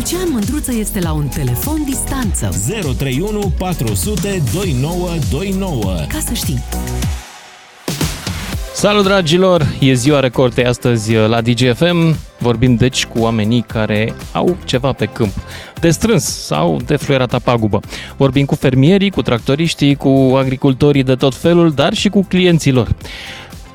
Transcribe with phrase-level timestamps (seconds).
[0.00, 2.48] Lucian Mândruță este la un telefon distanță.
[2.98, 5.94] 031 400 2929.
[6.08, 6.62] Ca să știi.
[8.74, 9.66] Salut dragilor!
[9.80, 12.16] E ziua recoltei astăzi la DGFM.
[12.38, 15.32] Vorbim deci cu oamenii care au ceva pe câmp.
[15.80, 17.80] De strâns sau de fluierata pagubă.
[18.16, 22.88] Vorbim cu fermierii, cu tractoriștii, cu agricultorii de tot felul, dar și cu clienților.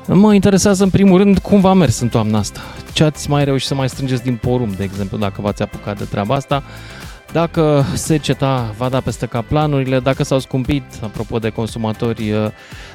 [0.08, 2.60] Mă interesează în primul rând cum v-a mers în toamna asta.
[2.92, 6.04] Ce ați mai reușit să mai strângeți din porum, de exemplu, dacă v-ați apucat de
[6.04, 6.62] treaba asta
[7.32, 12.48] dacă seceta va da peste cap planurile, dacă s-au scumpit, apropo de consumatori, uh,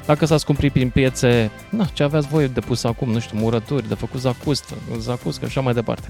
[0.06, 3.88] dacă s-a scumpit prin piețe, na, ce aveați voi de pus acum, nu știu, murături,
[3.88, 6.08] de făcut zacust, zacust, și așa mai departe.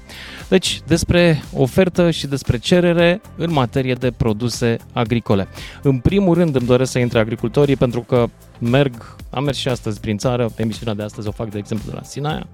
[0.49, 5.49] Deci, despre ofertă și despre cerere în materie de produse agricole.
[5.83, 8.29] În primul rând îmi doresc să intre agricultorii pentru că
[8.63, 11.97] merg, am mers și astăzi prin țară, emisiunea de astăzi o fac, de exemplu, de
[11.97, 12.47] la Sinaia,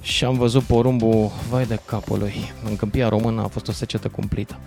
[0.00, 4.08] și am văzut porumbul, vai de capul lui, în câmpia română a fost o secetă
[4.08, 4.58] cumplită.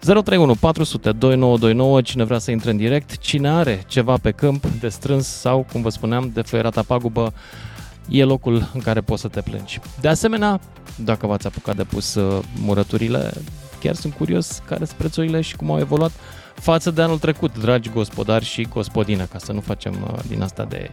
[0.00, 4.88] 031 400 2929, cine vrea să intre în direct, cine are ceva pe câmp de
[4.88, 7.32] strâns sau, cum vă spuneam, de fluierata pagubă,
[8.08, 9.80] e locul în care poți să te plângi.
[10.00, 10.60] De asemenea,
[10.96, 13.32] dacă v-ați apucat de pus uh, murăturile,
[13.80, 16.12] chiar sunt curios care sunt prețurile și cum au evoluat
[16.54, 20.64] față de anul trecut, dragi gospodari și gospodine, ca să nu facem uh, din asta
[20.64, 20.90] de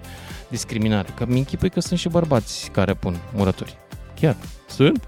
[0.47, 1.07] discriminare.
[1.17, 3.73] Că mi închipui că sunt și bărbați care pun murături.
[4.19, 4.35] Chiar.
[4.67, 5.07] Sunt?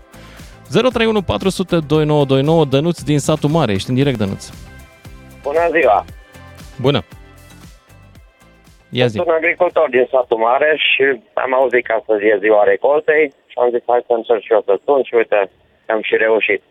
[0.69, 3.71] 031 400 2929 Dănuț din satul mare.
[3.71, 4.49] Ești în direct, Dănuț.
[5.41, 6.05] Bună ziua!
[6.81, 7.01] Bună!
[8.89, 9.15] Ia zi.
[9.15, 13.57] Sunt un agricultor din satul mare și am auzit că astăzi e ziua recoltei și
[13.57, 15.49] am zis hai să încerc și eu să sun și uite,
[15.93, 16.61] am și reușit.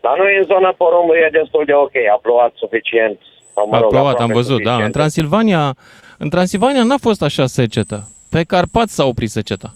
[0.00, 3.18] La noi în zona porumbului e destul de ok, a plouat suficient.
[3.54, 4.78] Sau, mă a rog, plouat, am văzut, suficient.
[4.78, 4.84] da.
[4.84, 5.74] În Transilvania,
[6.18, 8.08] în Transilvania n-a fost așa secetă.
[8.30, 9.74] Pe Carpați s-a oprit seceta.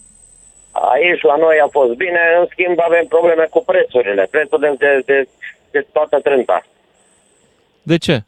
[0.70, 4.28] Aici la noi a fost bine, în schimb avem probleme cu prețurile.
[4.31, 5.28] Prețurile de, de,
[5.70, 6.62] de toată trânta.
[7.83, 8.23] De ce?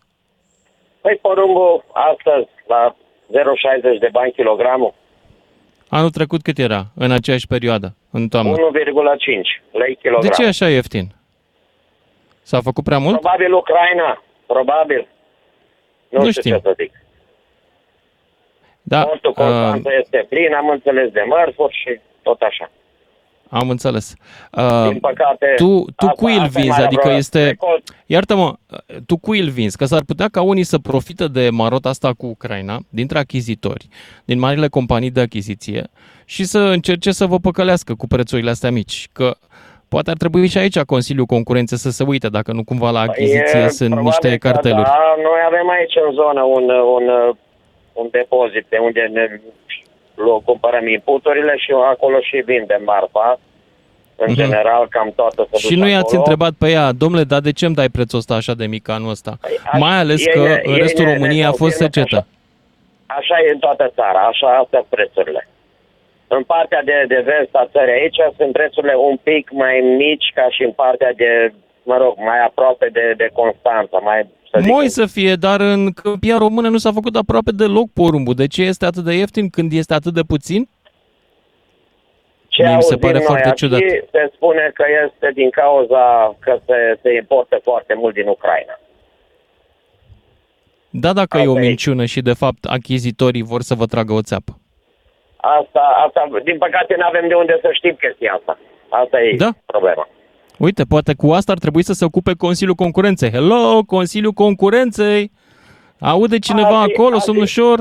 [1.00, 4.94] Păi porumbul astăzi la 0,60 de bani kilogramul,
[5.88, 8.53] Anul trecut cât era în aceeași perioadă, în toamnă?
[8.53, 8.59] 1,5
[9.72, 10.28] lei kilogram.
[10.31, 11.06] De ce e așa ieftin?
[12.50, 13.21] S-a făcut prea mult?
[13.21, 15.09] Probabil Ucraina, probabil.
[16.09, 16.53] Nu, Nu știu știm.
[16.55, 16.93] ce să zic.
[18.82, 22.71] Da, Portul uh, Constanța este plin, am înțeles de mărfuri și tot așa.
[23.49, 24.15] am înțeles.
[24.53, 26.77] Uh, Din păcate, tu, tu asta- cui îl asta e vinzi?
[26.78, 27.19] mai Adică aproape.
[27.19, 27.44] este...
[27.49, 28.53] Recol- Iartă-mă,
[29.06, 29.76] tu cui îl vinzi?
[29.76, 33.88] Că s-ar putea ca unii să profite de marota asta cu Ucraina, dintre achizitori,
[34.25, 35.87] din marile companii de achiziție
[36.25, 39.09] și să încerce să vă păcălească cu prețurile astea mici.
[39.12, 39.37] Că
[39.89, 43.59] poate ar trebui și aici Consiliul Concurențe să se uite dacă nu cumva la achiziție
[43.61, 44.83] E sunt probabil niște că carteluri.
[44.83, 46.65] Da, noi avem aici în zonă un,
[46.97, 47.34] un,
[47.93, 49.41] un depozit de unde ne
[50.15, 53.41] lu- cumpărăm inputurile și acolo și vindem marfa.
[54.17, 54.34] În Mhm.
[54.41, 56.19] general, cam toată se Și duce nu i-ați acolo.
[56.19, 59.11] întrebat pe ea, domnule, dar de ce îmi dai prețul ăsta așa de mic anul
[59.11, 59.33] ăsta?
[59.41, 61.77] Păi, a- Mai ales e- că e- în e- restul e- României a ne fost
[61.78, 62.27] confirmă că secetă.
[63.06, 65.49] Așa e în toată țara, așa astea sunt prețurile.
[66.29, 70.47] În partea de, de vest a țării aici sunt prețurile un pic mai mici ca
[70.51, 71.53] și în partea de,
[71.83, 75.93] mă rog, mai aproape de, de Constanța, mai să zic, Moi să fie, dar în
[75.93, 78.35] câmpia română nu s-a făcut aproape deloc porumbul.
[78.35, 80.69] De ce este atât de ieftin când este atât de puțin?
[82.55, 83.81] ce mie mi se auzim pare noi foarte aici, ciudat.
[84.11, 88.81] Se spune că este din cauza că se, se importă foarte mult din Ucraina.
[90.91, 91.61] Da, dacă e Asta o e.
[91.61, 94.59] minciună și de fapt achizitorii vor să vă tragă o țeapă.
[95.60, 98.59] Asta, asta, din păcate, nu avem de unde să știm chestia asta.
[99.03, 99.50] Asta e Da.
[99.66, 100.09] problema.
[100.59, 103.31] Uite, poate cu asta ar trebui să se ocupe Consiliul Concurenței.
[103.31, 105.31] Hello, Consiliul Concurenței!
[106.00, 107.78] Aude cineva Ar fi- acolo, ar fi- somnușor?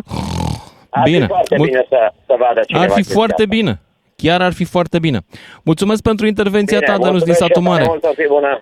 [0.90, 1.19] Ar Bine.
[1.19, 3.56] fi foarte Mul- bine să, să vadă cineva Ar fi chestia foarte asta.
[3.56, 3.81] bine.
[4.16, 5.19] Chiar ar fi foarte bine.
[5.63, 7.85] Mulțumesc pentru intervenția Bine, ta, Dănuț din mulțumesc și satul tare mare.
[7.90, 8.62] mult, să fii bună.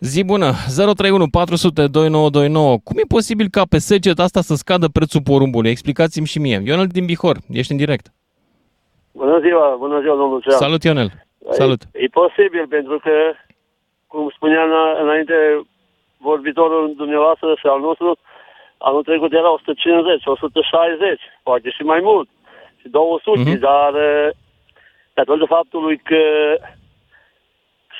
[0.00, 2.78] Zi bună, 031 400 2929.
[2.84, 5.70] Cum e posibil ca pe seceta asta să scadă prețul porumbului?
[5.70, 6.62] Explicați-mi și mie.
[6.64, 8.06] Ionel din Bihor, ești în direct.
[9.20, 10.56] Bună ziua, bună ziua, domnul Lucian.
[10.66, 11.10] Salut, Ionel.
[11.50, 11.80] Salut.
[11.82, 13.14] E, e posibil, pentru că,
[14.06, 15.36] cum spunea îna- înainte
[16.16, 18.16] vorbitorul dumneavoastră și al nostru,
[18.78, 22.28] anul trecut era 150, 160, poate și mai mult,
[22.80, 23.58] și 200, Mhm.
[23.58, 24.28] dar eh,
[25.14, 26.22] datorită faptului că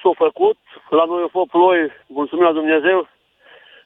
[0.03, 0.56] s-a făcut,
[0.91, 3.09] la noi au fost ploi, mulțumim la Dumnezeu,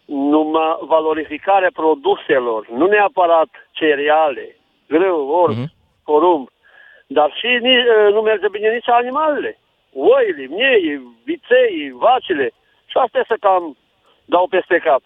[0.04, 4.56] numai valorificarea produselor, nu neapărat cereale,
[4.88, 5.72] grâu, orb, Mhm.
[6.04, 6.48] porumb,
[7.12, 9.58] dar și ni- eh, nu merge bine nici animalele.
[9.94, 12.50] Oile, miei, viței, vacile.
[12.86, 13.76] Și astea să cam
[14.24, 15.02] dau peste cap.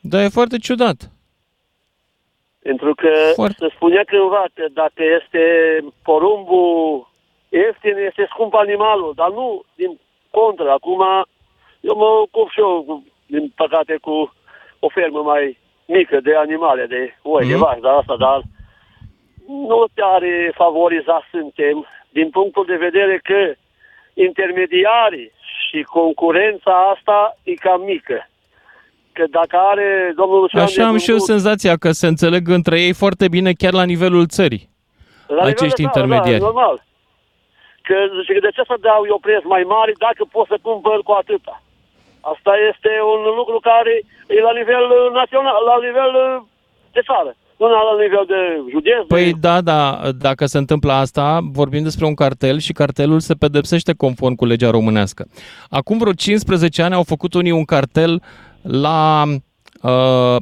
[0.00, 1.10] Da, e foarte ciudat.
[2.62, 3.56] Pentru că Foarte.
[3.58, 5.44] se spunea cândva că dacă este
[6.02, 7.08] porumbul
[7.48, 9.98] ieftin, este scump animalul, dar nu din
[10.30, 10.70] contră.
[10.70, 11.02] Acum
[11.80, 14.32] Eu mă ocup și eu, cu- din păcate, cu
[14.78, 17.62] o fermă mai mică de animale, de oi, de Mhm.
[17.62, 18.42] vaci, dar asta, dar
[19.68, 23.52] nu tare favorizați suntem din punctul de vedere că
[24.14, 25.32] intermediarii
[25.68, 28.28] și concurența asta e cam mică.
[29.12, 32.80] Că dacă are domnul Lucian Așa am și eu Negru- senzația că se înțeleg între
[32.80, 34.68] ei foarte bine chiar la nivelul țării.
[35.26, 36.38] La nivel acești de- da, intermediari.
[36.40, 36.76] Da, normal.
[37.88, 41.12] Că zice, de ce să dau eu preț mai mare dacă pot să cumpăr cu
[41.12, 41.62] atâta?
[42.32, 43.94] Asta este un lucru care
[44.36, 46.42] e la nivel uh, național, la nivel uh,
[46.96, 47.30] de țară,
[47.68, 49.06] nu la nivel de județ.
[49.08, 49.38] Păi de...
[49.40, 54.34] da, da, dacă se întâmplă asta, vorbim despre un cartel și cartelul se pedepsește conform
[54.34, 55.26] cu legea românească.
[55.68, 58.22] Acum vreo 15 ani au făcut unii un cartel
[58.62, 59.24] la
[59.82, 60.36] uh,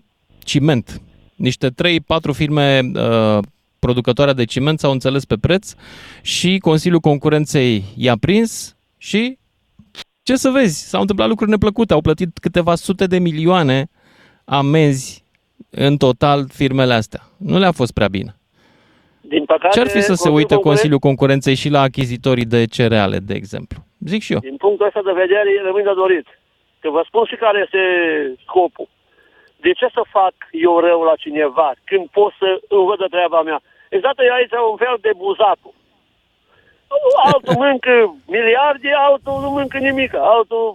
[0.45, 1.01] ciment.
[1.35, 1.73] Niște 3-4
[2.33, 3.39] firme uh,
[3.79, 5.75] producătoare de ciment s-au înțeles pe preț
[6.23, 9.39] și Consiliul Concurenței i-a prins și
[10.23, 13.89] ce să vezi, s-au întâmplat lucruri neplăcute, au plătit câteva sute de milioane
[14.45, 15.20] amenzi
[15.71, 17.21] în total firmele astea.
[17.37, 18.35] Nu le-a fost prea bine.
[19.21, 22.45] Din păcate, Ce ar fi să se Consiliul uite Concuren- Consiliul Concurenței și la achizitorii
[22.55, 23.79] de cereale, de exemplu?
[24.13, 24.39] Zic și eu.
[24.39, 26.27] Din punctul ăsta de vedere, rămâne de dorit.
[26.81, 27.83] Că vă spun și care este
[28.47, 28.89] scopul.
[29.65, 30.35] De ce să fac
[30.67, 33.61] eu rău la cineva când pot să îmi văd de treaba mea?
[33.97, 35.75] Exact e aici un fel de buzatul.
[37.33, 37.95] Altul mănâncă
[38.35, 40.13] miliarde, altul nu mănâncă nimic.
[40.37, 40.67] Altul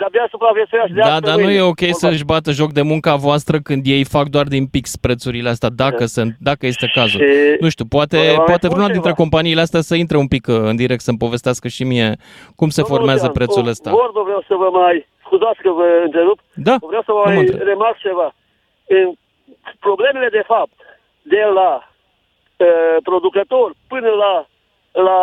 [0.00, 1.58] de-abia supraviețuiește de Da, azi pe dar nu mâine.
[1.58, 1.96] e ok Vorba.
[2.02, 6.04] să-și bată joc de munca voastră când ei fac doar din pix prețurile astea, dacă,
[6.06, 7.20] sunt, dacă este cazul.
[7.20, 8.92] Și- Nu știu, poate, Vă mai poate spun vreuna ceva.
[8.98, 12.08] dintre companiile astea să intre un pic uh, în direct să-mi povestească și mie
[12.56, 13.90] cum se Domnul formează Lucian, prețul o ăsta.
[13.90, 15.06] Vorbă vreau să vă mai...
[15.26, 16.38] Scuzați că vă întrerup.
[16.54, 17.66] Da, Vreau să vă nu mă mai întreb.
[17.66, 18.28] remarc ceva.
[18.98, 19.06] În
[19.86, 20.76] problemele, de fapt,
[21.22, 21.70] de la
[22.56, 24.34] uh, producător până la,
[25.08, 25.18] la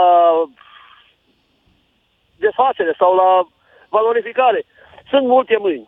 [2.46, 3.30] desfacere sau la
[3.90, 4.60] valorificare,
[5.12, 5.88] sunt multe mâini.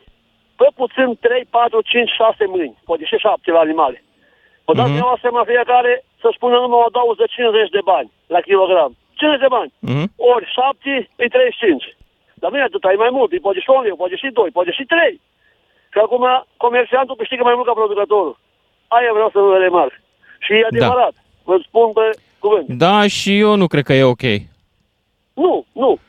[0.60, 4.04] Pe puțin 3, 4, 5, 6 mâini, poate și 7 la animale.
[4.66, 4.98] Vă dați Mhm.
[5.00, 5.22] mm-hmm.
[5.22, 8.92] seama fiecare să spună numai o doză 50 de bani la kilogram.
[9.20, 9.72] 50 de bani.
[9.80, 10.06] Mhm.
[10.34, 11.98] Ori 7 e 35.
[12.42, 14.50] Dar nu e atât, e mai mult, e poate și 1 leu, poate și 2,
[14.58, 15.22] poate și 3.
[15.94, 16.26] Că acum
[16.58, 18.36] comerciantul câștigă mai mult ca producătorul.
[18.88, 19.94] Aia vreau să vă remarc.
[20.40, 21.14] Și e adevărat.
[21.44, 22.06] Vă spun pe
[22.40, 22.68] cuvânt.
[22.68, 24.26] Da, și eu nu cred că e ok.
[25.34, 26.00] Nu, nu.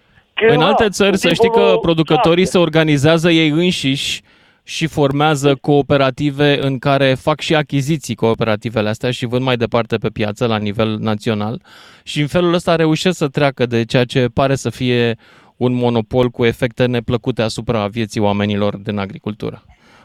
[0.47, 2.59] Că În da, alte țări, să știi timpul că lui producătorii șapte.
[2.59, 4.23] se organizează ei înșiși
[4.63, 10.09] și formează cooperative în care fac și achiziții cooperativele astea și vând mai departe pe
[10.09, 11.63] piață la nivel național
[12.03, 15.17] și în felul ăsta reușesc să treacă de ceea ce pare să fie
[15.57, 19.65] un monopol cu efecte neplăcute asupra vieții oamenilor din agricultură.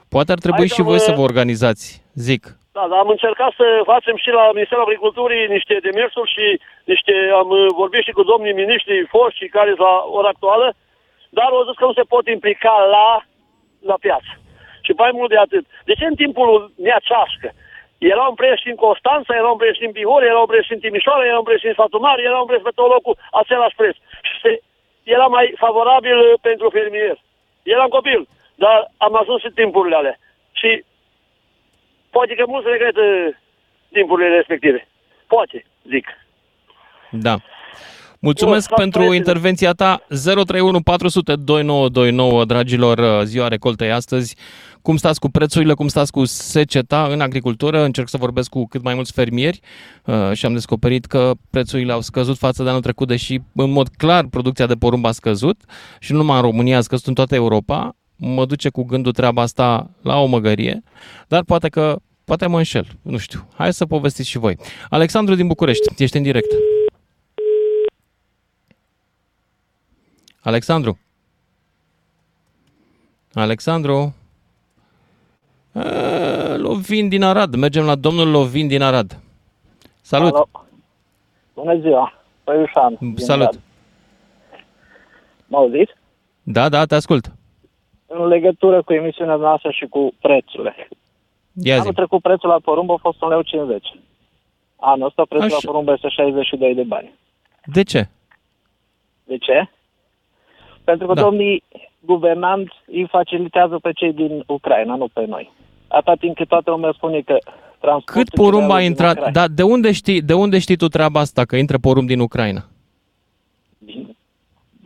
[0.10, 2.58] Poate ar trebui Aici și am, voi să uh, vă organizați, zic.
[2.75, 6.45] Da, dar am încercat să facem și la Ministerul Agriculturii niște demersuri și
[6.92, 10.68] niște, am uh, vorbit și cu domnii miniștri foști și care la ora actuală,
[11.38, 13.07] dar au zis că nu se pot implica la,
[13.89, 14.31] la piață.
[14.86, 15.66] Și mai mult de atât.
[15.89, 17.50] De ce în timpul lui Nea Ceașcă
[17.98, 21.74] erau împreși în Constanța, erau împreși în Bihor, erau împreși în Timișoara, erau împreși în
[21.74, 23.95] Sfatu Mare, erau împreși pe tot locul același preț.
[24.28, 24.51] Și se,
[25.04, 27.18] era mai favorabil uh, pentru fermier.
[27.63, 28.28] Eram copil,
[28.63, 30.18] dar am ajuns și timpurile alea.
[30.60, 30.69] Și
[32.16, 33.04] poate că mulți regretă
[33.92, 34.88] timpurile respective.
[35.28, 36.06] Poate, zic.
[37.12, 37.36] Da.
[38.20, 39.22] Mulțumesc Bun, pentru prietene.
[39.22, 40.06] intervenția ta.
[40.08, 44.36] 031 400 2929, dragilor, uh, ziua recoltei astăzi.
[44.81, 47.84] Cum stați cu prețurile, cum stați cu seceta în agricultură?
[47.84, 49.60] Încerc să vorbesc cu cât mai mulți fermieri
[50.06, 53.88] uh, și am descoperit că prețurile au scăzut față de anul trecut, deși în mod
[53.88, 55.57] clar producția de porumb a scăzut
[56.00, 57.95] și nu numai în România, a scăzut în toată Europa.
[58.16, 60.84] Mă duce cu gândul treaba asta la o măgărie,
[61.28, 61.95] dar poate că
[62.26, 63.48] Poate mă înșel, nu știu.
[63.56, 64.58] Hai să povestiți și voi.
[64.90, 66.52] Alexandru din București, ești în direct.
[70.42, 71.00] Alexandru?
[73.34, 74.16] Alexandru?
[75.74, 77.56] A, Lovin din Arad.
[77.56, 79.20] Mergem la domnul Lovin din Arad.
[80.02, 80.34] Salut!
[80.34, 80.50] Alo.
[81.54, 82.14] Bună ziua,
[82.44, 82.98] Păiușan.
[83.00, 83.48] din Salut!
[83.48, 83.60] Arad.
[85.48, 85.92] Mă auziți?
[86.44, 87.32] Da, da, te ascult.
[88.08, 90.88] În legătură cu emisiunea noastră și cu prețurile.
[91.64, 91.80] Ia zi.
[91.80, 93.21] Anul trecut prețul la porumb a fost 1,50
[93.52, 93.80] leu.
[94.80, 95.57] Anul ăsta prețul Așa.
[95.64, 97.14] la porumb este 62 de bani.
[97.66, 98.07] De ce?
[99.24, 99.69] De ce?
[100.83, 101.21] Pentru că Da.
[101.21, 101.28] da.
[101.28, 101.64] domnii
[102.00, 105.52] guvernanți îi facilitează pe cei din Ucraina, nu pe noi.
[105.88, 107.38] Atâta timp cât toată lumea spune că
[107.80, 109.16] transportul Cât porumb a cerealelor din intrat?
[109.18, 112.19] Ucraina- Da, de unde știi, de unde știi tu treaba asta, că intră porumb din
[112.19, 112.64] Ucraina?
[113.78, 114.16] Din,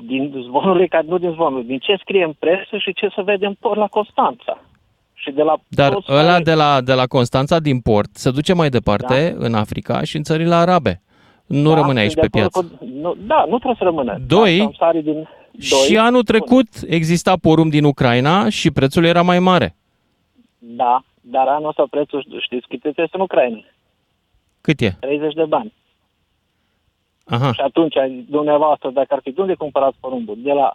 [0.05, 3.45] din zvonurile, care nu din zvonuri, din ce scrie în presă și ce se vede
[3.45, 4.61] în port la Constanța.
[5.21, 8.31] Și de la Dar toți ăla care- de la, de la Constanța din port se
[8.31, 11.01] duce mai departe în Africa și în țările arabe.
[11.45, 12.83] Nu Da, rămâne aici sunt pe de acord piață.
[12.85, 14.17] Cu, nu, da, nu trebuie să rămână.
[14.27, 15.13] Doi- Da, samsarii din,
[15.51, 19.75] Doi, și anul trecut exista porumb din Ucraina și prețul era mai mare.
[20.57, 23.59] Da, dar anul ăsta prețul, știți cât este în Ucraina?
[24.61, 24.97] Cât e?
[24.99, 25.73] 30 de bani.
[27.25, 27.53] Aha.
[27.53, 27.95] Și atunci,
[28.29, 30.37] dumneavoastră, dacă ar fi de unde cumpărați porumbul?
[30.43, 30.73] De la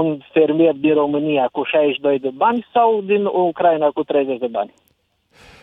[0.00, 4.72] un fermier din România cu 62 de bani sau din Ucraina cu 30 de bani?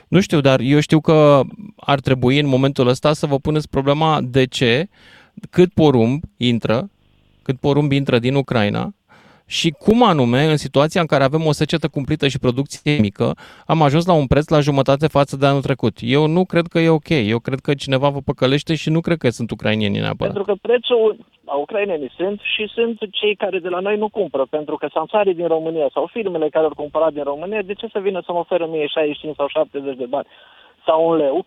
[0.07, 1.41] Nu știu, dar eu știu că
[1.75, 4.87] ar trebui în momentul ăsta să vă puneți problema de ce,
[5.49, 6.89] cât porumb intră,
[7.43, 8.93] cât porumb intră din Ucraina
[9.57, 13.27] și cum anume, în situația în care avem o secetă cumplită și producție mică,
[13.65, 15.95] am ajuns la un preț la jumătate față de anul trecut.
[15.99, 17.09] Eu nu cred că e ok.
[17.33, 20.33] Eu cred că cineva vă păcălește și nu cred că sunt ucrainieni neapărat.
[20.33, 24.45] Pentru că prețul a ucrainenii sunt și sunt cei care de la noi nu cumpără,
[24.49, 27.99] pentru că samsarii din România sau firmele care au cumpărat din România, de ce să
[27.99, 30.27] vină să mă oferă mie 65 sau 70 de bani
[30.85, 31.45] sau un leu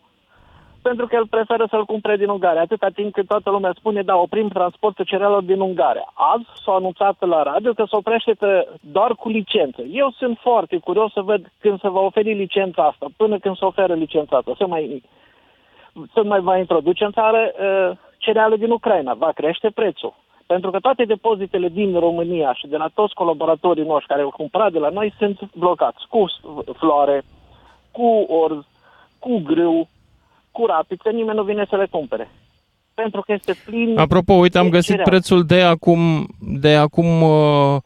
[0.89, 4.17] pentru că el preferă să-l cumpere din Ungaria, atâta timp cât toată lumea spune, da,
[4.17, 6.13] oprim transportul cerealelor din Ungaria.
[6.15, 8.33] Azi s-a anunțat la radio că se oprește
[8.81, 9.83] doar cu licență.
[9.83, 13.65] Eu sunt foarte curios să văd când se va oferi licența asta, până când se
[13.65, 15.03] oferă licența asta, să mai,
[16.13, 20.15] să mai va introduce în țară uh, cereale din Ucraina, va crește prețul.
[20.47, 24.73] Pentru că toate depozitele din România și de la toți colaboratorii noștri care au cumpărat
[24.73, 26.25] de la noi sunt blocați cu
[26.73, 27.23] floare,
[27.91, 28.65] cu orz,
[29.19, 29.89] cu grâu,
[30.55, 32.31] cu rapiță, nimeni nu vine să le cumpere.
[32.95, 33.99] Pentru că este plin...
[33.99, 35.09] Apropo, uite, am găsit cereal.
[35.09, 37.77] prețul de acum, de acum uh,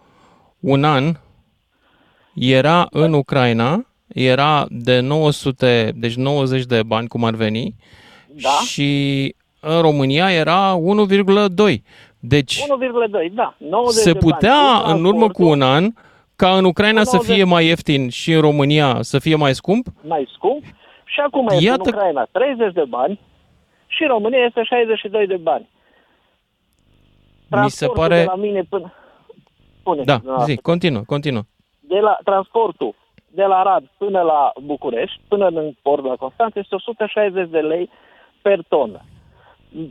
[0.61, 1.05] un an.
[2.35, 7.75] Era în Ucraina, era de 900, deci 90 de bani, cum ar veni,
[8.43, 8.49] Da?
[8.49, 11.83] și în România era 1,2.
[12.21, 13.55] Deci 1,2, da.
[13.59, 14.33] 90 se de bani.
[14.33, 15.91] putea, Cu în urmă cu transportul un an,
[16.37, 17.35] ca în Ucraina Cu să 90.
[17.35, 19.87] fie mai ieftin și în România să fie mai scump?
[20.07, 20.65] Mai scump.
[21.13, 23.21] Și acum este Iată- în Ucraina 30 de bani
[23.87, 25.69] și în România este 62 de bani.
[27.51, 28.17] Mi se Transportul pare...
[28.19, 28.93] De la mine până...
[29.81, 30.55] Spune, Da, dumneavoastră.
[30.55, 31.43] zi, continuă, continuă.
[31.81, 32.95] de la transportul
[33.31, 37.91] de la Arad până la București, până în port la Constanța, este 160 de lei
[38.43, 39.01] per tonă.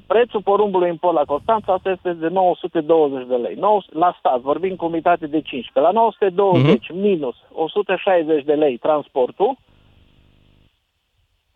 [0.07, 3.55] Prețul porumbului în port la Constanța asta este de 920 de lei.
[3.55, 5.79] Nou, la stat, vorbim cu unitate de 15.
[5.79, 6.99] La 920 Mhm.
[6.99, 9.57] minus 160 de lei transportul,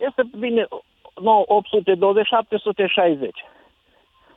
[0.08, 0.66] este bine
[1.20, 3.30] 9, 820, 760.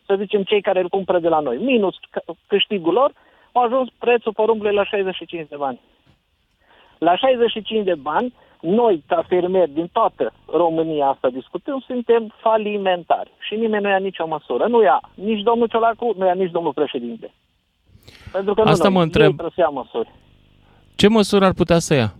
[0.05, 1.57] Să zicem cei care îl cumpără de la noi.
[1.57, 3.11] Minus c- câștigul lor,
[3.51, 5.79] a ajuns prețul porumbului la 65 de bani.
[6.97, 13.31] La 65 de bani, noi, ca fermieri din toată România asta discutăm, suntem falimentari.
[13.39, 14.65] Și nimeni nu ia nicio măsură.
[14.67, 17.33] Nu ia nici domnul Ciolacu, nu ia nici domnul președinte.
[18.31, 19.25] Pentru că Asta nu mă noi, întreb.
[19.27, 20.09] ei trebuie să ia măsuri.
[20.95, 22.13] Ce măsuri ar putea să ia?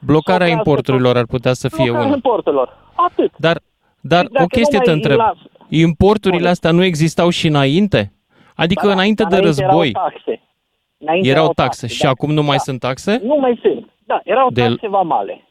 [0.00, 2.14] Blocarea Să oprească importurilor tot- ar putea să fie Blocarea una.
[2.14, 2.76] importurilor.
[2.94, 3.32] Atât.
[3.36, 3.60] Dar,
[4.00, 5.18] dar Și dacă o chestie nu te mai întreb.
[5.18, 5.36] las-
[5.68, 6.50] Importurile Spune.
[6.52, 8.12] astea nu existau și înainte?
[8.54, 10.42] Adică Ba da, înainte dar de război Erau taxe.
[10.98, 12.08] Înainte erau taxe și da.
[12.08, 12.62] acum nu mai Da.
[12.62, 13.20] sunt taxe?
[13.24, 13.88] Nu mai sunt.
[14.04, 15.42] Da, erau De- taxe vamale.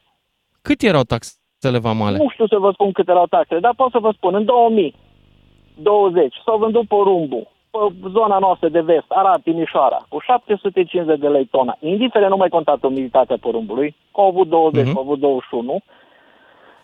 [0.62, 2.16] Cât erau taxele vamale?
[2.16, 6.34] Nu știu să vă spun cât erau taxele, dar pot să vă spun, în 2020
[6.44, 7.78] s-au vândut porumbul pe
[8.10, 11.76] zona noastră de vest, Arad, Timișoara, cu 750 de lei tona.
[11.80, 14.92] Indiferent nu mai contat umiditatea porumbului, că au avut 20, Mhm.
[14.92, 15.80] că au avut 21.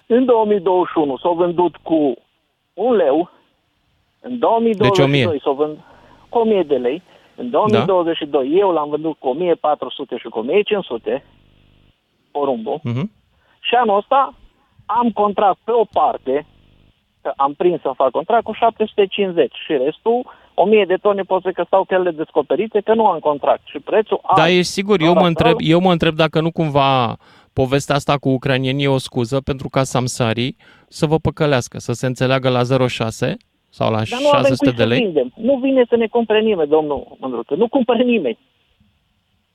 [0.07, 2.15] În 2021 s-au vândut cu
[2.75, 3.31] un leu,
[4.21, 5.41] în 2022 Deci 1000.
[5.43, 5.79] s-au vândut
[6.29, 7.03] cu 1000 de lei,
[7.37, 11.25] în 2022 eu l-am vândut cu 1400 și cu 1500
[12.31, 12.81] porumbul.
[12.83, 13.11] Mhm.
[13.61, 14.35] Și anul ăsta
[14.87, 16.47] am contract pe o parte,
[17.23, 20.23] că am prins să fac contract cu 750 și restul,
[20.55, 23.63] 1000 de tone pot să că stau pe ele descoperite, că nu am contract.
[23.65, 25.01] Și prețul Da, azi, e sigur.
[25.01, 27.17] Eu doar mă, astfel, întreb, eu mă întreb dacă nu cumva
[27.53, 30.57] povestea asta cu ucranienii e o scuză pentru ca Samsari
[30.89, 33.37] să vă păcălească, să se înțeleagă la 0,6
[33.69, 34.99] sau la Dar nu avem 600 cui de să lei.
[35.01, 35.33] vindem.
[35.37, 37.55] Nu vine să ne cumpere nimeni, domnul Mândruță.
[37.55, 38.39] Nu cumpără nimeni.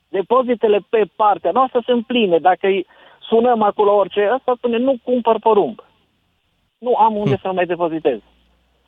[0.10, 2.38] Depozitele pe partea noastră sunt pline.
[2.38, 2.86] Dacă îi
[3.30, 5.84] sunăm acolo orice, ăsta spune nu cumpăr porumb.
[6.78, 7.42] Nu am unde Hm.
[7.42, 8.20] să mai depozitez.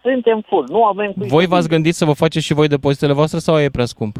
[0.01, 1.69] Suntem full, nu avem cui Voi să v-ați vindem.
[1.77, 4.15] gândit să vă faceți și voi depozitele voastre sau e prea scump?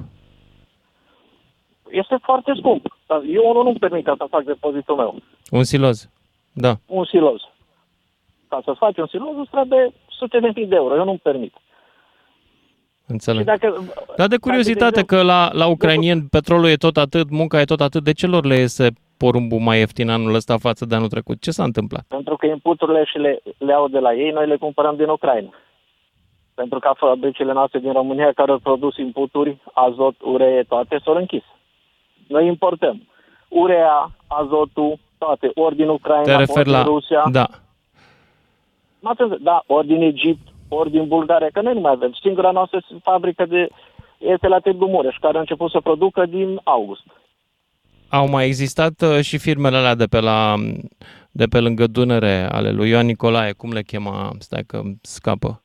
[1.90, 2.98] Este foarte scump.
[3.08, 5.16] Dar eu nu, nu-mi permit ca să fac depozitul meu.
[5.52, 6.10] Un siloz.
[6.54, 6.74] Da.
[6.86, 7.42] Un siloz.
[8.48, 10.96] Ca să faci un siloz îți trebuie sute de mii de euro.
[10.96, 11.54] Eu nu-mi permit.
[13.08, 13.40] Înțeleg.
[13.40, 13.68] Și dacă,
[14.18, 17.64] Dar de dacă, curiozitate exemplu, că la, la ucrainieni petrolul e tot atât, munca e
[17.64, 21.08] tot atât, de ce lor le iese porumbul mai ieftin anul ăsta față de anul
[21.08, 21.42] trecut?
[21.42, 22.06] Ce s-a întâmplat?
[22.08, 25.50] Pentru că inputurile și le, le au de la ei, noi le cumpărăm din Ucraina.
[26.62, 31.44] Pentru că fabricile noastre din România care au produs inputuri, azot, uree, toate, s-au închis.
[32.28, 32.98] Noi importăm
[33.52, 36.84] urea, azotul, toate, ori din Ucraina, Te referi ori din la...
[36.84, 37.24] Rusia.
[37.32, 37.48] Da.
[39.00, 39.44] M-ați înțeles?
[39.44, 42.12] Da, ori din Egipt, ori din Bulgaria, că noi nu mai avem.
[42.22, 43.70] Singura noastră fabrică de
[44.18, 47.04] este la Târgu Mureș, care a început să producă din august.
[48.10, 50.56] Au mai existat uh, și firmele alea de pe la
[51.32, 55.64] de pe lângă Dunăre ale lui Ioan Nicolae, cum le chema, stai că îmi scapă.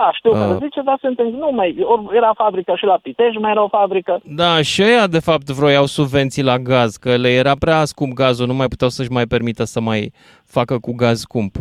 [0.00, 0.56] Da, știu că Uh.
[0.62, 1.28] zice, dar sunt în...
[1.28, 1.76] Nu mai...
[1.82, 4.20] Or, era fabrica și la Pitești, mai era o fabrică.
[4.24, 8.46] Da, și ăia de fapt vroiau subvenții la gaz, că le era prea scump gazul,
[8.46, 10.12] nu mai puteau să-și mai permită să mai
[10.46, 11.54] facă cu gaz scump.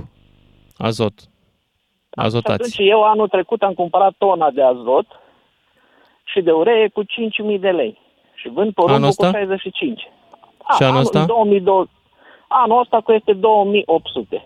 [0.78, 1.14] Azot.
[1.20, 1.28] Și
[2.26, 2.62] Azotați.
[2.62, 5.06] atunci eu anul trecut am cumpărat tona de azot
[6.24, 7.98] și de uree cu 5.000 de lei.
[8.34, 9.38] Și vând Anul porumbul cu ăsta?
[9.38, 10.00] 65.
[10.78, 11.26] Și anul ăsta?
[11.26, 11.92] 2020,
[12.48, 14.46] anul ăsta cu este 2800.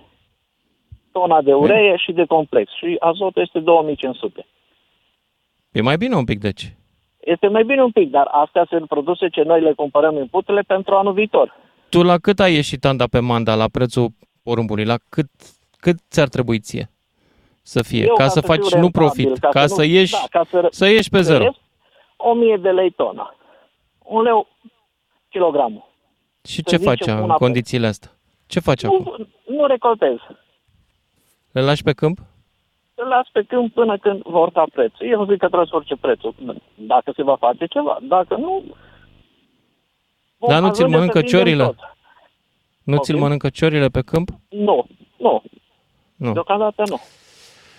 [1.13, 2.72] Tona de uree și de complex.
[2.74, 4.46] Și azotul este 2500.
[5.72, 6.75] E mai bine un pic, deci.
[7.20, 10.96] Este mai bine un pic, dar astea sunt produse ce noi le cumpărăm inputele pentru
[10.96, 11.55] anul viitor.
[11.89, 14.08] Tu la cât ai ieșit anda pe manda, la prețul
[14.43, 14.86] porumbului?
[14.86, 15.29] La cât,
[15.79, 16.89] cât ți-ar trebui ție
[17.62, 18.03] să fie?
[18.03, 18.91] Eu, ca, ca să să faci fiu nu rentabil,
[19.24, 21.38] profit, ca ca, să să, nu- ieși, da, ca să- să ieși pe zero.
[21.38, 21.58] Trăiesc
[22.17, 23.36] 1000 de lei tona.
[24.03, 24.48] Un leu
[25.29, 25.91] kilogramul.
[26.48, 28.12] Și să ce faci zicem în una pe- condițiile astea?
[28.48, 29.13] Ce faci acum?
[29.17, 30.17] Nu, nu recoltez.
[31.53, 32.17] Le lași pe câmp?
[32.95, 35.07] Îl las pe câmp până când va urca prețul.
[35.10, 36.36] Eu nu zic că trebuie să urce prețul.
[36.75, 37.98] Dacă se va face ceva.
[38.01, 38.63] Dacă nu...
[40.38, 41.63] vom Dar nu ți-l ajunge mănâncă să vindem ciorile?
[41.63, 41.75] tot.
[42.83, 43.03] Nu Ok.
[43.03, 44.29] ți-l mănâncă ciorile pe câmp?
[44.50, 45.43] Nu, nu.
[46.15, 46.31] Nu.
[46.33, 47.00] Deocamdată nu.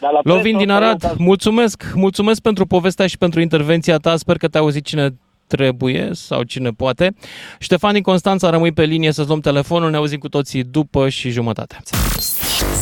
[0.01, 3.41] Dar la Lovin prețul din ăsta Arad, eu ca- mulțumesc, mulțumesc pentru povestea și pentru
[3.41, 4.17] intervenția ta.
[4.17, 5.09] Sper că te-a auzit cine
[5.47, 7.15] trebuie sau cine poate.
[7.59, 11.31] Ștefan din Constanța, rămâi pe linie să-ți luăm telefonul, ne auzim cu toții după și
[11.31, 11.77] jumătate.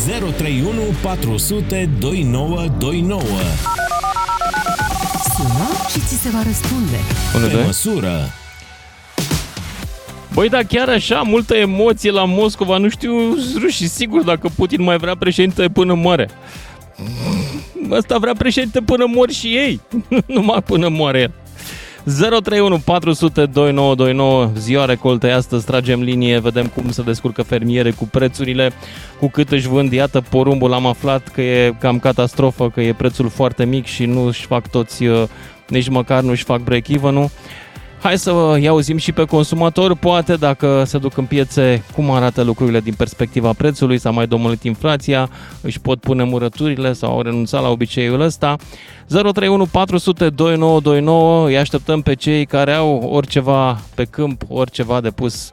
[0.07, 3.23] 031 400 2929.
[5.37, 6.97] Sună și ți se va răspunde.
[7.35, 7.65] 1, Pe 2.
[7.65, 8.29] măsură.
[10.35, 13.13] Băi, dar chiar așa, multă emoție la Moscova, nu știu
[13.61, 16.29] rușii sigur dacă Putin mai vrea președinte până moare.
[17.91, 19.81] Ăsta vrea președinte până mor și ei,
[20.27, 21.33] numai până moare el.
[22.05, 28.73] 031 400 2929 Ziua recoltei astăzi tragem linie Vedem cum se descurcă fermiere cu prețurile
[29.19, 33.29] Cu cât își vând Iată porumbul am aflat că e cam catastrofă Că e prețul
[33.29, 35.23] foarte mic și nu își fac toți uh,
[35.69, 37.31] Nici măcar nu își fac break-even-ul
[38.03, 42.43] Hai să îi auzim și pe consumator, poate dacă se duc în piețe, cum arată
[42.43, 45.29] lucrurile din perspectiva prețului, s-a mai domolit inflația,
[45.61, 48.57] își pot pune murăturile sau au renunțat la obiceiul ăsta.
[49.07, 55.53] 031 400 2929, îi așteptăm pe cei care au oriceva pe câmp, oriceva de pus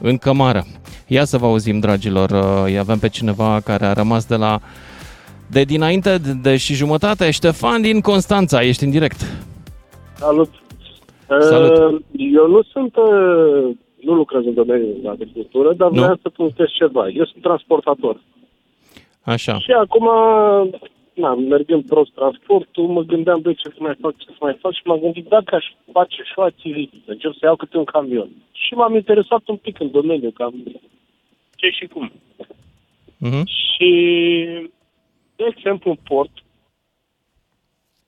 [0.00, 0.66] în cămară.
[1.06, 2.30] Ia să vă auzim, dragilor,
[2.64, 4.60] îi avem pe cineva care a rămas de la
[5.46, 7.30] de dinainte de, de și jumătate.
[7.30, 9.24] Ștefan din Constanța, ești în direct.
[10.18, 10.50] Salut!
[11.38, 11.92] Salut.
[11.92, 16.00] Uh, Eu nu sunt, uh, nu lucrez în domeniul de agricultură, dar Nu.
[16.00, 17.08] vreau să punctez ceva.
[17.08, 18.20] Eu sunt transportator.
[19.22, 19.58] Așa.
[19.58, 20.08] Și acum,
[21.14, 24.72] na, mergând prost transportul, mă gândeam, băi, ce să mai fac, ce să mai fac
[24.72, 28.28] și m-am gândit dacă aș face și o activitate, încep să iau câte un camion.
[28.52, 30.54] Și m-am interesat un pic în domeniu, cam
[31.56, 32.12] ce și cum.
[33.18, 33.44] Mhm.
[33.46, 33.90] Și,
[35.36, 36.30] de exemplu, în port,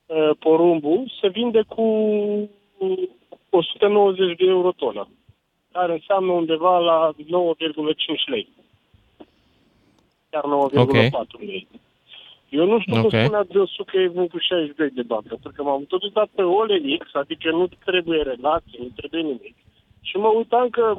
[0.06, 1.84] uh, porumbul se vinde cu
[3.50, 5.08] 190 de euro tona,
[5.72, 7.24] care înseamnă undeva la 9,5
[8.26, 8.48] lei.
[10.30, 11.68] Chiar 9,4 lei.
[12.48, 13.00] Eu nu știu Ok.
[13.00, 16.28] cum spunea dânsul că e vând cu 62 de bani, pentru că m-am tot uitat
[16.34, 19.54] pe OLX, adică nu trebuie relații, nu trebuie nimic.
[20.00, 20.96] Și mă uitam că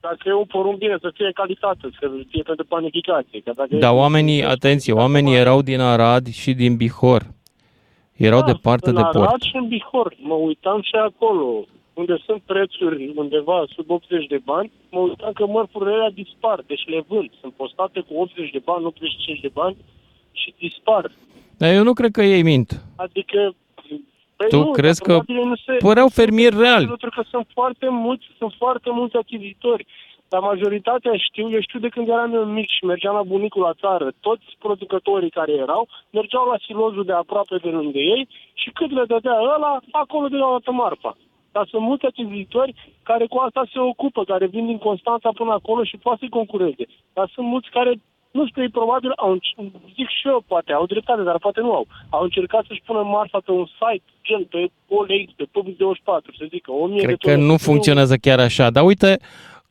[0.00, 3.40] dacă e un porumb bine, să fie calitate, să fie pentru panificație.
[3.40, 7.22] Că dacă Da, e- oamenii, atenție, oamenii erau din Arad și din Bihor.
[8.16, 9.42] Erau Da, departe în de Arad port.
[9.42, 10.14] și în Bihor.
[10.18, 15.46] Mă uitam și acolo, unde sunt prețuri undeva sub 80 de bani, mă uitam că
[15.46, 17.30] mărfurile alea dispar, deci le vând.
[17.40, 19.76] Sunt postate cu 80 de bani, 85 de bani
[20.32, 21.10] și dispar.
[21.56, 22.82] Dar eu nu cred că ei mint.
[22.96, 23.54] Adică...
[24.36, 26.86] Păi Tu nu, crezi dar că probabil nu se, păreau fermieri reali?
[26.86, 29.86] Pentru că sunt foarte mulți, sunt foarte mulți achizitori.
[30.32, 33.78] Dar majoritatea știu, eu știu de când eram eu mic și mergeam la bunicul la
[33.82, 38.28] țară, toți producătorii care erau, mergeau la silozul de aproape de lângă ei
[38.60, 41.12] și cât le dădea ăla, acolo de la toată marfa.
[41.54, 45.84] Dar sunt mulți achizitori care cu asta se ocupă, care vin din Constanța până acolo
[45.84, 46.84] și poate să-i concureze.
[47.12, 47.92] Dar sunt mulți care,
[48.30, 51.72] nu știu, ei probabil au, înc- zic și eu, poate, au dreptate, dar poate nu
[51.78, 51.86] au.
[52.10, 54.60] Au încercat să-și pună marfa pe un site, gen pe
[54.96, 57.46] OLX, pe Public24, să zică, 1000 de Cred că tone.
[57.50, 58.70] nu funcționează chiar așa.
[58.70, 59.18] Dar uite,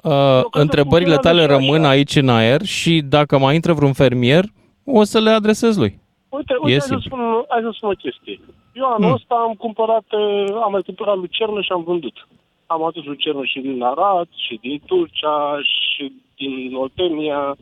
[0.04, 1.90] uh, că întrebările tale funcționează și rămân așa.
[1.90, 4.44] aici în aer și dacă mai intră vreun fermier,
[4.86, 6.00] o să le adresez lui.
[6.30, 7.10] Uite, E uite hai, să simplu.
[7.10, 8.40] spun, hai să spun o chestie.
[8.74, 9.14] Eu anul Hmm.
[9.14, 12.28] ăsta am cumpărat, uh, am mai cumpărat lucernă și am vândut.
[12.66, 17.56] Am adus lucernă și din Arad, și din Turcia, și din Oltenia.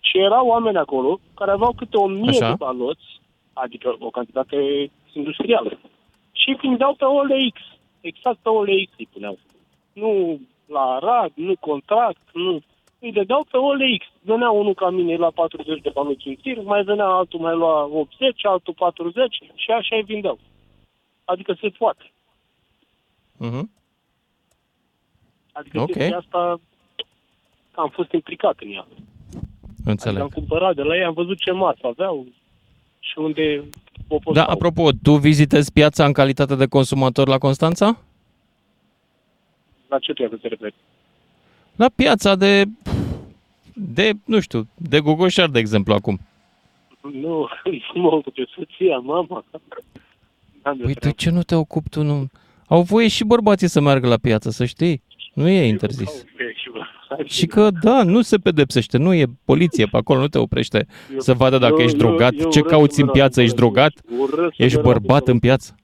[0.00, 2.48] Și erau oameni acolo care aveau câte o mie Așa.
[2.48, 3.20] de baloți,
[3.52, 5.78] adică o cantitate industrială.
[6.32, 7.56] și vindeau pe OLX.
[8.00, 9.38] Exact pe OLX îi puneau.
[9.94, 12.60] Nu la Arad, nu contract, nu.
[12.98, 14.04] Îi dădeau pe OLX.
[14.22, 17.84] Venea unul ca mine la 40 de bani în tir, mai venea altul mai lua
[17.84, 20.38] 80, altul 40 și așa îi vindeau.
[21.24, 22.12] Adică se poate.
[23.36, 23.70] Mhm.
[25.52, 25.88] Adică Ok.
[25.88, 25.94] okay.
[25.98, 26.60] chestia asta
[27.74, 28.86] am fost implicat în ea.
[29.34, 30.20] Adică Înțeleg.
[30.22, 32.26] am cumpărat de la ei, am văzut ce masă aveau
[32.98, 33.64] și unde
[34.08, 34.46] o Da, postau.
[34.50, 37.98] apropo, tu vizitezi piața în calitate de consumator la Constanța?
[39.94, 40.74] La ce trebuie să te referi?
[41.76, 42.64] La piața de,
[43.74, 46.20] de, nu știu, de Gogoșar, de exemplu, acum.
[47.12, 47.48] Nu,
[48.02, 49.44] mă ocup de soția, mama.
[50.62, 51.16] N-am de Păi de treabă.
[51.18, 52.02] ce nu te ocupi tu?
[52.02, 52.26] Nu?
[52.66, 55.02] Au voie și bărbații să meargă la piață, să știi.
[55.34, 56.24] Nu e interzis.
[57.24, 60.86] Și că, da, nu se pedepsește, nu e poliție pe acolo, nu te oprește
[61.18, 62.32] să vadă dacă Eu- ești eu- drogat.
[62.38, 63.40] eu Ce urăsc cauți în să piață?
[63.40, 63.92] merg Ești la drogat?
[64.18, 65.30] Urăsc să Ești merg la bărbat piață.
[65.30, 65.74] în piață?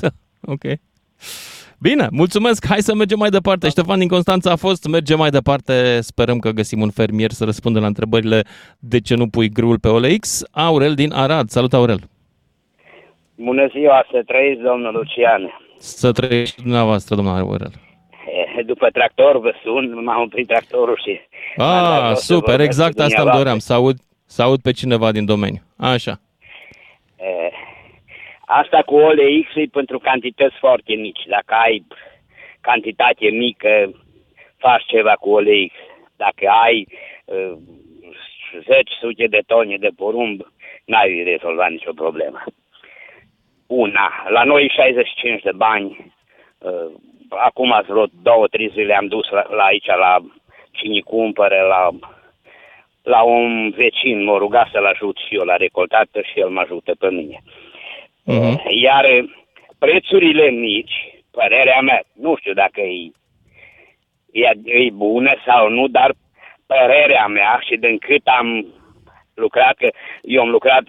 [0.00, 0.08] Da,
[0.52, 0.62] ok.
[1.82, 2.66] Bine, mulțumesc.
[2.66, 3.68] Hai să mergem mai departe.
[3.68, 4.86] Ștefan din Constanța a fost.
[4.88, 6.00] Mergem mai departe.
[6.00, 8.42] Sperăm că găsim un fermier să răspundă la întrebările
[8.78, 10.42] de ce nu pui grâul pe OLX.
[10.52, 11.48] Aurel din Arad.
[11.48, 11.98] Salut, Aurel.
[13.34, 15.50] Bună ziua, să trăiți, domnul Lucian.
[15.78, 17.72] Să trăiești și dumneavoastră, domnul Aurel.
[18.56, 21.20] Eh, După tractor vă sun, m-a oprit tractorul și...
[21.56, 23.38] m-am dat Ah, jos să super, vorbesc exact cu asta îmi dumneavoastră.
[23.42, 25.62] doream, să aud, să aud pe cineva din domeniu.
[25.76, 26.20] Așa.
[27.16, 27.52] Eh,
[28.52, 31.22] Asta cu OLX e pentru cantități foarte mici.
[31.26, 31.86] Dacă ai
[32.60, 33.90] cantitate mică,
[34.56, 35.72] faci ceva cu OLX.
[36.16, 36.86] Dacă ai
[37.24, 37.52] uh,
[38.52, 40.40] 10 sute de tone de porumb,
[40.84, 42.42] n-ai rezolvat nicio problemă.
[43.66, 46.12] Una, la noi 65 de bani,
[46.58, 46.90] uh,
[47.28, 50.18] acum ați vreo două, trei zile am dus la, la aici, la
[50.70, 51.88] cine cumpără, la,
[53.02, 56.94] la un vecin, mă ruga să-l ajut și eu la recoltată și el mă ajută
[56.98, 57.42] pe mine.
[58.30, 58.60] Mhm.
[58.68, 59.24] Iar eh,
[59.78, 63.10] prețurile mici, părerea mea, nu știu dacă e,
[64.32, 66.14] e, e bună sau nu, dar
[66.66, 68.66] părerea mea și din cât am
[69.34, 69.88] lucrat, că
[70.22, 70.84] eu am lucrat,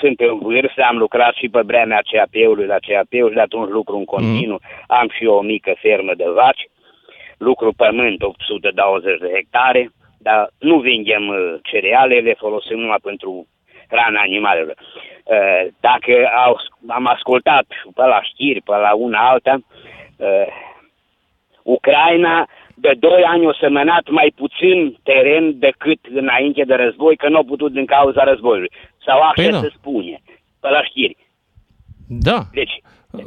[0.00, 3.96] sunt în vârstă, am lucrat și pe vremea CAP-ului la CAP-ul și de atunci lucru
[3.96, 6.68] în continuu, am și eu o mică fermă de vaci,
[7.38, 13.46] lucru pământ 820 de hectare, dar nu vindem uh, cereale, le folosim numai pentru
[13.88, 14.76] hrana animalelor.
[15.24, 16.12] Uh, Dacă
[16.46, 19.58] au, am ascultat pe la știri, pe la una alta,
[20.16, 20.46] uh,
[21.62, 27.36] Ucraina de doi ani o semănat mai puțin teren decât înainte de război, că nu
[27.36, 28.72] au putut din cauza războiului.
[29.06, 29.60] Sau așa Păi da.
[29.60, 30.22] se spune,
[30.60, 31.16] pe la știri.
[32.08, 32.38] Da.
[32.52, 32.80] Deci,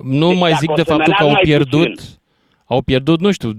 [0.04, 2.19] Nu Deci mai dacă zic o de să faptul că meargă au mai pierdut, puțin.
[2.74, 3.54] Au pierdut, nu știu, 20%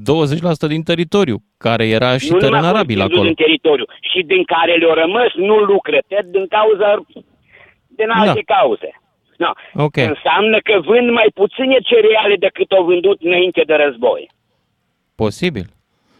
[0.75, 3.29] din teritoriu, care era și nu teren numai arabil pierdut acolo.
[3.29, 6.89] în teritoriu, și din care le-au rămas nu lucră, pierd din cauza,
[7.99, 8.91] din alte cauze.
[9.37, 9.51] No.
[9.87, 9.97] Ok.
[9.97, 14.31] Înseamnă că vând mai puține cereale decât au vândut înainte de război.
[15.15, 15.67] Posibil.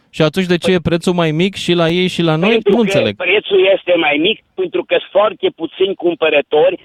[0.09, 2.49] Și atunci de ce e prețul mai mic și la ei și la noi?
[2.49, 3.15] pentru Nu că înțeleg.
[3.15, 6.77] prețul este mai mic, pentru că sunt foarte puțini cumpărători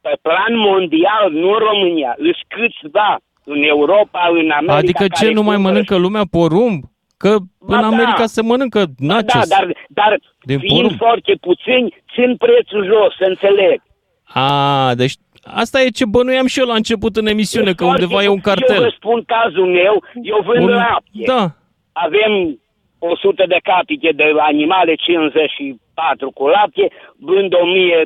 [0.00, 4.74] pe plan mondial, nu în România, îți câțiva în Europa, în America.
[4.74, 6.82] Adică ce care nu mai cumpără mănâncă lumea porumb?
[7.16, 7.86] Că Ba în da.
[7.86, 9.48] America se mănâncă Da, nachos.
[9.48, 10.98] dar, dar Din fiind porumb.
[10.98, 13.80] foarte puțini, țin prețul jos, să înțeleg.
[14.24, 18.22] A, deci asta e ce bănuiam și eu la început în emisiune, că Foarte undeva
[18.22, 18.52] e un puțin.
[18.58, 18.90] Eu vă cartel.
[18.96, 21.22] spun cazul meu, eu vând Un- lapte.
[21.26, 21.44] Da,
[21.92, 22.60] Avem
[22.98, 28.00] 100 de capite de animale, 54 cu lapte, vând 1000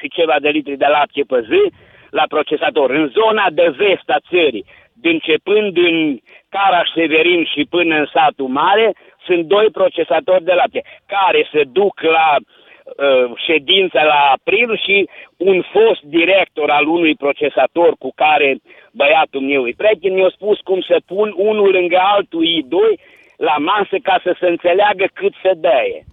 [0.00, 1.62] și ceva de litri de lapte pe zi
[2.10, 2.90] la procesator.
[2.90, 8.46] În zona de vest a țării, de începând din Caraș Severin și până în satul
[8.46, 8.94] mare,
[9.26, 15.62] sunt doi procesatori de lapte care se duc la uh, ședința la april și un
[15.72, 18.58] fost director al unui procesator cu care
[18.92, 22.98] băiatul meu e prieten mi-a spus cum se pun unul lângă altul ei doi
[23.36, 26.04] la masă ca să se înțeleagă cât se dăie.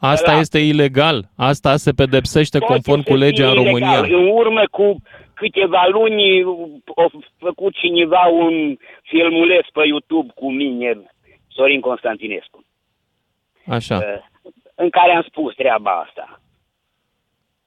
[0.00, 0.38] asta Da.
[0.38, 1.18] este ilegal.
[1.36, 3.98] Asta se pedepsește Poate conform să cu legea în fie România.
[3.98, 4.20] ilegal.
[4.20, 4.96] În urmă cu
[5.50, 6.42] câteva luni
[6.94, 7.06] a
[7.38, 11.02] făcut cineva un filmuleț pe YouTube cu mine,
[11.48, 12.64] Sorin Constantinescu,
[13.66, 13.96] Așa.
[13.96, 14.22] uh,
[14.74, 16.40] în care am spus treaba asta.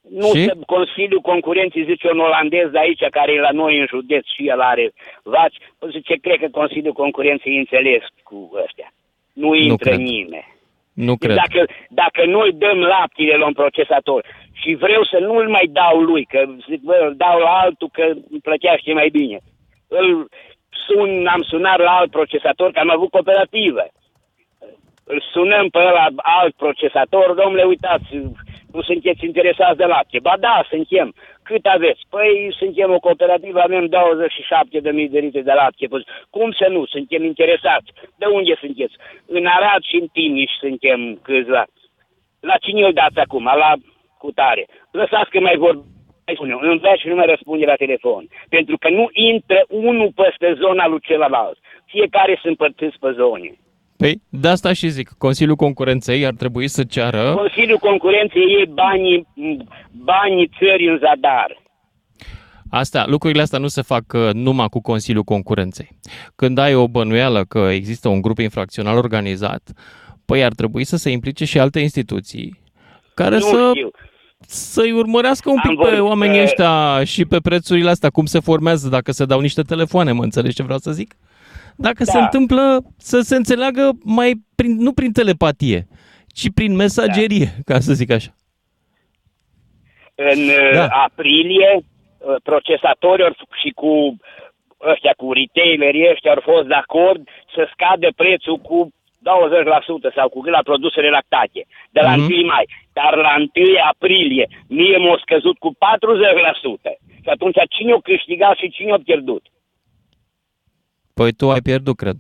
[0.10, 0.44] Nu Și?
[0.44, 4.48] se, Consiliul Concurenței, zice un olandez de aici, care e la noi în județ și
[4.48, 5.58] el are vaci,
[5.92, 8.94] zice, cred că Consiliul Concurenței e înțeles cu ăstea.
[9.34, 10.00] Nu intră cred.
[10.00, 10.55] nimeni.
[10.96, 11.36] Nu Deci cred.
[11.36, 16.26] Dacă, dacă noi dăm laptele la un procesator și vreau să nu-l mai dau lui,
[16.26, 19.38] că zic, bă, îl dau la altul că îmi plătește mai bine.
[19.88, 20.28] Îl
[20.86, 23.86] sun, am sunat la alt procesator, că am avut cooperativă.
[25.04, 28.08] Îl sunăm pe la alt procesator, domnule, uitați,
[28.76, 30.20] nu sunteți interesați de lapte.
[30.20, 31.14] Ba da, suntem.
[31.44, 32.02] Cât aveți?
[32.10, 35.86] Păi suntem o cooperativă, avem 27 de mii de litri de lapte.
[35.88, 36.86] Păi, cum să nu?
[36.86, 37.90] Suntem interesați.
[38.18, 38.96] De unde sunteți?
[39.26, 41.64] În Arad și în Timiș suntem câțiva.
[42.40, 43.44] La cine îl dați acum?
[43.44, 43.74] La
[44.18, 44.66] cutare.
[44.92, 45.94] Lăsați că mai vorbim
[46.26, 48.28] mai spune, îmi vrea și nu mai răspunde la telefon.
[48.50, 51.58] Pentru că nu intră unul peste zona lui celălalt.
[51.86, 53.50] Fiecare sunt împărțiți pe zone.
[53.98, 57.34] Păi, de asta și zic, Consiliul Concurenței ar trebui să ceară...
[57.36, 59.28] Consiliul Concurenței e banii,
[59.92, 61.64] banii țării în zadar.
[62.70, 65.90] Asta, lucrurile astea nu se fac uh, numai cu Consiliul Concurenței.
[66.36, 69.62] Când ai o bănuială că există un grup infracțional organizat,
[70.26, 72.64] păi ar trebui să se implice și alte instituții
[73.14, 73.90] care Nu să, știu.
[74.48, 78.26] să-i urmărească un Am pic pe vorbit, oamenii uh, ăștia și pe prețurile astea, cum
[78.26, 81.16] se formează, dacă se dau niște telefoane, mă înțelegi ce vreau să zic?
[81.78, 82.24] Dacă se Da.
[82.24, 85.88] întâmplă să se înțeleagă mai prin, nu prin telepatie,
[86.28, 88.32] ci prin mesagerie, ca să zic așa.
[90.16, 90.40] În
[90.74, 90.78] Da.
[90.80, 90.88] da.
[90.88, 94.16] aprilie, uh, procesatorii or- și cu
[94.92, 97.22] ăștia, cu retailerii ăștia au fost de acord
[97.56, 98.78] să scadă prețul cu
[99.28, 101.62] 20% sau cu cât la produsele lactate,
[101.96, 102.26] de la Mhm.
[102.26, 102.66] 1 mai.
[102.94, 106.92] Dar la 1 aprilie mie m-a scăzut cu 40%.
[107.24, 109.44] Și atunci cine o câștigat și cine o pierdut?
[111.18, 112.18] Păi tu ai pierdut, cred.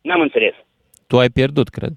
[0.00, 0.54] N-am înțeles.
[1.06, 1.94] Tu ai pierdut, cred.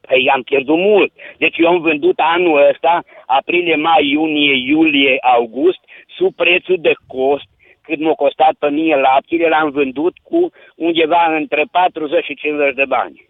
[0.00, 1.12] Păi am pierdut mult.
[1.38, 5.78] Deci eu am vândut anul ăsta, aprilie, mai, iunie, iulie, august,
[6.16, 7.48] sub prețul de cost,
[7.80, 12.84] cât m-a costat pe mine laptele, l-am vândut cu undeva între 40 și 50 de
[12.88, 13.28] bani.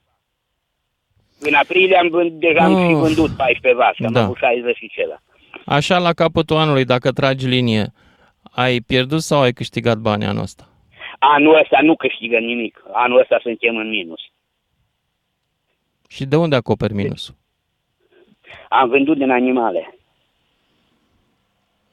[1.41, 3.01] În aprilie am vând, deja am și Oh.
[3.01, 4.23] vândut 14 vaci, am Da.
[4.23, 5.23] avut 60 și ceva.
[5.65, 7.85] Așa, la capătul anului, dacă tragi linie,
[8.51, 10.69] ai pierdut sau ai câștigat bani anul ăsta?
[11.35, 12.83] Anul ăsta nu câștigă nimic.
[12.93, 14.21] Anul ăsta suntem în minus.
[16.09, 17.35] Și de unde acoperi minusul?
[18.69, 19.95] Am vândut din animale.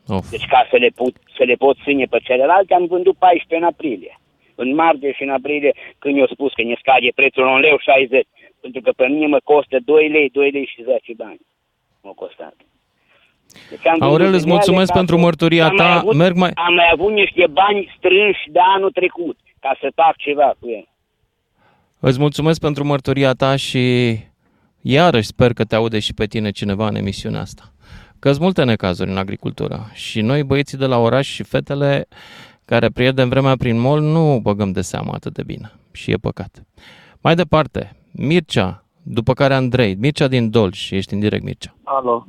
[0.08, 0.30] Of.
[0.30, 3.64] Deci ca să le, put, să le pot ține pe celelalte, am vândut 14 în
[3.64, 4.20] aprilie.
[4.56, 7.78] În martie și în aprilie, când mi-au spus că ne scade prețul la un leu
[7.78, 8.28] 60,
[8.62, 11.46] pentru că pe mine mă costă 2 lei, 2 lei și 10 bani.
[12.02, 12.56] M-a costat.
[13.70, 15.94] Deci am Aurel, vândut îți din ele mulțumesc ca pentru să- mărturia am mai ta.
[16.00, 20.16] Avut, Merg mai- Am mai avut niște bani strânși de anul trecut, ca să fac
[20.18, 20.88] ceva cu el.
[22.00, 24.18] Îți mulțumesc pentru mărturia ta și
[24.82, 27.64] iarăși sper că te aude și pe tine cineva în emisiunea asta.
[28.20, 32.08] că sunt multe necazuri în agricultură și noi băieții de la oraș și fetele
[32.66, 36.64] care prietem vremea prin mol nu băgăm de seamă atât de bine și e păcat.
[37.22, 41.76] Mai departe, Mircea, după care Andrei, Mircea din Dolj, ești în direct Mircea.
[41.84, 42.28] Alo,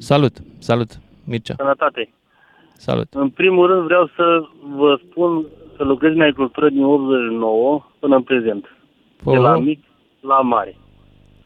[0.00, 0.88] Salut, salut
[1.26, 2.08] Mircea, sănătate.
[2.76, 3.06] salut.
[3.14, 4.42] În primul rând vreau să
[4.76, 5.44] vă spun
[5.76, 8.76] că lucrez în agricultură din 89 până în prezent.
[9.24, 9.80] De la Oh, mic
[10.20, 10.76] la mare.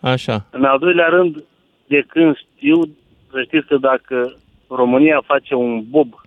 [0.01, 1.45] Așa, În al doilea rând,
[1.87, 2.81] de când știu,
[3.31, 4.37] să știți că dacă
[4.69, 6.21] România face un bob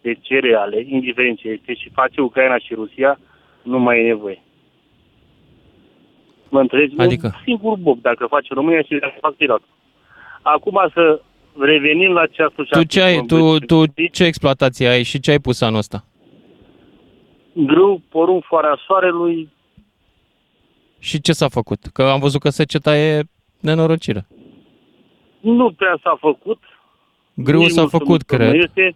[0.00, 3.18] de cereale, indiferent ce este, și face Ucraina și Rusia,
[3.62, 4.42] nu mai e nevoie.
[6.48, 6.94] Mă înțelegi?
[6.98, 7.26] Adică?
[7.26, 9.64] Un singur bob, dacă face România și dacă fac ceilalți.
[10.42, 11.20] Acum să
[11.58, 13.66] revenim la ce a spus și tu acum ce, ai, tu, băieții.
[13.66, 16.04] tu ce exploatație ai și ce ai pus anul ăsta?
[17.52, 19.48] Grâu, porumb, foarea soarelui,
[20.98, 21.78] Și ce s-a făcut?
[21.92, 23.22] Că am văzut că seceta e
[23.60, 24.26] nenorocire.
[25.40, 26.58] nu prea s-a făcut.
[27.34, 28.54] Grâu Nici s-a nu făcut, sunt cred.
[28.54, 28.94] Este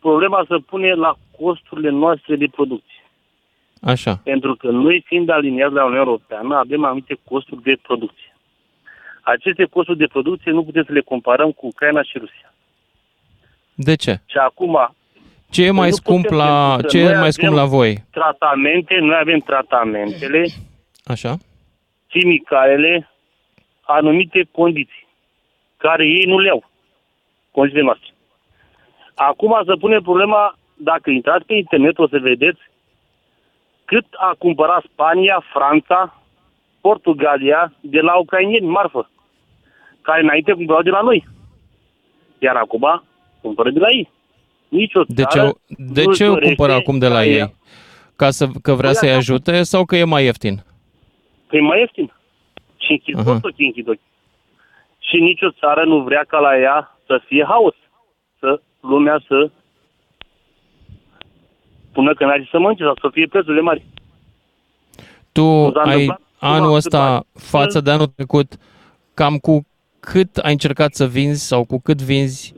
[0.00, 3.02] problema să pune la costurile noastre de producție.
[3.80, 4.20] Așa.
[4.24, 8.31] Pentru că noi, fiind aliniați la Uniunea Europeană, avem anumite costuri de producție.
[9.22, 12.54] Aceste costuri de producție nu putem să le comparăm cu Ucraina și Rusia.
[13.74, 14.20] De ce?
[14.26, 14.94] Și acum,
[15.50, 17.62] Ce e mai nu scump putem, la pentru că ce e noi mai scump avem
[17.62, 18.04] la voi?
[18.10, 20.46] tratamente, noi avem tratamentele,
[21.04, 21.36] Așa?
[22.08, 23.10] chimicalele,
[23.80, 25.06] anumite condiții,
[25.76, 26.64] care ei nu le au,
[27.50, 28.08] condițiile noastre.
[29.14, 32.60] Acum să pune problema, dacă intrați pe internet, o să vedeți
[33.84, 36.22] cât a cumpărat Spania, Franța,
[36.80, 39.10] Portugalia de la ucrainieni, marfă,
[40.02, 41.28] care înainte cumpărau de la noi.
[42.38, 43.02] Iar acum
[43.40, 44.10] cumpără de la ei.
[44.68, 47.24] Nici o De țară ce, de nu-și ce o dorește cumpără acum de la ca
[47.24, 47.54] ea- ei?
[48.16, 49.16] Ca să, că vrea Păi să-i așa.
[49.18, 50.64] ajute sau că e mai ieftin?
[51.46, 52.12] Că e mai ieftin.
[52.76, 53.24] Și închid Aha.
[53.32, 54.10] tot ochii, închid ochii.
[54.98, 57.74] Și nicio țară nu vrea ca la ea să fie haos.
[58.38, 59.50] Să lumea să
[61.92, 63.84] pună că n-are să mănânce sau să fie prețurile mari.
[65.32, 67.24] Tu s-a ai întâmplat anul cumva ăsta câțiva ani.
[67.34, 68.52] față de anul trecut
[69.14, 69.66] cam cu
[70.10, 72.54] cât ai încercat să vinzi sau cu cât vinzi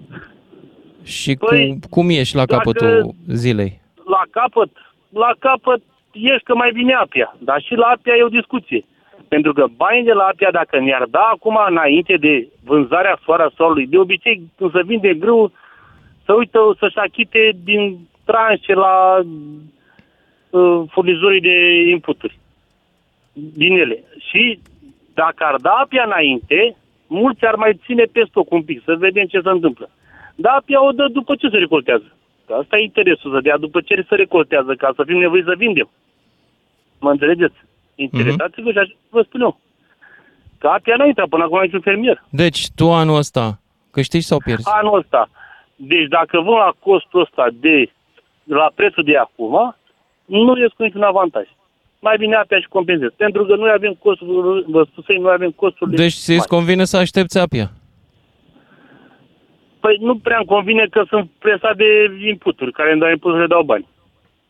[1.02, 3.80] și Păi, cu, cum ești la dacă- capătul zilei?
[4.04, 4.70] La capăt,
[5.08, 7.36] la capăt ești că mai vine apia.
[7.38, 8.84] Dar și la apia e o discuție.
[9.28, 13.86] Pentru că banii de la Apia, dacă ne-ar da acum înainte de vânzarea soara solului,
[13.86, 15.52] de obicei, când se vinde grâu,
[16.24, 19.20] să uită să-și achite din tranșe la
[20.50, 21.56] uh, furnizorii de
[21.90, 22.38] inputuri
[23.32, 24.02] din ele.
[24.18, 24.58] Și
[25.14, 26.76] dacă ar da Apia înainte,
[27.22, 29.90] mulți ar mai ține pe stoc un pic, să vedem ce se întâmplă.
[30.34, 32.08] Dar Apia o dă după ce se recoltează.
[32.46, 35.54] Că asta e interesul, să dea după ce se recoltează, ca să fim nevoiți să
[35.56, 35.88] vindem.
[37.00, 37.54] Mă înțelegeți?
[37.94, 39.60] Interesați-vă și așa vă spun eu.
[40.58, 42.24] Că Apia n-a intrat până acum niciun fermier.
[42.30, 44.70] Deci, tu anul ăsta câștigi sau pierzi?
[44.72, 45.28] Anul ăsta.
[45.76, 47.90] Deci dacă vând la costul ăsta de
[48.44, 49.76] la prețul de acum,
[50.24, 51.46] nu ies cu niciun avantaj.
[52.06, 53.10] Mai bine apia și compensez.
[53.16, 57.38] Pentru că noi avem costuri, vă spusei, noi avem costuri Deci ți-ți convine să aștepți
[57.38, 57.70] apia.
[59.80, 61.88] Păi nu prea îmi convine că sunt presat de
[62.28, 63.86] inputuri, care îmi dau inputuri, dau bani.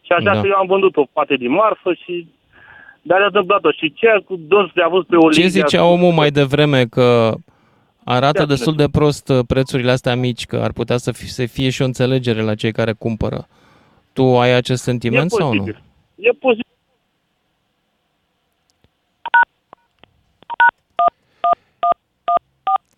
[0.00, 0.40] Și așa Da.
[0.40, 2.26] că eu am vândut o poate din marfă și
[3.02, 3.70] dar a întâmplat-o.
[3.70, 5.42] Și ce cu dos de avut pe Olivia...
[5.42, 7.34] Ce zicea omul mai devreme că
[8.04, 11.46] arată Ia destul de prost uh, prețurile astea mici, că ar putea să fie, să
[11.46, 13.46] fie și o înțelegere la cei care cumpără.
[14.12, 15.58] Tu ai acest sentiment e sau nu?
[15.58, 15.82] posibil.
[16.16, 16.73] E posibil.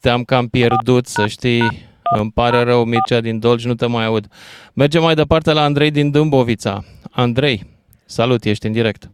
[0.00, 1.62] Te-am cam pierdut, să știi.
[2.18, 4.26] Îmi pare rău, Mircea din Dolj, nu te mai aud.
[4.74, 6.80] Mergem mai departe la Andrei din Dâmbovița.
[7.10, 7.62] Andrei,
[8.04, 9.10] salut, ești în direct.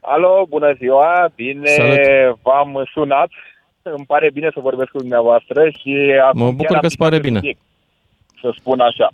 [0.00, 1.98] Alo, bună ziua, bine Salut.
[2.42, 3.28] v-am sunat.
[3.82, 6.96] Îmi pare bine să vorbesc cu dumneavoastră și acum Mă bucur chiar că am îți
[6.96, 7.38] pare picat pe bine.
[7.38, 7.60] subiect,
[8.40, 9.10] Să spun așa.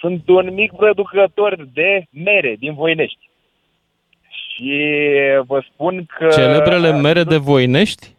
[0.00, 3.30] Sunt un mic producător de mere din Voinești.
[4.30, 4.80] Și
[5.46, 6.28] vă spun că...
[6.28, 8.14] Celebrele mere de Voinești?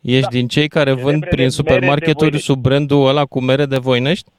[0.00, 0.28] Ești Da.
[0.28, 2.46] din cei care vând Celebrele mere prin de supermarketuri Voinești.
[2.46, 4.30] sub brandul ăla cu mere de Voinești?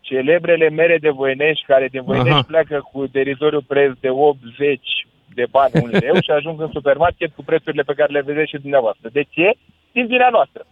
[0.00, 2.42] Celebrele mere de Voinești, care din Voinești Aha.
[2.42, 7.42] pleacă cu derizoriu preț de 80 de bani un leu și ajung în supermarket cu
[7.44, 9.08] prețurile pe care le vedeți și dumneavoastră.
[9.12, 9.52] De ce?
[9.92, 10.66] Din vina noastră.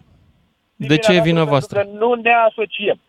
[0.76, 1.78] Din De ce e vina noastră, voastră?
[1.78, 3.00] Pentru că nu ne asociem.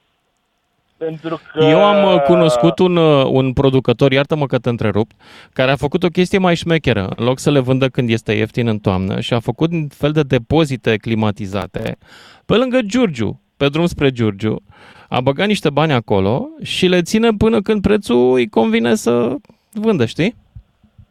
[0.97, 1.63] Pentru că...
[1.63, 5.11] Eu am uh, cunoscut un, uh, un producător, iartă-mă că te întrerup,
[5.53, 7.13] care a făcut o chestie mai șmecheră.
[7.15, 10.11] În loc să le vândă când este ieftin în toamnă și a făcut un fel
[10.11, 11.97] de depozite climatizate
[12.45, 14.63] pe lângă Giurgiu, pe drum spre Giurgiu.
[15.09, 19.35] A băgat niște bani acolo și le ține până când prețul îi convine să
[19.71, 20.35] vândă, știi?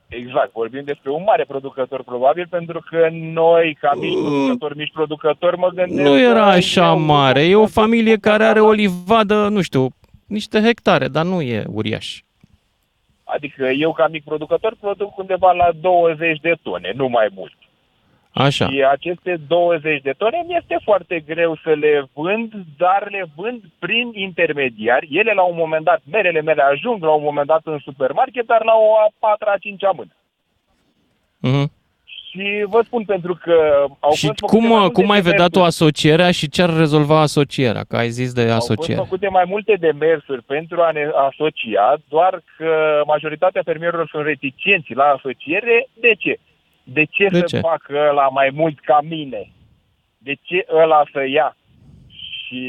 [0.09, 5.59] Exact, vorbim despre un mare producător probabil, pentru că noi, ca mici producători, mici producători,
[5.59, 5.99] mă gândesc...
[6.01, 7.42] Uh, Nu era că așa eu- mare.
[7.45, 9.88] E o familie care are o livadă, nu știu,
[10.27, 12.21] niște hectare, dar nu e uriaș.
[13.25, 17.55] Adică eu, ca mic producător, produc undeva la 20 de tone, nu mai mult.
[18.38, 18.66] Așa.
[18.68, 23.62] Și aceste 20 de tone mi este foarte greu să le vând, dar le vând
[23.79, 25.09] prin intermediari.
[25.11, 28.64] Ele la un moment dat, merele mele ajung la un moment dat în supermarket, dar
[28.64, 30.11] la o a patra, a cincea mână.
[31.38, 31.70] Mhm.
[32.31, 35.44] Și vă spun pentru că au Și fost făcute cum, mai multe cum ai vedea
[35.46, 35.85] tu demersuri.
[35.85, 37.85] asocierea și ce ar rezolva asocierea?
[37.88, 38.94] Că ai zis de Au asociere.
[38.99, 44.92] fost făcute mai multe demersuri pentru a ne asocia, doar că majoritatea fermierilor sunt reticenți
[44.94, 45.88] la asociere.
[46.01, 46.38] De ce?
[46.92, 47.59] De ce De să ce?
[47.59, 49.51] facă ăla mai mult ca mine?
[50.18, 51.57] De ce ăla să ia?
[52.09, 52.61] Și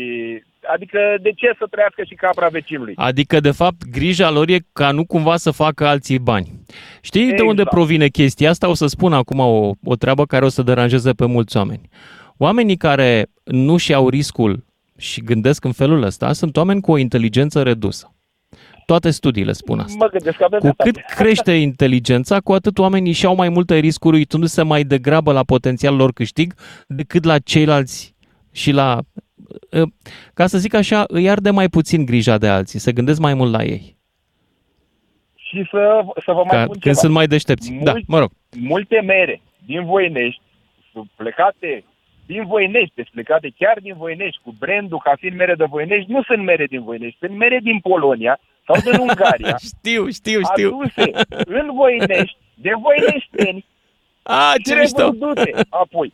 [0.73, 2.93] adică de ce să trăiască și capra vecinului?
[2.97, 6.47] Adică, de fapt, grija lor e ca nu cumva să facă alții bani.
[7.01, 7.69] Știi de unde Exact.
[7.69, 8.69] provine chestia asta?
[8.69, 11.89] O să spun acum o, o treabă care o să deranjeze pe mulți oameni.
[12.37, 14.65] Oamenii care nu și au riscul
[14.97, 18.11] și gândesc în felul ăsta sunt oameni cu o inteligență redusă.
[18.87, 19.95] Toate studiile spun asta.
[19.99, 20.91] Mă gândesc că avem Cu dreptate.
[20.91, 25.97] cât crește inteligența, cu atât oamenii și-au mai multe riscuri uitându-se mai degrabă la potențialul
[25.97, 26.53] lor câștig
[26.87, 28.15] decât la ceilalți
[28.51, 28.99] și la...
[29.73, 29.83] ă,
[30.33, 33.51] Ca să zic așa, îi arde mai puțin grija de alții, se gândesc mai mult
[33.51, 33.97] la ei.
[35.35, 36.95] Și să, să vă mai Ca, spun când ceva.
[36.95, 37.71] sunt mai deștepți.
[37.83, 38.31] Da, mă rog.
[38.59, 40.41] multe mere din Voinești
[40.91, 41.83] sunt plecate
[42.25, 46.23] din Voinești, deci plecate chiar din Voinești, cu brandul ca fiind mere de Voinești, nu
[46.23, 50.67] sunt mere din Voinești, sunt mere din Polonia sau din Ungaria, știu, știu, știu.
[50.79, 51.11] aduse
[51.45, 53.65] în Voinești, de voineșteni
[54.23, 54.97] A, și ce mișto!
[55.01, 56.13] revândute apoi.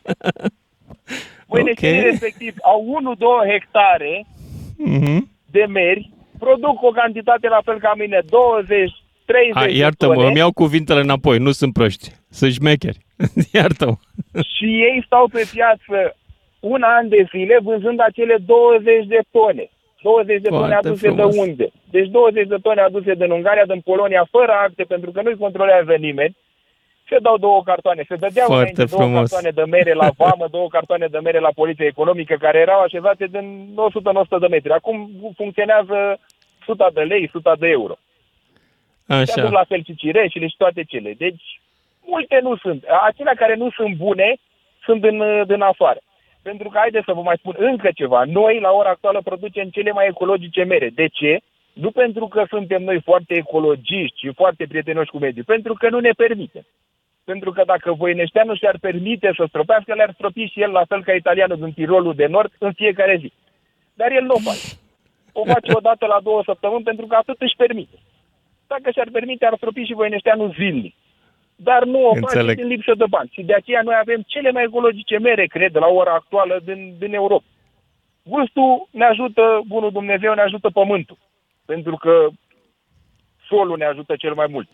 [1.47, 2.05] Voineștenii Ok.
[2.05, 2.81] respectiv au
[3.45, 4.25] 1-2 hectare
[4.77, 5.29] Mhm.
[5.51, 8.91] de meri, produc o cantitate la fel ca mine, 20
[9.25, 12.11] 30 A, de iartă-mă, tone îmi iau cuvintele înapoi, nu sunt proști.
[12.29, 12.97] Sunt șmecheri.
[13.53, 13.95] Iartă-mă.
[14.55, 16.15] și ei stau pe piață
[16.59, 19.69] un an de zile vânzând acele 20 de tone.
[20.03, 21.35] 20 de tone Foarte aduse frumos.
[21.35, 21.67] de unde?
[21.95, 25.93] Deci 20 de tone aduse din Ungaria, din Polonia, fără acte, pentru că nu-i controlează
[26.07, 26.35] nimeni.
[27.09, 28.03] Se dau două cartoane.
[28.07, 29.29] Se dădeau Foarte înainte două frumos.
[29.29, 33.25] cartoane de mere la vamă, două cartoane de mere la poliția economică, care erau așezate
[33.35, 33.45] din
[33.75, 34.71] 100 în 100 de metri.
[34.71, 36.19] Acum funcționează
[36.61, 37.95] 100 de lei, 100 de euro.
[39.07, 39.49] Se aduc Așa.
[39.59, 41.13] la fel și cireșile și toate cele.
[41.17, 41.43] Deci,
[42.05, 42.83] Multe nu sunt.
[43.07, 44.35] Acelea care nu sunt bune
[44.85, 45.99] sunt din, din afară.
[46.43, 49.91] Pentru că, haideți să vă mai spun încă ceva, noi la ora actuală producem cele
[49.91, 50.89] mai ecologice mere.
[50.89, 51.37] De ce?
[51.73, 55.99] Nu pentru că suntem noi foarte ecologiști și foarte prietenoși cu mediul, pentru că nu
[55.99, 56.65] ne permite.
[57.23, 61.13] Pentru că dacă Voineșteanu și-ar permite să stropească, le-ar stropi și el la fel ca
[61.13, 63.31] italianul din Tirolul de Nord în fiecare zi.
[63.93, 64.67] Dar el nu o face.
[65.31, 67.97] O face o dată la două săptămâni pentru că atât își permite.
[68.67, 70.95] Dacă și-ar permite, ar stropi și Voineșteanu zilnic.
[71.55, 72.45] Dar nu o Înțeleg.
[72.45, 73.29] face din lipsă de bani.
[73.33, 77.13] Și de aceea noi avem cele mai ecologice mere, cred, la ora actuală din, din
[77.13, 77.43] Europa.
[78.23, 81.17] Gustul ne ajută, bunul Dumnezeu ne ajută pământul.
[81.65, 82.27] Pentru că
[83.47, 84.67] solul ne ajută cel mai mult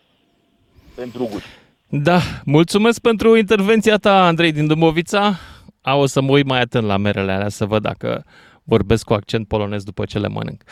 [0.94, 1.46] pentru gust.
[1.88, 5.34] Da, mulțumesc pentru intervenția ta, Andrei din Dâmbovița.
[5.82, 8.24] A, o să mă uit mai atent la merele alea să văd dacă
[8.64, 10.62] vorbesc cu accent polonez după ce le mănânc.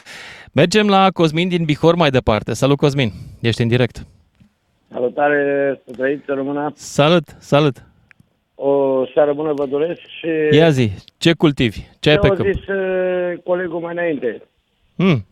[0.53, 2.55] Mergem la Cosmin din Bihor mai departe.
[2.55, 3.13] Salut, Cosmin!
[3.41, 4.07] Ești în direct.
[4.93, 6.73] Salutare, să trăiți, să rămână.
[6.75, 7.77] Salut, salut!
[8.55, 10.57] O seară bună vă doresc și...
[10.57, 11.81] Ia zi, ce cultivi?
[12.01, 12.49] Ce ai ce pe a câmp?
[12.55, 14.43] zis uh, colegul mai înainte.
[14.97, 15.27] Hmm,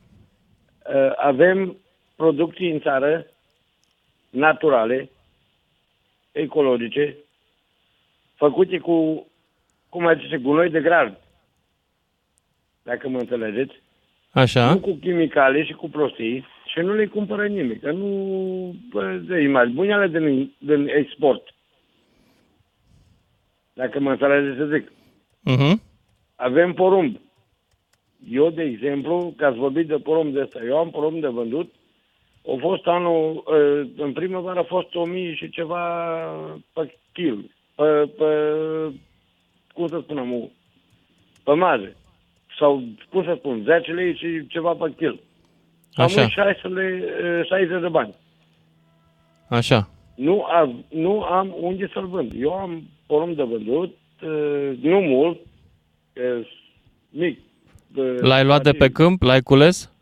[0.95, 1.77] Uh, avem
[2.17, 3.27] producții în țară
[4.31, 5.11] naturale,
[6.33, 7.17] ecologice,
[8.35, 9.27] făcute cu,
[9.89, 11.19] cum ați zice, gunoi de grad.
[12.83, 13.73] Dacă mă înțelegeți.
[14.41, 14.72] Așa?
[14.72, 17.80] Nu cu chimicale și cu prostii și nu le cumpără nimic.
[17.80, 19.74] Că nu bă, de imagini.
[19.74, 21.55] Bunele din, din export.
[23.72, 24.93] Dacă mă înțelegeți să zic.
[25.41, 25.82] Mhm.
[26.34, 27.16] Avem porumb.
[28.30, 31.72] Eu, de exemplu, că ați vorbit de porumb de ăsta, eu am porumb de vândut.
[32.47, 35.84] A fost anul, uh, în primăvară a fost 1000 și ceva
[36.72, 37.51] pe kil.
[37.74, 38.30] Pe, pe,
[39.74, 40.53] cum să spun amu,
[41.45, 41.97] pe maze.
[42.59, 45.21] Sau, cum să spun, 10 lei și ceva pe kil.
[45.93, 46.29] Am Așa.
[46.29, 48.15] 60 lei, uh, 60 de bani.
[49.49, 49.89] Așa.
[50.15, 52.33] Nu am, nu am unde să-l vând.
[52.41, 55.39] Eu am porumb de vândut, uh, nu mult,
[56.39, 56.47] uh,
[57.11, 57.39] mic.
[57.97, 59.23] Uh, L-ai luat de pe câmp?
[59.23, 59.93] L-ai cules?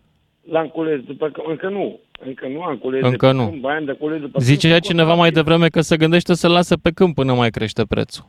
[0.50, 1.98] L-am cules după că încă nu.
[2.24, 3.48] Încă nu am cules Încă de pe nu.
[3.48, 4.82] câmp, bani de cules de pe Zicea câmp.
[4.82, 8.24] cineva mai devreme că se gândește să lase pe câmp până mai crește prețul.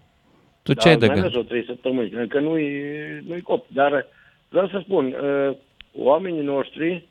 [0.66, 1.28] Tu ce da, ai de mai gând?
[1.28, 2.84] ales o trei săptămâni, încă nu-i,
[3.28, 3.66] nu-i cop.
[3.68, 4.08] Dar
[4.50, 5.56] vreau să spun, uh,
[5.94, 7.08] oamenii noștri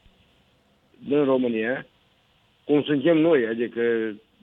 [0.99, 1.87] din România,
[2.65, 3.81] cum suntem noi, adică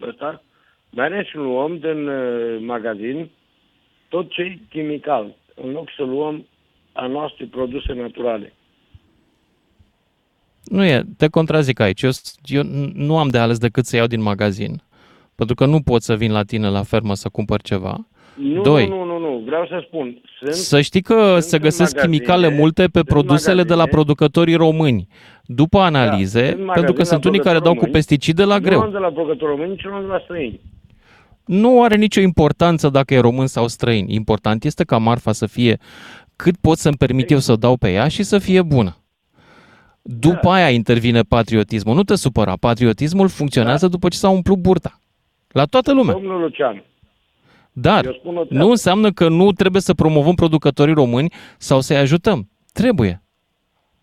[0.02, 0.44] ăsta,
[0.90, 3.30] mergem și luăm din uh, magazin
[4.10, 6.46] tot ce e chimical, în loc să luăm
[6.92, 8.54] a noastre produse naturale.
[10.64, 12.02] Nu e, te contrazic aici.
[12.02, 12.12] Eu,
[12.44, 14.82] eu nu am de ales decât să iau din magazin.
[15.36, 18.08] Pentru că nu pot să vin la tine la fermă să cumpăr ceva.
[18.42, 18.88] Nu, Doi.
[18.88, 22.18] nu, nu, nu, vreau să spun, sunt, Să știi că sunt se în găsesc magazine,
[22.18, 23.96] chimicale multe pe sunt produsele de la magazine.
[23.96, 25.08] producătorii români.
[25.46, 28.58] După analize, sunt pentru că magazine sunt la unii care dau cu producători pesticide la
[28.58, 28.80] Nu greu.
[28.82, 30.60] am de la producători români, nici nu am de la străini.
[31.46, 34.06] Nu are nicio importanță dacă e român sau străin.
[34.10, 35.78] Important este ca marfa să fie
[36.36, 38.96] cât pot să-mi permit eu să dau pe ea și să fie bună.
[40.02, 40.54] După Da.
[40.54, 41.96] aia intervine patriotismul.
[41.96, 42.54] Nu te supăra.
[42.60, 45.00] Patriotismul funcționează după ce s-a umplut burta.
[45.48, 46.14] La toată lumea.
[46.14, 46.84] Domnul Lucian,
[47.74, 48.64] Dar eu spun o treabă.
[48.64, 52.50] nu înseamnă că nu trebuie să promovăm producătorii români sau să-i ajutăm.
[52.74, 53.22] Trebuie.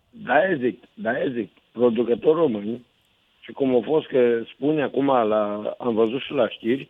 [0.09, 2.85] Da, zic, da, zic, producători români
[3.39, 6.89] și cum a fost că spune acum, la, am văzut și la știri,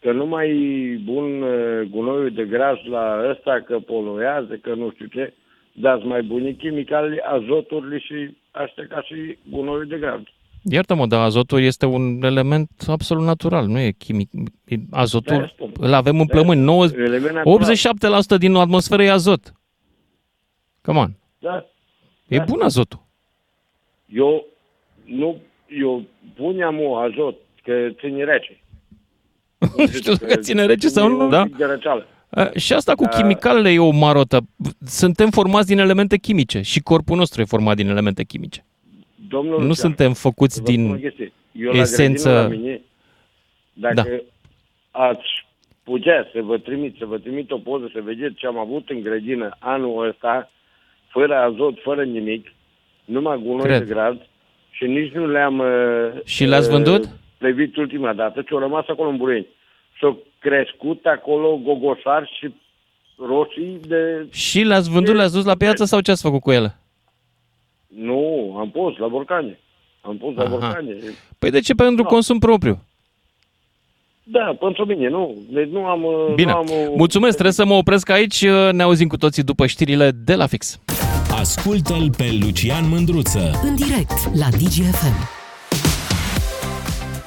[0.00, 4.90] că nu mai e bun uh, gunoiul de gras la ăsta, că poluează, că nu
[4.90, 5.32] știu ce,
[5.72, 10.20] dar sunt mai buni chimicale, azoturile și astea ca și gunoiul de gras.
[10.70, 14.30] Iartă-mă, dar azotul este un element absolut natural, nu e chimic.
[14.32, 15.72] E- De-aia Azotul spun.
[15.78, 16.60] îl avem în De-aia plămâni.
[16.62, 16.74] spun.
[16.74, 17.44] 9, Element natural.
[18.34, 19.52] 87% din atmosferă e azot.
[20.82, 21.14] Come on.
[21.38, 21.66] Da.
[22.28, 22.44] E Da.
[22.44, 23.02] bun azotul.
[24.06, 24.46] Eu
[25.04, 25.36] nu,
[25.80, 26.02] eu
[26.34, 28.60] puneam o azot, că ține rece.
[29.76, 31.44] Nu știu dacă ține rece sau nu, da?
[31.58, 32.06] De răceală.
[32.30, 33.08] A, Și asta cu Da.
[33.08, 34.40] chimicalele e o marotă.
[34.86, 38.64] Suntem formați din elemente chimice și corpul nostru e format din elemente chimice.
[39.32, 41.00] Domnul Nu Lucian, suntem făcuți Vă spun o din...
[41.00, 41.32] chestie.
[41.52, 42.80] Eu esență- La grădină, la mine,
[43.72, 44.02] dacă Da.
[44.02, 45.04] da.
[45.06, 45.28] ați
[45.82, 49.00] putea să vă trimit, să vă trimit o poză, să vedeți ce am avut în
[49.00, 50.50] grădină anul ăsta,
[51.08, 52.46] fără azot, fără nimic,
[53.04, 53.78] numai gunoi Cred.
[53.78, 54.26] de grad
[54.70, 57.08] și nici nu le-am uh, Și le-ați uh, vândut?
[57.38, 59.46] plevit ultima dată, ci au rămas acolo în Bureni.
[59.92, 62.54] Și-au crescut acolo gogoșari și
[63.26, 64.26] roșii de...
[64.32, 66.76] Și le-ați vândut, le-ați dus la piață sau ce ați făcut cu ele?
[67.96, 69.58] Nu, am pus la borcane.
[70.00, 70.50] Am pus la Aha.
[70.50, 70.96] borcane.
[71.38, 71.74] Păi de ce?
[71.74, 72.08] Pentru Da.
[72.08, 72.82] consum propriu.
[74.24, 75.34] Da, pentru mine, nu.
[75.50, 76.02] Deci nu am...
[76.04, 76.50] uh, Bine.
[76.50, 78.44] Nu am, uh, Mulțumesc, trebuie să mă opresc aici.
[78.72, 80.78] Ne auzim cu toții după știrile de la fix.
[81.30, 83.50] Ascultă-l pe Lucian Mândruță.
[83.62, 85.41] În direct la DGFM.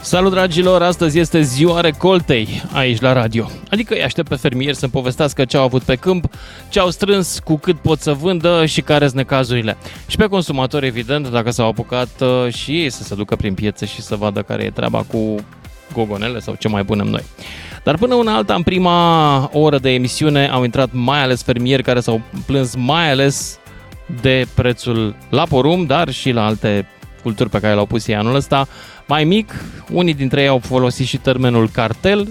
[0.05, 3.49] Salut dragilor, astăzi este ziua recoltei aici la radio.
[3.71, 6.25] Adică îi aștept pe fermieri să-mi povestească ce au avut pe câmp,
[6.69, 9.77] ce au strâns, cu cât pot să vândă și care sunt necazurile.
[10.07, 13.85] Și pe consumatori, evident, dacă s-au apucat uh, și ei să se ducă prin piețe
[13.85, 15.35] și să vadă care e treaba cu
[15.93, 17.23] gogonele sau ce mai punem noi.
[17.83, 21.99] Dar până una alta, în prima oră de emisiune, au intrat mai ales fermieri care
[21.99, 23.59] s-au plâns mai ales
[24.21, 26.87] de prețul la porum, dar și la alte
[27.25, 28.67] culturi pe care le-au pus ei anul ăsta.
[29.07, 29.53] Mai mic,
[29.91, 32.27] unii dintre ei au folosit și termenul cartel,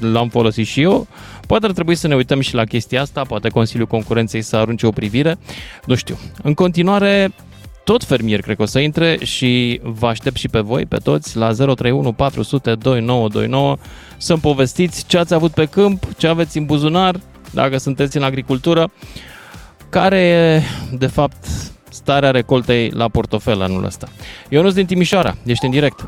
[0.00, 1.06] l-am folosit și eu.
[1.46, 4.86] Poate ar trebui să ne uităm și la chestia asta, poate Consiliul Concurenței să arunce
[4.86, 5.38] o privire,
[5.84, 6.18] nu știu.
[6.42, 7.32] În continuare,
[7.84, 11.36] tot fermier cred că o să intre și vă aștept și pe voi, pe toți,
[11.36, 13.76] la 031 400 2929
[14.16, 17.20] să-mi povestiți ce ați avut pe câmp, ce aveți în buzunar,
[17.50, 18.92] dacă sunteți în agricultură,
[19.88, 20.62] care e,
[20.96, 21.46] de fapt,
[22.00, 24.06] starea recoltei la portofel anul ăsta.
[24.54, 25.98] Ionuț din Timișoara, ești în direct.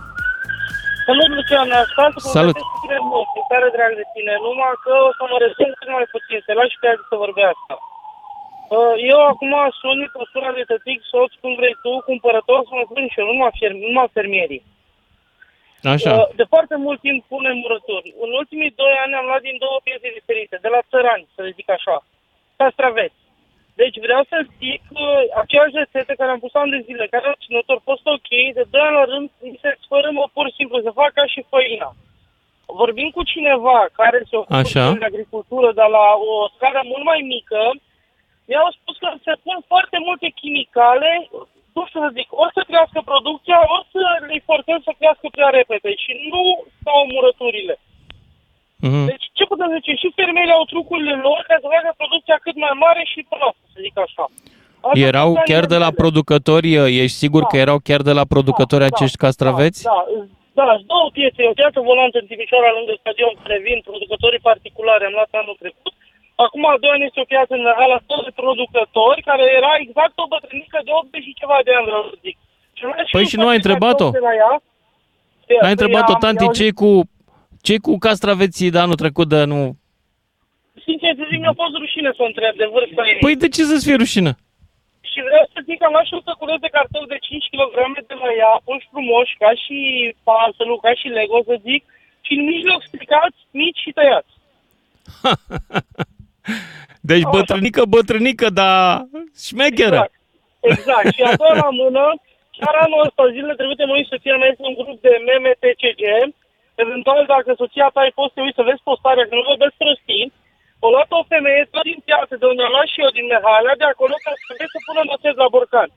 [1.09, 2.57] Salut, Lucian, ascult cu Salut.
[2.83, 6.07] tine mult, e tare drag de tine, numai că o să mă rețin cât mai
[6.15, 7.73] puțin, te lași pe alții să vorbească.
[8.77, 12.85] Uh, Eu acum sunt în postura de tătic, soț, cum vrei tu, cumpărător, să mă
[12.89, 14.63] spun și eu, numai, ferm, numai fermierii.
[15.95, 16.13] Așa.
[16.19, 18.09] Uh, De foarte mult timp punem murături.
[18.25, 21.57] În ultimii doi ani am luat din două piețe diferite, de la țărani, să le
[21.59, 21.97] zic așa,
[22.61, 23.21] castraveți.
[23.81, 25.05] Deci vreau să zic că
[25.43, 28.65] aceeași rețetă care am pus ani de zile, care au ținut, au fost ok, de
[28.73, 31.91] doi ani la rând, mi se sfărâmă pur și simplu, să fac ca și făina.
[32.81, 34.85] Vorbim cu cineva care se ocupă Așa.
[34.93, 37.61] de agricultură, dar la o scară mult mai mică,
[38.49, 41.11] mi-au spus că se pun foarte multe chimicale,
[41.75, 45.51] nu știu să zic, ori să crească producția, ori să le forțăm să crească prea
[45.59, 46.43] repede și nu
[46.81, 47.75] stau murăturile.
[48.87, 49.05] Mhm.
[49.13, 49.91] Deci ce putem zice?
[50.03, 53.79] Și fermierii au trucurile lor ca să facă producția cât mai mare și proastă, să
[53.87, 54.25] zic așa.
[54.89, 56.01] Asta Erau sunt chiar de la animalele.
[56.03, 56.69] producători,
[57.05, 59.81] ești sigur că erau chiar de la producători acești castraveți?
[60.57, 61.41] Da, da, sunt două piețe.
[61.53, 65.05] O piață volantă în Timișoara, lângă stadion, care vin producătorii particulari.
[65.09, 65.93] Am luat anul trecut.
[66.47, 70.15] Acum, a doua ani, este o piață în ala tot de producători, care era exact
[70.25, 72.37] o bătrânică de 80 și ceva de ani, vreau să zic.
[72.77, 74.09] Și am luat și Păi eu și nu ai certificat întrebat-o?
[74.19, 74.53] de la ea.
[75.63, 76.89] N-ai întrebat-o, Am- tanti, i-au- ce cu,
[77.67, 79.61] ce cu castraveții de anul trecut de nu...
[80.87, 83.23] Sincer să zic, mi-a fost rușine să o întreb de vârsta ei.
[83.25, 84.33] Păi de ce să-ți fie rușină?
[85.11, 87.75] Și vreau să zic că am luat și 100 culoți de cartofi de 5 kg
[88.11, 89.79] de la ea, puși frumoși, ca și
[90.27, 91.83] puzzle ca și Lego, să zic,
[92.27, 94.33] și în mijloc stricați, mici și tăiați.
[97.11, 98.81] Deci bătrânică, bătrânică, dar
[99.47, 100.01] șmecheră.
[100.01, 100.15] Exact.
[100.73, 101.07] Exact.
[101.15, 102.05] Și a doua la mână,
[102.57, 106.03] chiar anul ăsta, zilele trecute, mă uit să fie mai un grup de meme TCG.
[106.85, 110.33] Eventual, dacă soția ta ai fost, te uiți să vezi postarea, că nu vorbesc prostii.
[110.85, 113.77] O luat o femeie tot din piață, de unde am luat și eu din Mehalea,
[113.83, 115.89] de acolo, ca să vezi să pună noțet la borcan.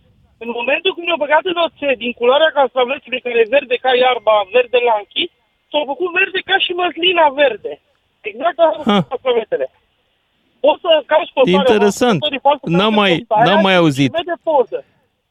[0.43, 4.35] În momentul când mi-au băgat în oțet, din culoarea castravețului, care e verde ca iarba,
[4.57, 5.29] verde la închis,
[5.71, 7.73] s-au făcut verde ca și măslina verde.
[8.29, 8.67] Exact ca
[9.11, 9.67] castravețele.
[10.65, 12.17] Poți să cauți postarea, Interesant.
[12.19, 14.09] ascultătorii pot să N-am caute mai- postarea n-am mai și auzit.
[14.19, 14.79] vede poză.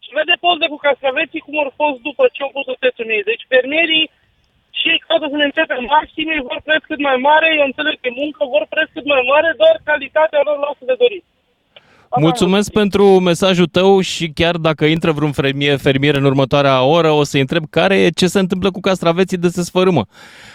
[0.04, 3.24] Și vede poze cu castraveții cum au fost după ce au pus oțetul în ei.
[3.30, 4.04] Deci fermierii
[4.78, 7.94] și ei caută să ne începe maxim, ei vor preț cât mai mare, eu înțeleg
[7.98, 11.24] că e muncă, vor preț cât mai mare, doar calitatea lor lasă de dorit.
[12.20, 17.22] Mulțumesc pentru mesajul tău și chiar dacă intră vreun fermier, fermier în următoarea oră, o
[17.22, 20.06] să întreb care e ce se întâmplă cu castraveții de se sfărâmă.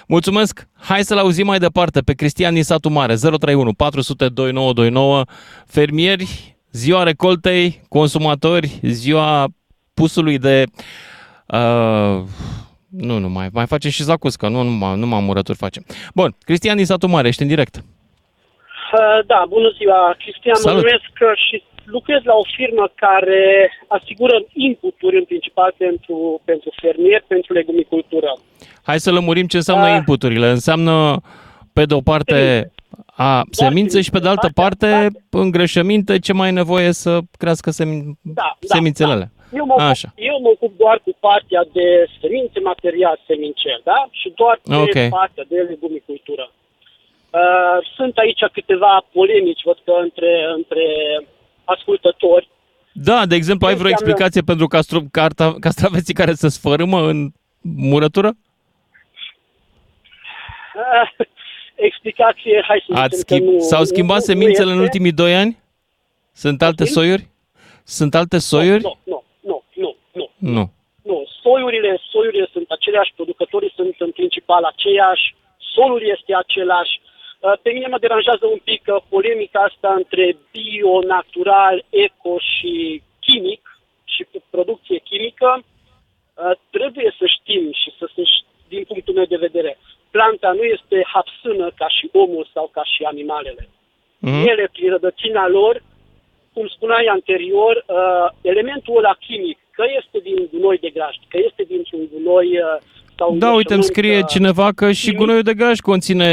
[0.07, 0.67] Mulțumesc!
[0.79, 5.23] Hai să-l auzim mai departe pe Cristian din satul mare, 031 400 2929,
[5.67, 9.47] fermieri, ziua recoltei, consumatori, ziua
[9.93, 10.63] pusului de...
[11.47, 12.23] Uh,
[12.91, 15.83] nu, nu mai, mai facem și zacuscă, nu, nu, numai- numai murături facem.
[16.15, 17.75] Bun, Cristian din satul mare, ești în direct.
[17.77, 20.83] Uh, Da, bună ziua, Cristian, mă Salut.
[20.83, 27.23] numesc uh, și lucrez la o firmă care asigură inputuri în principal pentru, pentru fermieri,
[27.27, 28.37] pentru legumicultură.
[28.83, 29.95] Hai să lămurim ce înseamnă Ah.
[29.95, 30.47] inputurile.
[30.49, 31.21] Înseamnă,
[31.73, 32.71] pe de o parte,
[33.05, 38.17] a semințe și pe de altă parte, îngrășăminte, ce mai e nevoie să crească semin...
[38.21, 39.40] Da, semințele da.
[39.51, 39.59] Alea.
[39.59, 40.09] Eu mă, ocup, Așa.
[40.15, 41.87] eu mă ocup doar cu partea de
[42.21, 44.07] semințe, material semincer, da?
[44.11, 45.09] Și doar de Ok.
[45.09, 46.51] partea de legumicultură.
[47.39, 50.83] Uh, sunt aici câteva polemici, văd că între, între
[51.63, 52.49] ascultători.
[52.93, 57.31] Da, de exemplu, ai vreo Înseamnă- explicație pentru castru, carta, castraveții care se sfărâmă în
[57.61, 58.27] murătură?
[60.75, 61.25] Uh,
[61.87, 63.47] explicație, hai să Ați zicem schimb...
[63.49, 64.83] că nu, S-au schimbat nu, semințele nu în este.
[64.91, 65.59] ultimii doi ani?
[66.33, 67.01] Sunt alte Poftim?
[67.01, 67.27] soiuri?
[67.83, 68.81] Sunt alte soiuri?
[68.83, 69.23] Nu, nu, nu, nu, nu.
[70.41, 70.63] Nu.
[71.03, 75.35] Nu, soiurile, soiurile sunt aceleași, producătorii sunt în principal aceiași,
[75.75, 77.01] solul este același.
[77.01, 83.01] Uh, Pe mine mă deranjează un pic uh, polemica asta între bio, natural, eco și
[83.19, 83.63] chimic
[84.03, 85.49] și producție chimică.
[85.63, 88.23] Uh, Trebuie să știm și să se
[88.73, 89.77] din punctul meu de vedere.
[90.11, 93.63] Planta nu este hapsână ca și omul sau ca și animalele.
[94.19, 94.47] Mhm.
[94.51, 95.83] Ele, prin rădățina lor,
[96.53, 101.63] cum spuneai anterior, uh, elementul ăla chimic, că este din gunoi de grajd, că este
[101.63, 102.77] dintr-un gunoi uh,
[103.17, 106.27] sau un Da, uite, îmi îngrășământ, scrie uh, cineva că și gunoiul de graj conține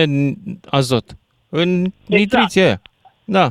[0.78, 1.04] azot.
[1.50, 1.70] În
[2.06, 2.80] nitriție aia.
[3.24, 3.46] Da.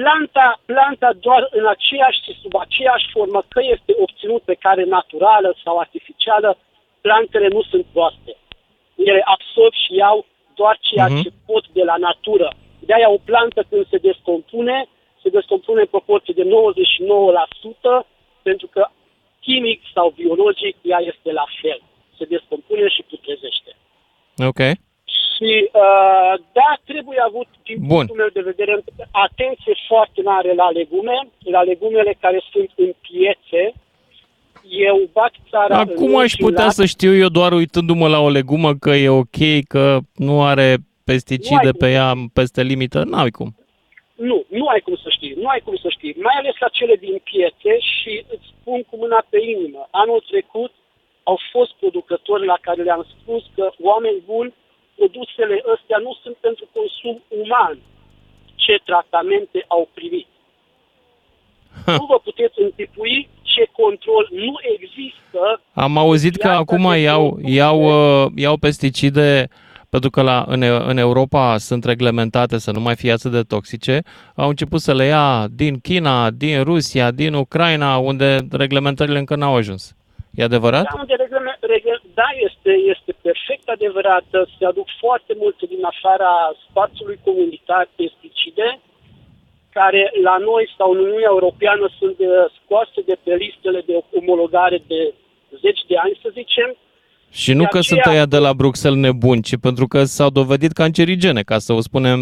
[0.00, 5.48] planta, planta doar în aceeași și sub aceeași formă, că este obținut pe care naturală
[5.64, 6.58] sau artificială,
[7.00, 8.32] plantele nu sunt proaste.
[9.10, 10.18] Ele absorb și iau
[10.54, 11.22] doar ceea Mhm.
[11.22, 12.48] ce pot de la natură.
[12.88, 14.76] De-aia o plantă când se descompune,
[15.22, 18.06] se descompune în proporție de 99%,
[18.48, 18.82] pentru că
[19.46, 21.80] chimic sau biologic ea este la fel.
[22.18, 23.70] Se descompune și putrezește.
[24.50, 24.62] Ok.
[25.44, 25.52] Și
[25.84, 27.88] uh, da, trebuie avut, din Bun.
[27.88, 28.74] punctul meu de vedere,
[29.10, 31.16] atenție foarte mare la legume,
[31.56, 33.62] la legumele care sunt în piețe.
[34.68, 36.72] Eu bat țara în Acum aș ultimul putea lat.
[36.72, 39.38] să știu eu doar uitându-mă la o legumă că e ok,
[39.68, 43.04] că nu are pesticide pe ea peste limită.
[43.04, 43.56] N-ai cum.
[44.28, 46.96] Nu, nu ai cum să știi, nu ai cum să știi, mai ales la cele
[46.96, 49.88] din piețe și îți spun cu mâna pe inimă.
[49.90, 50.72] Anul trecut
[51.22, 54.54] au fost producători la care le-am spus că oameni buni,
[54.96, 57.78] produsele astea nu sunt pentru consum uman.
[58.54, 60.26] Ce tratamente au primit.
[61.86, 67.38] Nu vă puteți închipui ce control nu există Am auzit că Iată acum de iau,
[67.44, 67.78] iau,
[68.24, 69.48] uh, iau pesticide
[69.94, 73.48] pentru că la, în, E- în Europa sunt reglementate să nu mai fie atât de
[73.54, 73.94] toxice,
[74.42, 75.28] au început să le ia
[75.62, 76.14] din China,
[76.44, 78.28] din Rusia, din Ucraina, unde
[78.64, 79.82] reglementările încă n-au ajuns.
[80.38, 80.84] E adevărat?
[80.84, 84.26] Da, unde regle- regle- da este, este perfect adevărat.
[84.58, 86.34] Se aduc foarte multe din afara
[86.68, 88.68] spațiului comunitar pesticide,
[89.78, 92.28] care la noi sau în Uniunea Europeană sunt uh,
[92.58, 95.00] scoase de pe listele de omologare de
[95.62, 96.76] zeci de ani, să zicem.
[97.42, 100.30] Și nu De că sunt aceea- ăia de la Bruxelles nebuni, ci pentru că s-au
[100.40, 102.18] dovedit cancerigene, ca să o spunem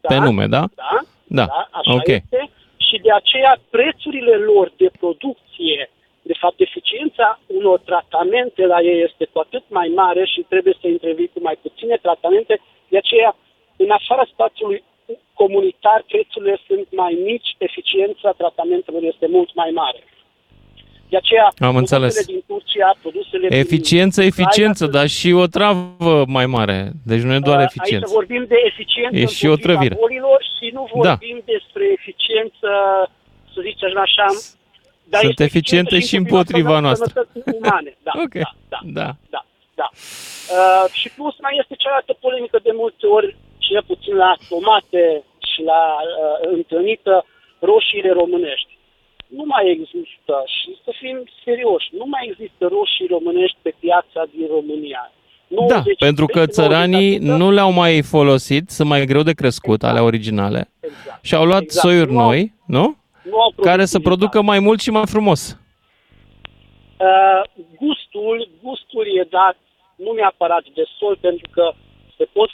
[0.00, 0.62] pe nume, da?
[0.74, 1.00] Da,
[1.38, 2.06] Da, da așa ok.
[2.08, 2.40] este.
[2.86, 5.90] Și de aceea prețurile lor de producție,
[6.22, 10.86] de fapt eficiența unor tratamente la ei este cu atât mai mare și trebuie să
[10.88, 12.60] intervii cu mai puține tratamente.
[12.88, 13.36] De aceea,
[13.76, 14.82] în afara spațiului
[15.34, 20.00] comunitar, prețurile sunt mai mici, eficiența tratamentelor este mult mai mare.
[21.10, 22.12] De aceea, Am înțeles.
[22.14, 26.78] produsele din Turcia, produsele din Eficiență, Ucraina eficiență, sunt- dar și o travă mai mare.
[27.10, 28.06] Deci nu e doar Uh, eficiență.
[28.06, 29.94] Aici vorbim de eficiență E și o împotriva trăvire.
[30.04, 31.14] bolilor și nu Da.
[31.14, 32.68] vorbim despre eficiență,
[33.52, 34.26] să zicem așa,
[35.12, 37.08] dar Sunt este eficiente și împotriva noastră.
[37.12, 37.90] sănătății umane.
[38.06, 38.34] Da, Ok.
[38.42, 39.08] da, da, Da.
[39.34, 39.40] da,
[39.80, 39.88] da.
[40.56, 43.36] Uh, și plus mai este cealaltă polemică de multe ori,
[43.66, 45.04] cel puțin la tomate
[45.50, 47.14] și la uh, întâlnită,
[47.70, 48.69] roșiile românești.
[49.36, 54.46] Nu mai există, și să fim serioși, nu mai există roșii românești pe piața din
[54.56, 55.12] România.
[55.48, 59.32] Da, 90, pentru că peste țăranii 90%, nu le-au mai folosit, sunt mai greu de
[59.32, 60.70] crescut, ale originale.
[61.22, 61.86] Și au luat Exact.
[61.86, 62.96] soiuri Nu au- noi, nu?
[63.22, 65.58] nu au Care să producă mai mult și mai frumos.
[67.08, 67.42] Uh,
[67.82, 69.56] gustul, gustul e dat
[70.04, 71.72] nu neapărat de sol, pentru că
[72.16, 72.50] se pot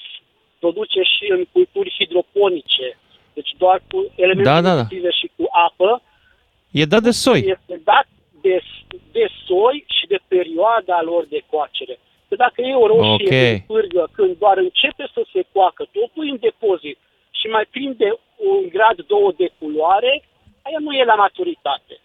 [0.58, 2.98] produce și în culturi hidroponice,
[3.34, 4.74] deci doar cu elemente Da, da, da.
[4.80, 6.02] nutritive și cu apă.
[6.70, 7.38] E dat de soi.
[7.38, 8.06] Este dat
[8.40, 8.62] de,
[9.12, 11.98] de soi și de perioada lor de coacere.
[12.28, 13.30] Că dacă e o roșie Ok.
[13.52, 16.98] în pârgă, când doar începe să se coacă, tu o pui în depozit
[17.30, 20.22] și mai prinde un grad, două de culoare,
[20.62, 22.00] aia nu e la maturitate.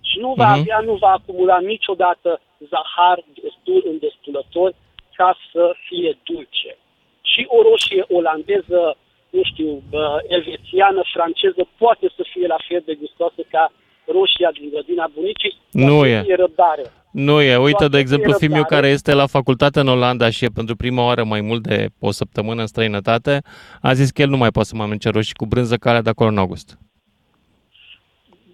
[0.00, 0.60] Și nu va Mhm.
[0.60, 2.40] avea, nu va acumula niciodată
[2.70, 4.74] zahar destul în destulător
[5.16, 6.76] ca să fie dulce.
[7.22, 8.96] Și o roșie olandeză,
[9.36, 10.04] nu știu, bă,
[10.36, 13.72] elvețiană, franceză, poate să fie la fel de gustoasă ca
[14.16, 15.54] roșia din grădina bunicii.
[15.70, 16.24] Nu Dar e.
[16.32, 16.84] E răbdare.
[17.12, 17.56] Nu e.
[17.56, 18.80] Uite, Toate de exemplu, fie fiul meu răbdare.
[18.80, 22.10] care este la facultate în Olanda și e pentru prima oară mai mult de o
[22.10, 23.42] săptămână în străinătate,
[23.82, 26.10] a zis că el nu mai poate să mai mănânce roșii cu brânză care de
[26.10, 26.78] acolo în august.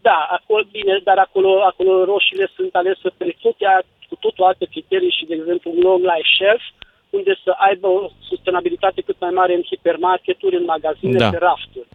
[0.03, 5.16] Da, acolo, bine, dar acolo, acolo roșiile sunt alese pe toate, cu totul alte criterii
[5.18, 6.62] și, de exemplu, un long life shelf,
[7.11, 11.31] unde să aibă o sustenabilitate cât mai mare în hipermarketuri, în magazine, Da.
[11.31, 11.89] pe rafturi.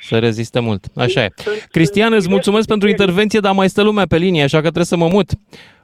[0.00, 0.84] Să reziste mult.
[0.96, 1.28] Așa e.
[1.36, 4.62] Sunt- Cristian, sunt îți mulțumesc pentru intervenție, dar mai stă lumea pe linie, așa că
[4.62, 5.30] trebuie să mă mut.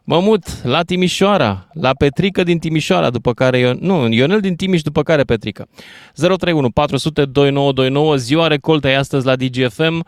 [0.04, 3.78] Mă mut la Timișoara, la Petrică din Timișoara, după care, Ion...
[3.80, 5.66] nu, Ionel din Timiș, după care Petrică.
[6.14, 10.06] 031 400 2929, ziua recoltei astăzi la DGFM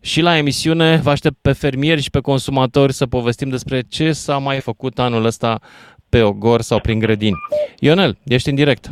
[0.00, 4.38] și la emisiune vă aștept pe fermieri și pe consumatori să povestim despre ce s-a
[4.38, 5.58] mai făcut anul ăsta
[6.14, 7.36] pe ogor sau prin grădini.
[7.78, 8.84] Ionel, ești în direct.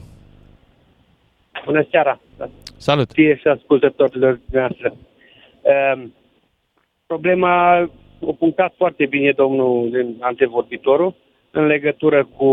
[1.64, 2.20] Bună seara!
[2.76, 3.08] Salut!
[3.10, 4.92] Ție și ascultătorilor noastre.
[5.62, 6.14] Um,
[7.06, 7.54] problema
[8.20, 11.14] o punctat foarte bine domnul din antevorbitorul
[11.50, 12.50] în legătură cu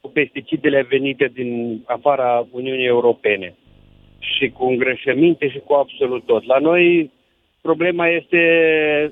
[0.00, 3.54] cu pesticidele venite din afara Uniunii Europene
[4.18, 6.44] și cu îngrășăminte și cu absolut tot.
[6.44, 7.10] La noi
[7.68, 8.40] problema este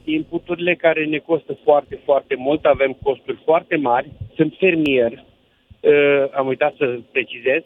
[0.05, 6.47] inputurile care ne costă foarte, foarte mult, avem costuri foarte mari, sunt fermier, uh, am
[6.47, 7.63] uitat să precizez.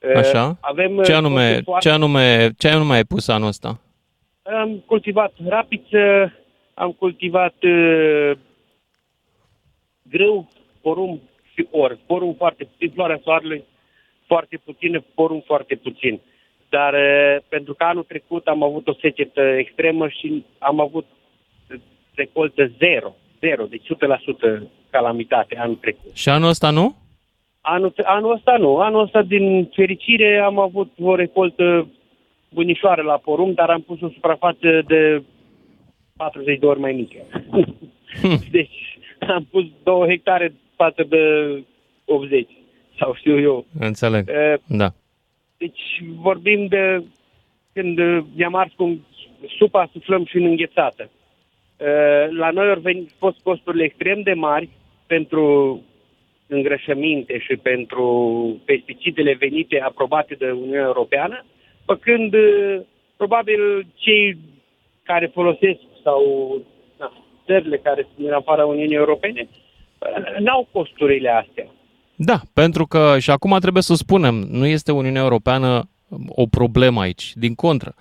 [0.00, 0.58] Uh, Așa?
[0.60, 3.80] Avem Ce uh, anume, costuri foarte- ce anume, ce anume ai pus anul ăsta?
[4.42, 6.32] Am cultivat rapiță,
[6.74, 8.30] am cultivat uh,
[10.02, 10.48] grâu,
[10.80, 11.20] porumb
[11.54, 11.98] și or.
[12.06, 13.64] Porumb foarte puțin, floarea soarelui
[14.26, 16.20] foarte puțin, porumb foarte puțin.
[16.76, 21.06] Dar uh, pentru că anul trecut am avut o secetă extremă și am avut
[21.70, 21.80] uh,
[22.14, 23.14] recoltă zero.
[23.40, 23.86] Zero, deci
[24.58, 26.14] 100% calamitate anul trecut.
[26.14, 26.96] Și anul ăsta nu?
[27.60, 28.76] Anul, anul ăsta nu.
[28.76, 31.86] Anul ăsta, din fericire, am avut o recoltă
[32.52, 35.22] bunișoară la porumb, dar am pus o suprafață de
[36.16, 37.18] 40 de ori mai mică.
[38.56, 38.98] deci
[39.34, 41.18] am pus 2 hectare față de
[42.04, 42.48] 80,
[42.98, 43.66] sau știu eu.
[43.78, 44.28] Înțeleg.
[44.28, 44.92] Uh, Da.
[45.64, 47.02] Deci vorbim de
[47.72, 49.00] când uh, i-am ars cu
[49.58, 51.10] supa, suflăm și în înghețată.
[51.10, 54.68] Uh, La noi au venit, fost costurile extrem de mari
[55.06, 55.44] pentru
[56.46, 58.06] îngrășăminte și pentru
[58.64, 61.44] pesticidele venite aprobate de Uniunea Europeană,
[61.86, 62.80] pe când uh,
[63.16, 64.38] probabil cei
[65.02, 66.22] care folosesc sau
[66.98, 67.12] na,
[67.46, 71.66] țările care sunt din afara Uniunii Europene uh, n-au costurile astea.
[72.16, 75.88] Da, pentru că, și acum trebuie să spunem, nu este Uniunea Europeană
[76.28, 77.94] o problemă aici, din contră.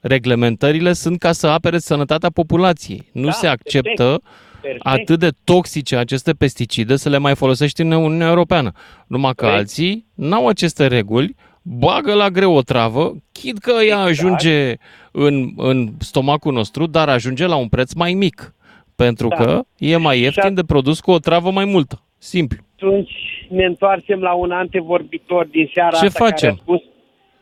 [0.00, 3.08] Reglementările sunt ca să apere sănătatea populației.
[3.12, 4.24] Nu Da, se acceptă perfect.
[4.60, 4.86] Perfect.
[4.86, 8.72] atât de toxice aceste pesticide să le mai folosești în Uniunea Europeană.
[9.06, 9.58] Numai că Corect.
[9.60, 14.08] alții n-au aceste reguli, bagă la greu o travă, chid că ea Exact.
[14.08, 14.74] ajunge
[15.10, 18.54] în, în stomacul nostru, dar ajunge la un preț mai mic.
[18.96, 19.36] Pentru Da.
[19.36, 22.02] că e mai ieftin de produs cu o travă mai multă.
[22.18, 22.58] Simplu.
[22.76, 23.10] Atunci
[23.48, 26.50] ne întoarcem la un antevorbitor din seara Ce asta care facem?
[26.52, 26.80] a, spus,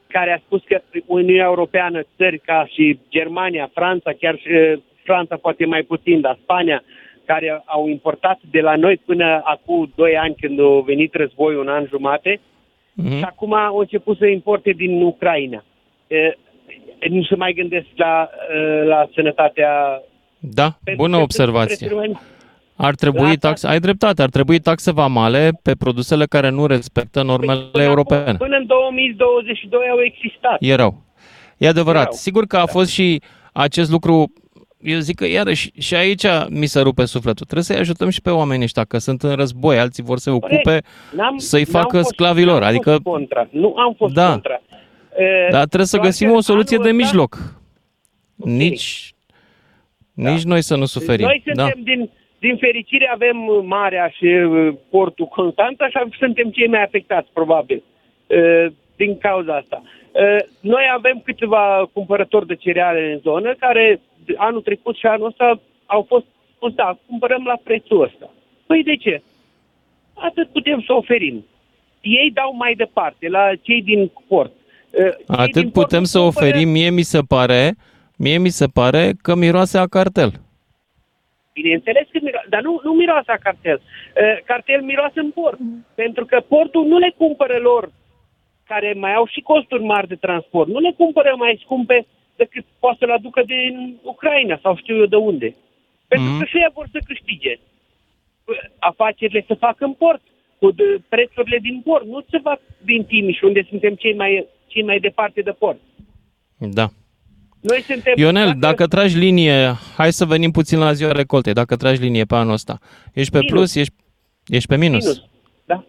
[0.06, 5.36] care a spus că Uniunea Europeană, țări ca și Germania, Franța, chiar și eh, Franța
[5.36, 6.82] poate mai puțin, dar Spania,
[7.24, 11.68] care au importat de la noi până acum 2 ani când a venit războiul, un
[11.68, 12.40] an jumate,
[12.96, 13.16] Mhm.
[13.16, 15.64] și acum au început să importe din Ucraina.
[16.06, 16.32] Eh,
[17.10, 20.02] Nu se mai gândesc la, eh, la sănătatea...
[20.38, 21.74] Da, pentru bună că observație.
[21.76, 22.20] sunt prețuri mai-
[22.76, 27.82] Ar trebui taxe, ai dreptate, ar trebui taxe vamale pe produsele care nu respectă normele
[27.82, 28.34] europene.
[28.36, 30.56] Până în 2022 au existat.
[30.60, 31.02] Erau.
[31.56, 32.02] E adevărat.
[32.02, 32.14] Erau.
[32.14, 33.20] Sigur că a fost și
[33.52, 34.32] acest lucru,
[34.80, 37.44] eu zic că iarăși și aici mi se rupe sufletul.
[37.44, 40.60] Trebuie să-i ajutăm și pe oamenii ăștia, că sunt în război, alții vor să ocupe,
[40.62, 40.86] Corect.
[41.16, 42.60] N-am- să-i n-am facă fost- sclavilor.
[42.60, 43.48] n-am Adică, fost contra.
[43.50, 44.30] Nu am fost Da.
[44.30, 44.60] contra.
[45.16, 47.54] E, dar trebuie să doar găsim că o soluție anul de ăsta- mijloc.
[48.36, 49.14] Nici,
[50.12, 51.26] nici noi să nu suferim.
[51.26, 51.62] Noi Da.
[51.64, 52.10] suntem, din,
[52.46, 57.28] din fericire, avem uh, Marea și uh, portul Constanța și am- suntem cei mai afectați,
[57.32, 57.82] probabil,
[58.26, 58.66] uh,
[58.96, 59.82] din cauza asta.
[59.84, 64.00] Uh, Noi avem câțiva cumpărători de cereale în zonă care
[64.36, 66.24] anul trecut și anul ăsta au fost
[66.56, 68.30] spus, da, cumpărăm la prețul ăsta.
[68.66, 69.22] Păi de ce?
[70.14, 71.44] Atât putem să oferim.
[72.00, 74.52] Ei dau mai departe, la cei din port.
[74.90, 77.74] Uh, cei din Atât port putem nu să cumpără- oferim, mie mi se pare,
[78.16, 80.32] mie mi se pare că miroase a cartel.
[81.54, 83.80] Bineînțeles că miroase, dar nu, nu miroase a cartel.
[83.80, 85.58] Uh, cartel miroase în port.
[85.94, 87.92] Pentru că portul nu le cumpără lor,
[88.66, 92.96] care mai au și costuri mari de transport, nu le cumpără mai scumpe decât poate
[93.00, 95.54] să-l aducă din Ucraina sau știu eu de unde.
[96.08, 96.38] Pentru Mhm.
[96.38, 97.54] că și ei vor să câștige.
[98.44, 100.20] Uh, Afacerile se fac în port,
[100.58, 104.82] cu de, prețurile din port, nu se fac din Timiș, unde suntem cei mai, cei
[104.82, 105.78] mai departe de port.
[106.58, 106.86] Da.
[107.70, 108.12] Noi suntem...
[108.16, 112.34] Ionel, dacă tragi linie, hai să venim puțin la ziua recoltei, dacă tragi linie pe
[112.34, 112.78] anul ăsta.
[113.14, 113.52] Ești pe Minus.
[113.52, 113.94] plus, ești,
[114.46, 115.02] ești pe minus.
[115.04, 115.22] Minus,
[115.64, 115.84] da.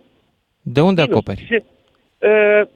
[0.62, 1.16] De unde Minus.
[1.16, 1.46] acoperi?
[1.46, 2.68] Și, uh,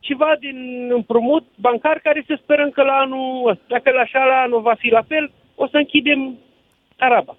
[0.00, 0.56] ceva din
[0.94, 4.74] împrumut bancar care să sperăm că la anul ăsta, dacă la așa la anul va
[4.78, 6.38] fi la fel, o să închidem
[6.98, 7.36] Araba.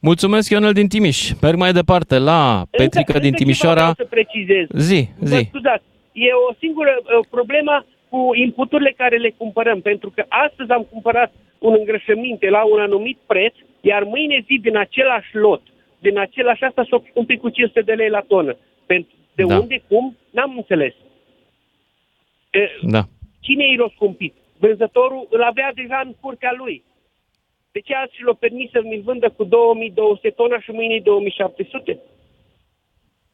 [0.00, 1.30] Mulțumesc, Ionel din Timiș.
[1.40, 3.80] Merg mai departe la Petrica Încă- din încă ceva Timișoara.
[3.80, 4.66] vreau să precizez.
[4.88, 5.46] Zi, Vă zi.
[5.48, 10.86] scuzați, e o singură uh, problemă cu inputurile care le cumpărăm, pentru că astăzi am
[10.90, 15.62] cumpărat un îngrășăminte la un anumit preț, iar mâine zi din același lot,
[15.98, 18.56] din același asta s-o scumpit cu 500 de lei la tonă.
[18.86, 19.58] Pentru, de Da.
[19.58, 20.94] unde, cum, n-am înțeles.
[22.50, 23.02] E, Da.
[23.40, 24.34] Cine i l-a scumpit?
[24.58, 26.84] Vânzătorul îl avea deja în curtea lui.
[27.72, 31.98] De ce azi și l-a permis să mi-l vândă cu 2200 tona și mâine 2700?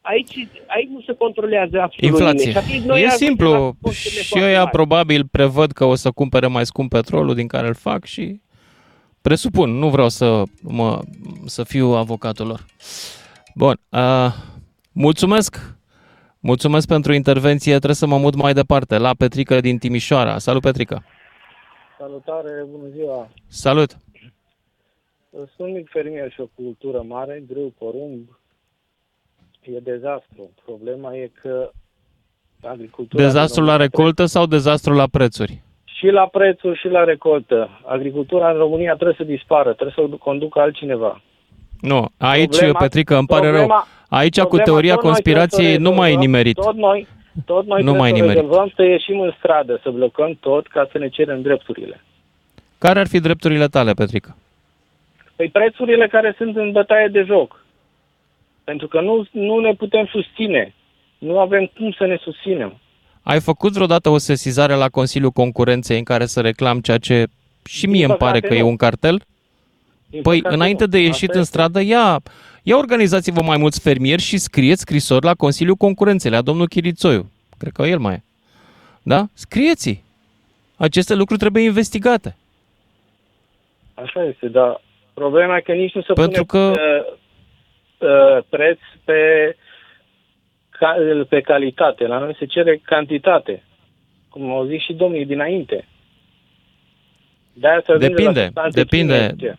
[0.05, 2.45] Aici, aici nu se controlează absolut Inflație.
[2.47, 2.51] nimeni.
[2.51, 3.75] Și atunci noi E ajungem la simplu.
[3.81, 4.71] costurile Și foarte ăia mari.
[4.71, 8.41] probabil prevăd că o să cumpere mai scump petrolul din care îl fac și
[9.21, 10.99] presupun, nu vreau să, mă,
[11.45, 12.65] să fiu avocatul lor.
[13.55, 14.33] Bun, uh,
[14.91, 15.75] Mulțumesc!
[16.39, 17.71] Mulțumesc pentru intervenție.
[17.73, 20.37] Trebuie să mă mut mai departe, la Petrică din Timișoara.
[20.37, 21.03] Salut, Petrică!
[21.99, 23.29] Salutare, bună ziua!
[23.47, 23.97] Salut!
[25.55, 28.39] Sunt mic fermier și o cultură mare, grâu, porumb.
[29.65, 30.49] E dezastru.
[30.65, 31.69] Problema e că
[32.61, 33.23] agricultura...
[33.23, 35.61] Dezastru din la România recoltă sau dezastru la prețuri?
[35.85, 37.69] Și la prețuri și la recoltă.
[37.85, 41.21] Agricultura în România trebuie să dispară, trebuie să o conducă altcineva.
[41.81, 43.53] Nu, aici, Problema- Petrică, îmi pare rău.
[43.67, 46.29] problema- Aici, cu problema teoria tot noi trebuie conspirației, să o nu mai ai rezolvăm.
[46.31, 46.55] nimerit.
[46.55, 47.07] Tot noi,
[47.45, 48.41] tot noi Nu mai trebuie să nimerit.
[48.41, 52.03] rezolvăm, să ieșim în stradă, să blocăm tot ca să ne cerem drepturile.
[52.77, 54.35] Care ar fi drepturile tale, Petrică?
[55.35, 57.62] Păi prețurile care sunt în bătaie de joc.
[58.63, 60.73] Pentru că nu, nu ne putem susține.
[61.17, 62.77] Nu avem cum să ne susținem.
[63.21, 67.25] Ai făcut vreodată o sesizare la Consiliul Concurenței în care să reclam ceea ce
[67.65, 68.67] și mie îmi pare păcate, că e nu.
[68.67, 69.21] un cartel?
[70.07, 70.89] Din Păi, păcate, înainte nu.
[70.89, 71.51] de ieșit Asta în este.
[71.51, 72.21] stradă, ia,
[72.63, 77.31] ia organizați-vă mai mulți fermieri și scrieți scrisori la Consiliul Concurenței, la domnul Chirițoiu.
[77.57, 78.23] Cred că el mai e.
[79.03, 79.25] Da?
[79.33, 80.03] Scrieți
[80.75, 82.35] Aceste lucruri trebuie investigate.
[83.93, 84.81] Așa este, dar
[85.13, 87.13] problema e că nici nu se Pentru pune că- uh, uh,
[88.49, 89.19] preț pe,
[90.69, 90.95] ca,
[91.29, 92.07] pe calitate.
[92.07, 93.63] La noi se cere cantitate.
[94.29, 95.87] Cum au zis și domnii dinainte.
[97.53, 99.25] De-aia se ajunge la Depinde, substanțe depinde.
[99.27, 99.57] chimice.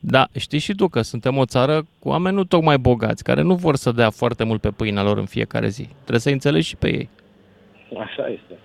[0.00, 3.54] Da, știi și tu că suntem o țară cu oameni nu tocmai bogați, care nu
[3.54, 5.82] vor să dea foarte mult pe pâinea lor în fiecare zi.
[6.00, 7.08] Trebuie să înțelegi și pe ei.
[7.98, 8.58] Așa este.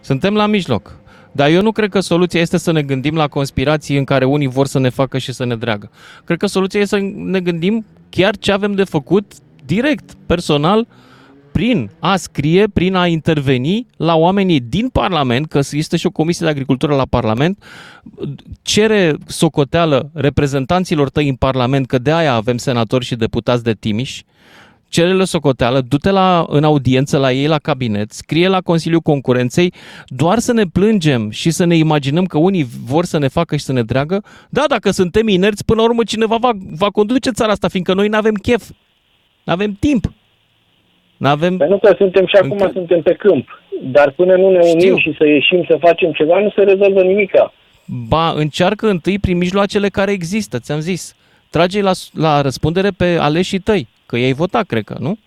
[0.00, 0.98] Suntem la mijloc.
[1.34, 4.46] Dar eu nu cred că soluția este să ne gândim la conspirații în care unii
[4.46, 5.90] vor să ne facă și să ne dreagă.
[6.24, 9.32] Cred că soluția este să ne gândim chiar ce avem de făcut
[9.64, 10.86] direct, personal,
[11.52, 16.46] prin a scrie, prin a interveni la oamenii din Parlament, că este și o comisie
[16.46, 17.64] de agricultură la Parlament,
[18.62, 24.22] cere socoteală reprezentanților tăi în Parlament, că de aia avem senatori și deputați de Timiș,
[24.94, 29.72] cere-le socoteală, du-te la, în audiență la ei la cabinet, scrie la Consiliul Concurenței,
[30.06, 33.64] doar să ne plângem și să ne imaginăm că unii vor să ne facă și
[33.64, 34.22] să ne dreagă.
[34.50, 38.08] Da, dacă suntem inerți, până la urmă cineva va, va conduce țara asta, fiindcă noi
[38.08, 38.62] nu avem chef,
[39.44, 40.04] nu avem timp.
[41.16, 41.56] Nu avem...
[41.56, 43.48] Pentru că suntem și acum Încă- suntem pe câmp.
[43.82, 44.96] Dar până nu ne unim Știu.
[44.96, 47.52] și să ieșim să facem ceva, nu se rezolvă nimica.
[48.08, 51.14] Ba, încearcă întâi prin mijloacele care există, ți-am zis.
[51.54, 55.18] Trage la, la răspundere pe aleșii tăi, că ei vota, cred că, nu?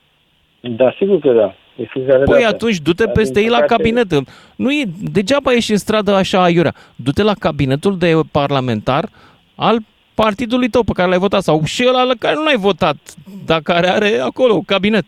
[0.62, 1.56] Da, sigur că da.
[1.76, 2.54] E fiecare Păi dată.
[2.56, 4.28] atunci du-te Dar, peste din ei la păcate, cabinet.
[4.56, 6.74] Nu e, degeaba ești în stradă așa aiurea.
[6.96, 9.10] Du-te la cabinetul de parlamentar
[9.56, 9.80] al
[10.14, 12.98] partidului tău pe care l-ai votat sau și ăla la care nu l-ai votat,
[13.46, 15.06] dar care are acolo cabinet.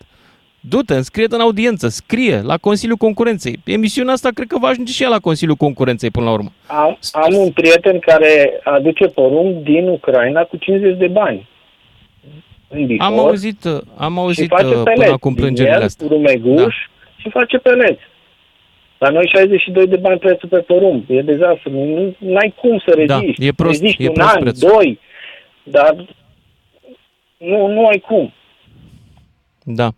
[0.59, 3.59] Du-te, înscrie-te în audiență, scrie la Consiliul Concurenței.
[3.65, 6.51] Emisiunea asta cred că va ajunge și ea la Consiliul Concurenței până la urmă.
[6.67, 11.47] Am, am un prieten care aduce porumb din Ucraina cu 50 de bani.
[12.67, 13.65] În Bihor, Am auzit,
[13.97, 15.11] am și auzit face uh, până peleți.
[15.11, 16.07] acum Din plângerile el, astea.
[16.09, 16.67] Rumeguș Da.
[17.17, 18.01] și face peleți.
[18.97, 21.03] La noi 62 de bani prețul pe porumb.
[21.07, 21.69] E dezastru.
[22.17, 23.45] Nu ai cum să Da, reziști.
[23.45, 24.69] e prost, Reziști e un prost an, prețul.
[24.69, 24.99] doi,
[25.63, 26.05] dar
[27.37, 28.33] nu, nu ai cum.
[29.63, 29.89] Da.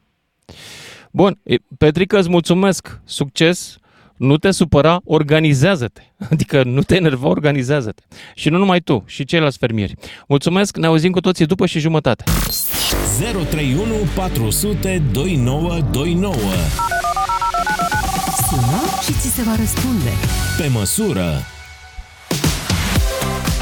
[1.11, 3.77] Bun, e, Petrică, îți mulțumesc, succes,
[4.15, 6.01] nu te supăra, organizează-te.
[6.31, 8.01] Adică nu te enerva, organizează-te.
[8.35, 9.95] Și nu numai tu, și ceilalți fermieri.
[10.27, 12.23] Mulțumesc, ne auzim cu toții după și jumătate.
[13.19, 16.35] 031 400 2929.
[18.49, 20.09] Sună și ți se va răspunde.
[20.57, 21.29] Pe măsură.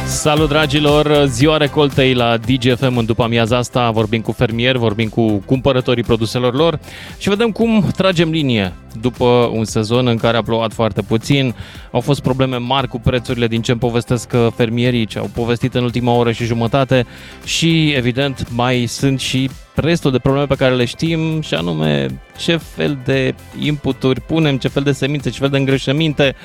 [0.10, 1.26] Salut, dragilor!
[1.26, 3.92] Ziua recoltei la DGFM în după amiaza asta.
[3.92, 6.80] Vorbim cu fermieri, vorbim cu cumpărătorii produselor lor
[7.18, 11.56] și vedem cum tragem linie după un sezon în care a plouat foarte puțin.
[11.92, 15.76] Au fost probleme mari cu prețurile din ce îmi povestesc uh, fermierii ce au povestit
[15.76, 17.06] în ultima oră și jumătate
[17.44, 22.08] și, evident, mai sunt și restul de probleme pe care le știm și anume
[22.38, 26.36] ce fel de inputuri punem, ce fel de semințe, ce fel de îngrășăminte.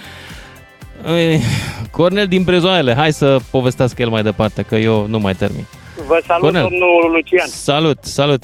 [1.07, 1.38] Ei,
[1.90, 5.64] Cornel din Brezoaiele, hai să povestească el mai departe, că eu nu mai termin.
[6.07, 6.62] Vă salut, Cornel.
[6.62, 7.46] domnul Lucian.
[7.46, 8.42] Salut, salut!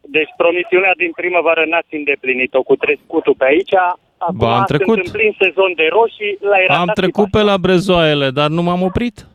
[0.00, 3.74] Deci promisiunea din primăvară n-ați îndeplinit-o cu trescutul pe aici.
[4.18, 4.94] Acum Ba, am trecut.
[4.94, 8.62] sunt în plin sezon de roșii, la era Am trecut pe la Brezoaiele, dar nu
[8.62, 9.26] m-am oprit.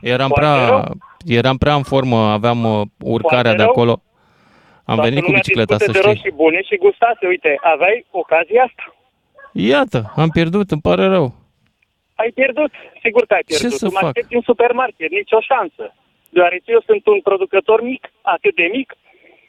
[0.00, 0.84] Eram Foarte prea, rău.
[1.26, 3.70] eram prea în formă, aveam uh, urcarea Foarte de rău.
[3.70, 4.02] acolo.
[4.84, 6.10] Am venit cu bicicleta, să de știi.
[6.10, 8.94] roșii bune și gustase, uite, aveai ocazia asta.
[9.52, 11.34] Iată, am pierdut, îmi pare rău.
[12.22, 12.70] Ai pierdut,
[13.04, 13.78] sigur că ai Ce pierdut.
[13.78, 14.08] să Tu mă fac?
[14.08, 15.84] aștepți în supermarket, nicio șansă.
[16.36, 18.88] Deoarece eu sunt un producător mic, atât de mic,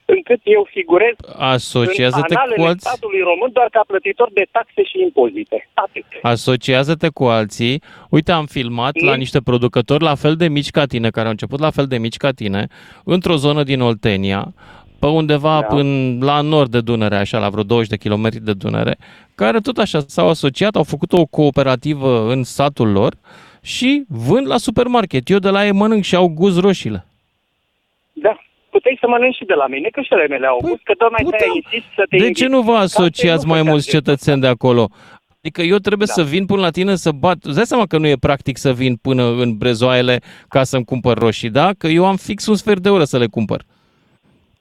[0.05, 2.87] încât eu figurez Asociază-te în analele cu alți...
[2.87, 5.69] statului român doar ca plătitor de taxe și impozite.
[5.73, 6.05] Atât.
[6.21, 7.81] Asociază-te cu alții.
[8.09, 11.59] Uite, am filmat la niște producători la fel de mici ca tine, care au început
[11.59, 12.67] la fel de mici ca tine,
[13.03, 14.53] într-o zonă din Oltenia,
[14.99, 15.65] pe undeva Da.
[15.65, 18.97] până la nord de Dunăre, așa, la vreo 20 de kilometri de Dunăre,
[19.35, 23.13] care tot așa s-au asociat, au făcut o cooperativă în satul lor
[23.61, 25.29] și vând la supermarket.
[25.29, 27.05] Eu de la ei mănânc și au gust roșiile.
[28.13, 28.37] Da.
[28.69, 31.23] Puteai să mănânci și de la mine, că și ale mele au gust, că tocmai
[31.37, 32.35] te insist să te De invit.
[32.37, 34.89] ce nu vă Ca asociați să nu mai făceați mulți cetățeni de acolo?
[35.39, 37.37] Adică eu trebuie să vin până la tine să bat...
[37.41, 41.17] Îți dai seama că nu e practic să vin până în brezoaiele ca să-mi cumpăr
[41.17, 41.71] roșii, da?
[41.77, 43.61] Că eu am fix un sfert de oră să le cumpăr.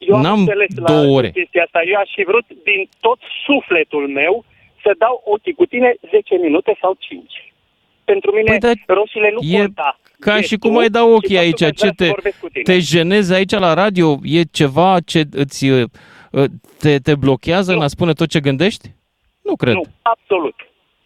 [0.09, 1.31] Eu am N-am înțeles la două ore.
[1.31, 1.81] chestia asta.
[1.93, 4.45] Eu aș fi vrut din tot sufletul meu
[4.83, 7.53] să dau ochii cu tine 10 minute sau 5.
[8.05, 9.99] Pentru mine Păi, dar roșiile nu e conta.
[10.19, 11.87] Ca E și tu cum ai da și ochii faptul aici, că aș vrea ce
[11.87, 12.63] să te, vorbesc cu tine.
[12.63, 14.19] te jenezi aici la radio?
[14.23, 15.85] E ceva ce îți, uh,
[16.79, 18.89] te, te blochează în a spune tot ce gândești?
[19.43, 19.75] Nu cred.
[19.75, 20.55] Nu, absolut.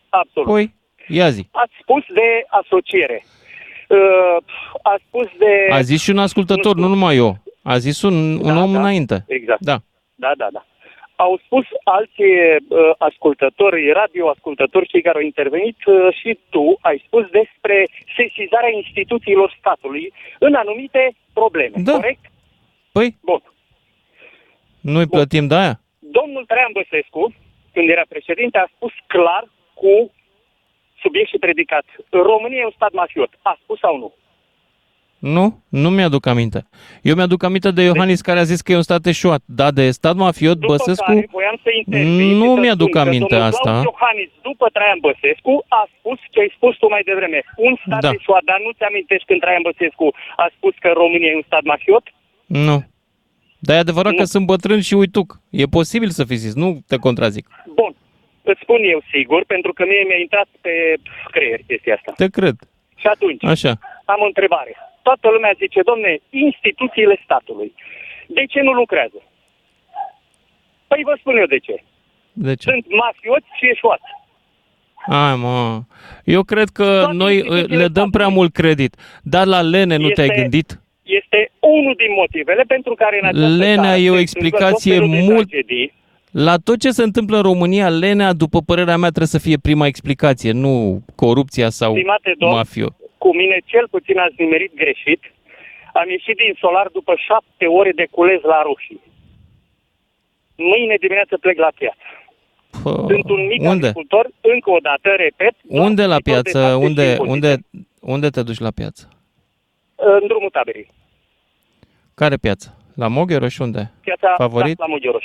[0.08, 0.48] Absolut.
[0.48, 0.74] Păi,
[1.08, 1.48] ia zi.
[1.50, 3.24] Ați spus de asociere.
[3.88, 4.36] Uh,
[4.82, 5.66] a spus de...
[5.70, 7.36] A zis și un ascultător, nu numai eu.
[7.72, 8.16] A zis un,
[8.48, 9.24] un om înainte.
[9.26, 9.60] Exact.
[9.60, 9.76] Da.
[10.14, 10.62] Da, da, da.
[11.16, 17.24] Au spus alți uh, ascultători, radioascultători, cei care au intervenit uh, și tu ai spus
[17.40, 17.76] despre
[18.16, 21.02] sesizarea instituțiilor statului în anumite
[21.32, 21.92] probleme, Da.
[21.92, 22.24] corect?
[22.92, 23.16] Păi?
[23.22, 23.42] Bun.
[24.80, 25.80] Nu-i plătim de aia?
[25.98, 27.34] Domnul Traian Băsescu,
[27.72, 29.44] când era președinte, a spus clar
[29.74, 30.12] cu
[31.02, 31.84] subiect și predicat.
[32.10, 33.32] România e un stat mafiot.
[33.42, 34.14] A spus sau nu?
[35.18, 36.60] Nu, nu mi-aduc aminte.
[37.02, 39.42] Eu mi-aduc aminte de Iohannis care a zis că e un stat eșuat.
[39.44, 43.02] Da, de stat mafiot, După Băsescu, care voiam să intervin nu și să mi-aduc spun
[43.02, 43.70] că aminte domnul asta.
[43.70, 47.38] Claus Iohannis, după Traian Băsescu, a spus ce ai spus tu mai devreme.
[47.68, 48.10] Un stat Da.
[48.18, 50.06] eșuat, dar nu ți-amintești când Traian Băsescu
[50.44, 52.04] a spus că România e un stat mafiot?
[52.46, 52.78] nu.
[53.66, 55.28] Dar e adevărat că sunt bătrân și uituc.
[55.50, 57.46] E posibil să fi zis, nu te contrazic.
[57.80, 57.92] Bun,
[58.42, 60.70] îți spun eu sigur, pentru că mie mi-a intrat pe
[61.30, 62.12] creier chestia asta.
[62.16, 62.56] Te cred.
[62.96, 63.72] Și atunci, Așa.
[64.04, 64.72] am o întrebare.
[65.08, 67.72] Toată lumea zice, domne, instituțiile statului,
[68.26, 69.20] de ce nu lucrează?
[70.88, 71.76] Păi vă spun eu de ce.
[72.32, 72.70] De ce?
[72.70, 74.08] Sunt mafioți și eșuați.
[75.06, 75.80] Ai, mă.
[76.24, 78.96] Eu cred că noi uh, le dăm prea mult credit.
[79.22, 80.80] Dar la Lene nu te-ai Este- gândit?
[81.02, 84.98] Este unul din motivele pentru care în această Lenea țară e o se întâmplă explicație
[84.98, 85.92] tot felul de mult- tragedii.
[86.30, 89.86] La tot ce se întâmplă în România, Lenea, după părerea mea, trebuie să fie prima
[89.86, 92.88] explicație, nu corupția sau Stimate domn, mafio.
[93.18, 95.20] Cu mine cel puțin ați nimerit greșit.
[95.92, 99.00] Am ieșit din solar după șapte ore de cules la roșii.
[100.56, 101.98] Mâine dimineață plec la piață.
[102.82, 103.86] Sunt un mic unde?
[103.86, 106.58] agricultor, încă o dată, repet, Unde la plătitor de piață?
[106.58, 107.30] taxe și Unde, impozite.
[107.32, 107.56] unde,
[108.00, 109.08] unde te duci la piață?
[110.00, 110.86] în drumul taberii.
[112.14, 112.76] Care piață?
[112.94, 113.90] La Mogheroș unde?
[114.00, 114.76] Piața Favorit?
[114.76, 115.24] Da, la Mogheroș.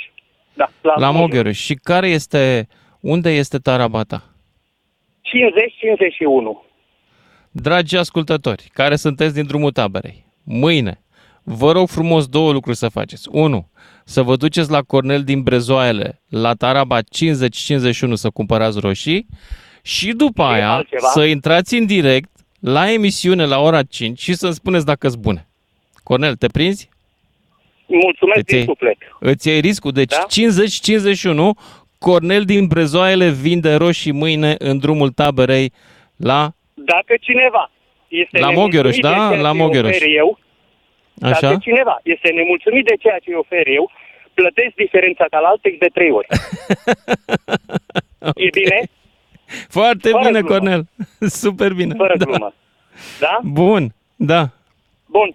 [0.54, 1.58] Da, la, La Mogheroș.
[1.58, 2.68] Și care este,
[3.00, 4.22] unde este Tarabata?
[5.22, 6.73] 50-51.
[7.56, 11.00] Dragi ascultători, care sunteți din drumul taberei, mâine,
[11.42, 13.28] vă rog frumos două lucruri să faceți.
[13.30, 13.68] Unu,
[14.04, 17.02] să vă duceți la Cornel din Brezoaiele, la Taraba 50-51
[18.12, 19.26] să cumpărați roșii
[19.82, 21.08] și după aia altceva?
[21.08, 22.28] să intrați în direct
[22.60, 25.48] la emisiune la ora 5 și să-mi spuneți dacă sunt bune.
[26.02, 26.88] Cornel, te prinzi?
[27.86, 28.96] Mulțumesc Îți din iei, suflet.
[29.20, 29.92] îți iei riscul.
[29.92, 30.26] Deci Da?
[31.54, 31.58] 50-51,
[31.98, 35.72] Cornel din Brezoaiele vinde roșii mâine în drumul taberei
[36.16, 36.52] la...
[36.92, 37.70] Dacă cineva
[38.08, 39.08] este La nemulțumit Mogheroș, de da?
[39.28, 39.96] ceea La ce Mogheroș.
[39.96, 40.38] ofer eu,
[41.22, 41.40] Așa?
[41.40, 43.90] Dacă cineva este nemulțumit de ceea ce îi ofer eu,
[44.34, 46.26] plătesc diferența ca la Altex de trei ori.
[48.34, 48.80] E bine?
[49.68, 50.54] Foarte Fără bine, glumă.
[50.54, 50.86] Cornel.
[51.42, 51.94] Super bine.
[51.96, 52.24] Fără da.
[52.24, 52.54] glumă.
[53.20, 53.38] Da?
[53.42, 54.48] Bun, da.
[55.06, 55.30] Bun.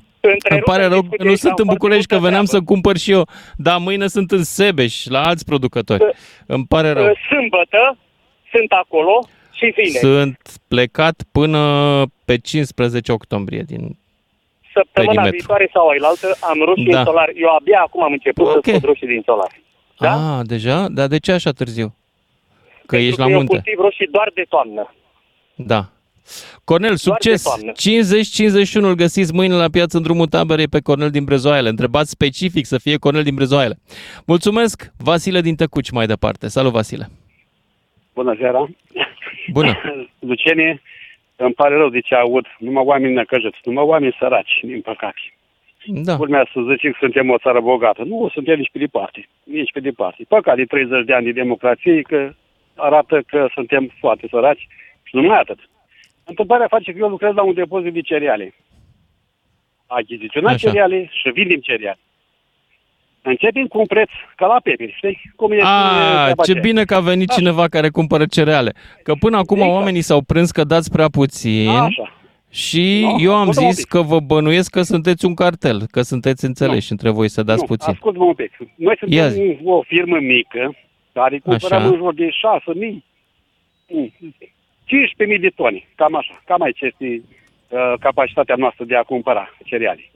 [0.50, 2.66] Îmi pare rău că discuția, nu am sunt în foarte București, că multă veneam treabă.
[2.66, 3.28] să cumpăr și eu.
[3.58, 6.04] Dar mâine sunt în Sebeș, la alți producători.
[6.46, 7.14] Îmi pare rău.
[7.30, 7.98] Sâmbătă
[8.52, 9.28] sunt acolo
[9.60, 9.98] și vineri.
[10.06, 11.62] Sunt plecat până
[12.26, 13.98] pe 15 octombrie din
[14.74, 15.38] Săptămâna perimetru.
[15.38, 17.00] viitoare sau ailaltă am roșii Da.
[17.00, 17.30] în solar.
[17.36, 18.52] Eu abia acum am început Ok.
[18.54, 19.52] să scot roșii din solar.
[20.00, 20.38] Da?
[20.38, 20.88] Ah, deja?
[20.90, 21.88] Dar de ce așa târziu?
[21.88, 23.54] Că Pentru ești că la eu munte.
[23.54, 24.94] cultiv roșii doar de toamnă.
[25.56, 25.90] Da.
[26.64, 27.44] Cornel, succes!
[27.44, 27.72] toamnă.
[27.72, 31.70] 50-51 îl găsiți mâine la piață în drumul taberei pe Cornel din Brezoaiele.
[31.70, 33.80] Întrebați specific să fie Cornel din Brezoaiele.
[34.26, 34.92] Mulțumesc!
[34.98, 36.48] Vasile din Tăcuci mai departe.
[36.48, 37.10] Salut, Vasile!
[38.14, 38.70] Bună seara!
[39.52, 39.82] Bună!
[40.30, 40.82] Lucenie,
[41.36, 45.22] îmi pare rău de ce aud, numai oameni necăjeți, numai oameni săraci, din păcate.
[45.86, 46.16] Da.
[46.20, 48.04] Urmează să zice că suntem o țară bogată.
[48.04, 49.28] Nu suntem nici pe departe.
[49.44, 50.26] Nici pe departe.
[50.28, 52.34] Păcat de 30 de ani de democrație că
[52.76, 54.68] arată că suntem foarte săraci
[55.04, 55.60] și numai atât.
[56.26, 58.54] Întâmplarea face că eu lucrez la un depozit de cereale.
[59.88, 60.70] Achiziționat Așa.
[60.70, 62.00] cereale și vindem cereale.
[63.22, 65.22] Începem cu un preț ca la peperi, știi?
[65.36, 65.90] Cum este A,
[66.24, 66.60] treaba ce aceea.
[66.62, 67.34] bine că a venit Da.
[67.34, 68.74] cineva care cumpără cereale.
[69.04, 69.76] Că până acum Exact.
[69.76, 72.14] oamenii s-au prins că dați prea puțin Așa.
[72.50, 73.90] și Nu, eu am ascultă-mă un zis pic.
[73.92, 77.66] că vă bănuiesc că sunteți un cartel, că sunteți înțeleși între voi să dați nu,
[77.66, 77.94] puțin.
[77.94, 78.52] ascultă-mă un pic.
[78.76, 79.60] Noi Ia suntem zi.
[79.64, 80.76] o firmă mică
[81.14, 81.88] care cumpărăm Așa.
[81.88, 83.04] în jur de 6.000,
[83.90, 84.14] mm,
[84.86, 86.42] 15.000 de tone, cam așa.
[86.46, 87.22] Cam aici este
[87.70, 90.12] uh, capacitatea noastră de a cumpăra cereale.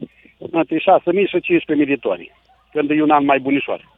[0.52, 2.28] Între 6.000 și 15.000 de tone,
[2.74, 3.92] când e un an mai bunișor.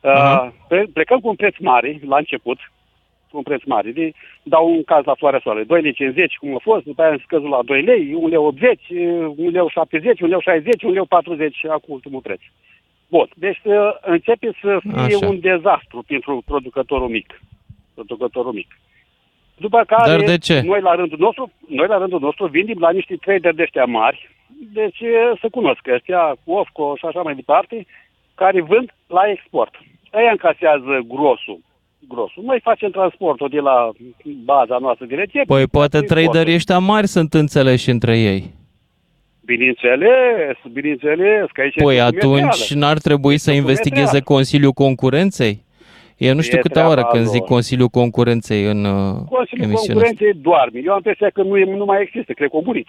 [0.00, 2.58] Uh, pe- plecăm cu un preț mare la început,
[3.30, 3.90] cu un preț mare.
[3.90, 4.12] De,
[4.42, 7.22] dau un caz la floarea soarele, 2 lei 50 cum a fost, după aia am
[7.24, 11.06] scăzut la 2 lei, 1 lei 80, 1 lei 70, 1 lei 60, 1 lei
[11.08, 12.40] 40 acum ultimul preț.
[13.08, 15.26] Bun, deci uh, începe să fie Așa.
[15.26, 17.40] un dezastru pentru producătorul mic.
[17.94, 18.78] Producătorul mic.
[19.56, 20.60] După care, Dar de ce?
[20.60, 24.30] noi la rândul nostru, noi la rândul nostru vindim la niște trader de ăștia mari,
[24.72, 27.86] deci uh, să cunosc ăștia, cu OFCO și așa mai departe,
[28.42, 29.72] care vând la export.
[30.10, 31.60] Aia încasează grosul.
[32.08, 32.42] grosul.
[32.50, 33.90] Noi facem transportul de la
[34.44, 35.44] baza noastră de rețetă.
[35.54, 36.24] Păi poate exportul.
[36.26, 38.40] traderii ăștia mari sunt înțeleși între ei.
[39.44, 42.80] Bineînțeles, bineînțeles, că aici Păi este atunci documenteală.
[42.80, 44.34] n-ar trebui să investigheze documenteală.
[44.36, 45.54] Consiliul Concurenței?
[46.16, 47.32] Eu nu știu E câte treaba oră când lor.
[47.32, 48.92] zic Consiliul Concurenței în uh,
[49.28, 49.92] Consiliul emisiunea asta.
[49.92, 50.80] Concurenței doarme.
[50.84, 52.88] Eu am impresia că nu, e, nu mai există, cred că o murit.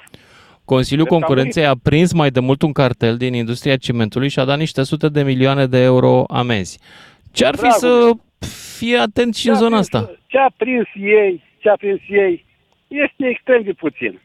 [0.76, 4.30] Consiliul Cred că a Concurenței a prins mai de mult un cartel din industria cimentului
[4.30, 6.80] și a dat niște sute de milioane de euro amenzi.
[7.32, 8.11] Ce ar fi Dragul să
[8.78, 10.11] fie atent și în zona asta?
[10.28, 12.45] Ce a prins ei, ce a prins ei,
[12.88, 14.19] este extrem de puțin.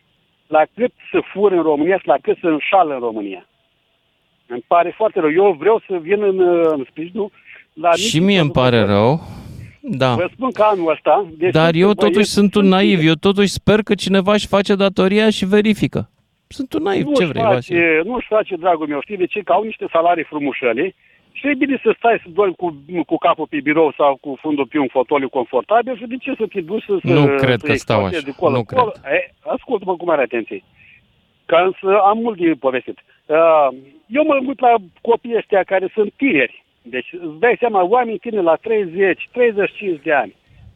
[0.47, 3.47] La cât să fur în România și la cât să înșală în România.
[4.47, 5.31] Îmi pare foarte rău.
[5.31, 6.39] Eu vreau să vin în,
[6.77, 7.31] în sprijinul
[7.73, 9.21] la Și mie îmi pare rău.
[9.81, 10.15] Da.
[10.15, 11.27] Vă spun că anul ăsta...
[11.39, 13.07] Deci Dar eu băieți totuși sunt un sunt naiv.
[13.07, 16.11] Eu totuși sper că cineva își face datoria și verifică.
[16.49, 17.03] Sunt un naiv.
[17.03, 17.79] Ce nu-și vrei, Vasile?
[17.81, 19.41] face, nu-și face, dragul meu, știi de ce?
[19.41, 20.95] Că au niște salarii frumușăle
[21.33, 24.67] și e bine să stai să dormi cu, cu capul pe birou sau cu fundul
[24.67, 27.67] pe un fotoliu confortabil și de ce să te duci să Nu să, cred să
[27.67, 28.25] că stau exploatezi așa.
[28.25, 28.93] De colo, Nu colo.
[29.05, 30.63] E, ascultă-mă cu mare atenție.
[31.47, 32.99] Că însă am mult de povestit.
[33.27, 33.69] Uh,
[34.07, 36.65] eu mă uit la copiii ăștia care sunt tineri.
[36.83, 40.35] Deci îți dai seama, oameni tineri la 30, 35 de ani,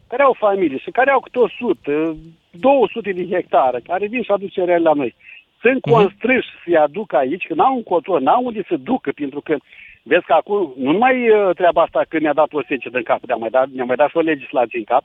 [0.08, 2.16] care au familie și care au câte 100,
[2.50, 5.14] 200 de hectare, care vin și aduc cereale la noi.
[5.60, 9.56] Sunt constrâși să-i aduc aici, că n-au un control, n-au unde să ducă, pentru că
[10.02, 13.20] vezi că acum, nu numai uh, treaba asta că ne-a dat o secetă în cap,
[13.22, 15.02] ne-a mai dat, ne-a mai dat și o legislație în cap,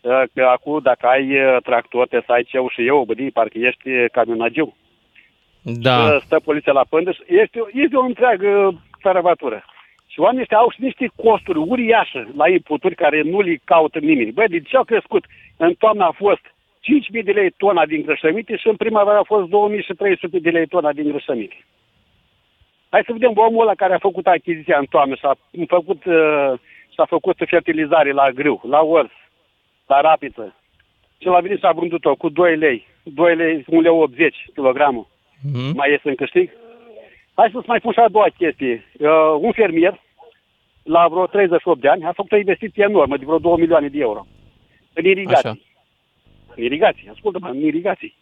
[0.00, 3.58] uh, că acum dacă ai uh, tractor, trebuie să ai ceu și eu, bădii, parcă
[3.58, 4.76] ești uh, camionagiu.
[5.62, 5.96] Da.
[6.04, 9.64] Uh, Stă poliția la pândă și este, este o întreagă caravatură.
[10.06, 14.32] Și oamenii ăștia au și niște costuri uriașe la inputuri care nu le caută nimeni.
[14.32, 15.24] Băi, de ce au crescut?
[15.56, 19.46] În toamnă a fost 5.000 de lei tona din grășăminte și în primăvară a fost
[19.48, 21.56] 2.300 de lei tona din grășăminte.
[22.88, 25.34] Hai să vedem omul ăla care a făcut achiziția în toamnă și a
[25.66, 26.52] făcut, uh,
[26.94, 29.10] și-a făcut fertilizare la grâu, la ors,
[29.86, 30.54] la rapiță.
[31.18, 35.06] Și l-a venit și a vândut-o cu 2 lei, 2 lei, 1 lei 80 kilogramul.
[35.42, 35.76] Mhm.
[35.76, 36.50] Mai iese în câștig?
[37.34, 38.84] Hai să-ți mai pun și a doua chestie.
[38.98, 39.08] Uh,
[39.40, 40.00] un fermier,
[40.82, 43.98] la vreo 38 de ani, a făcut o investiție enormă de vreo 2 milioane de
[43.98, 44.26] euro.
[44.92, 45.48] În irigații.
[45.48, 45.58] Așa.
[46.58, 48.14] În irigații, ascultă-mă, în irigații.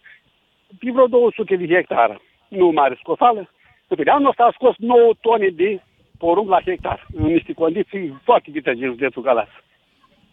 [0.78, 2.20] Pe vreo 200 de hectare.
[2.48, 3.50] Nu mare scofală.
[3.96, 5.80] Bine, anul ăsta a scos 9 tone de
[6.18, 9.50] porumb la hectar, în niște condiții foarte vitezi în județul Galați.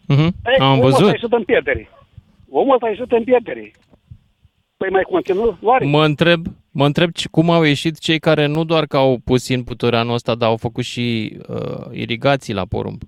[0.06, 0.20] Mhm.
[0.46, 1.12] Ei, Am omul ăsta a văzut.
[1.12, 1.88] ieșit în pierdere.
[2.50, 3.70] Omul ăsta a ieșit în pierdere.
[4.76, 5.56] Păi mai continuă?
[5.62, 5.84] Oare?
[5.86, 6.40] Mă întreb,
[6.72, 10.14] mă întreb ce- cum au ieșit cei care nu doar că au pus inputuri anul
[10.14, 13.00] ăsta, dar au făcut și uh, irigații la porumb.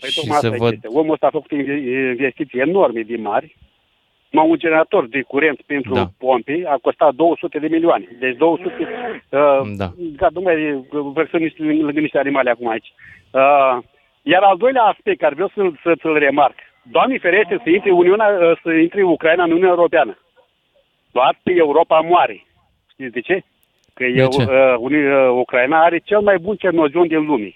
[0.00, 0.72] Păi și tocmai se asta văd...
[0.72, 0.86] este.
[0.88, 3.56] Omul ăsta a făcut inve- investiții enorme de mari.
[4.36, 6.00] Mă, un generator de curent pentru Da.
[6.00, 6.06] da.
[6.18, 8.06] pompe a costat 200 de milioane.
[8.20, 8.72] Deci 200...
[9.30, 9.88] Uh, Da.
[10.16, 12.92] Ca, domnule, vărsăm niște, lângă niște animale acum aici.
[13.30, 13.76] Uh,
[14.22, 16.54] iar al doilea aspect care vreau să, să, să-l remarc.
[16.82, 20.18] Doamne ferește să intre, Uniunea, uh, să intre Ucraina în Uniunea Europeană.
[21.12, 22.44] Doar pe Europa moare.
[22.92, 23.42] Știți de ce?
[23.94, 24.42] Că De eu, ce?
[24.42, 27.54] uh, Uni- uh, Ucraina are cel mai bun cernozion din lume.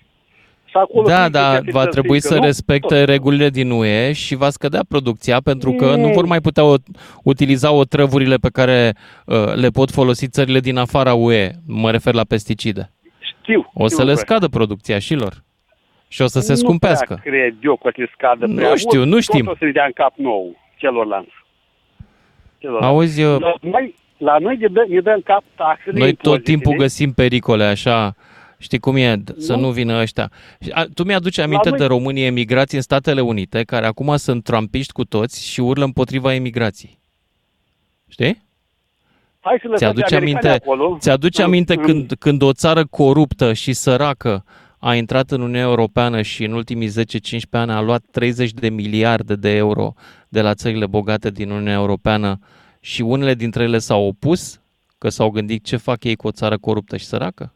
[0.71, 2.45] Și acolo Da, când da, găsește va trebui zică, să nu?
[2.47, 6.13] respecte regulile din UE și va scădea producția pentru că nu Mm.
[6.13, 6.75] vor mai putea o,
[7.23, 8.95] utiliza otrăvurile pe care
[9.27, 11.51] uh, le pot folosi țările din afara UE.
[11.67, 12.91] Mă refer la pesticide.
[13.43, 13.71] Știu.
[13.75, 14.19] O să știu, le bă.
[14.19, 15.43] scadă producția și lor.
[16.09, 17.21] Și o să se Nu scumpească.
[17.23, 18.79] prea cred eu că se scadă Nu prea mult.
[18.81, 19.47] știu, nu Tot știm.
[19.47, 21.33] o să-i dea în cap nou celorlalți.
[22.59, 22.87] celorlalți.
[22.95, 26.19] Auzi, eu- La noi, la noi ne dă, ne dă în cap taxele, Noi tot
[26.25, 26.57] impozitele.
[26.57, 28.15] timpul găsim pericole așa.
[28.63, 29.17] Știi cum e?
[29.17, 29.61] D- Să Nu.
[29.61, 30.31] nu vină ăștia.
[30.61, 34.45] Și, a, Tu mi-aduci aminte noi- de românii emigrați în Statele Unite, care acum sunt
[34.45, 36.99] trampiști cu toți și urlă împotriva emigrației.
[38.09, 38.43] Știi?
[39.41, 40.97] Hai să lăsăm Ți-aduce pe americani aminte, acolo.
[41.01, 44.45] ți-aduce În- aminte în- când, când o țară coruptă și săracă
[44.79, 49.35] a intrat în Uniunea Europeană și în ultimii 10-15 ani a luat 30 de miliarde
[49.37, 49.93] de euro
[50.29, 52.39] de la țările bogate din Uniunea Europeană
[52.81, 54.61] și unele dintre ele s-au opus,
[54.99, 57.55] că s-au gândit ce fac ei cu o țară coruptă și săracă?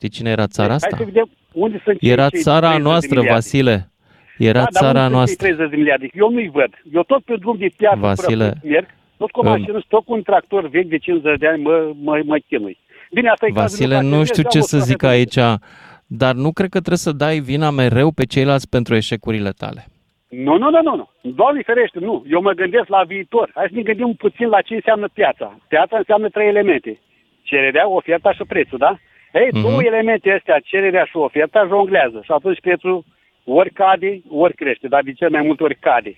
[0.00, 0.96] Știi cine era țara Hai asta?
[0.96, 3.32] să vedem unde sunt cei- Era cei țara 30 de noastră, miliarde.
[3.34, 3.90] Vasile.
[4.38, 5.46] Era da, dar țara unde sunt noastră.
[5.46, 6.06] cei 30 de miliarde?
[6.14, 6.70] Eu nu-i văd.
[6.92, 8.86] Eu tot pe drum de piață Vasile, fără merg,
[9.16, 11.62] tot cu o um, mașină și tot cu un tractor vechi de 50 de ani
[11.62, 12.78] mă, mă, mă chinui.
[13.12, 15.18] Bine, asta e cazul Vasile, lui nu Patrick, știu am ce o să zic stafetă.
[15.18, 15.58] aici,
[16.06, 19.82] dar nu cred că trebuie să dai vina mereu pe ceilalți pentru eșecurile tale.
[20.28, 21.06] Nu, nu, nu, nu, nu.
[21.40, 22.24] Doamne ferește, nu.
[22.34, 23.50] Eu mă gândesc la viitor.
[23.54, 25.46] Hai să ne gândim puțin la ce înseamnă piața.
[25.68, 27.00] Piața înseamnă trei elemente.
[27.42, 28.98] Cererea, oferta și prețul, da?
[29.32, 29.60] Ei, Mhm.
[29.62, 32.20] două elemente astea, cererea și oferta, jonglează.
[32.24, 33.04] Și atunci prețul
[33.44, 36.16] ori cade, ori crește, dar de cel mai multe ori cade.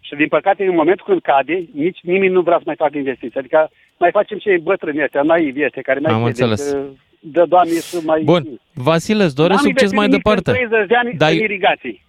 [0.00, 3.38] Și din păcate, în momentul când cade, nici nimeni nu vrea să mai facă investiții.
[3.38, 6.72] Adică mai facem cei bătrâni ăștia, naivi ăștia, care mai Am crede înțeles.
[6.72, 6.82] că
[7.20, 8.22] dă Doamne să mai...
[8.22, 10.50] Bun, Vasile, îți doresc N-am succes investit mai nimic departe.
[10.50, 12.02] În 30 de ani Dar în irigații.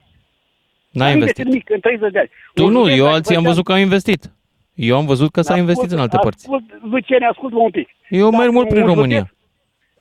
[0.89, 1.45] n-ai N-am investit.
[1.45, 2.29] nimic în 30 de ani.
[2.53, 4.21] Tu Un nu, județ eu care alții am făcea- văzut că au investit.
[4.73, 6.45] Eu am văzut că s-a Ascult- investit în alte părți.
[6.45, 7.87] Ascult, Luciene, ascult un pic.
[8.09, 9.31] Eu merg mult prin un România.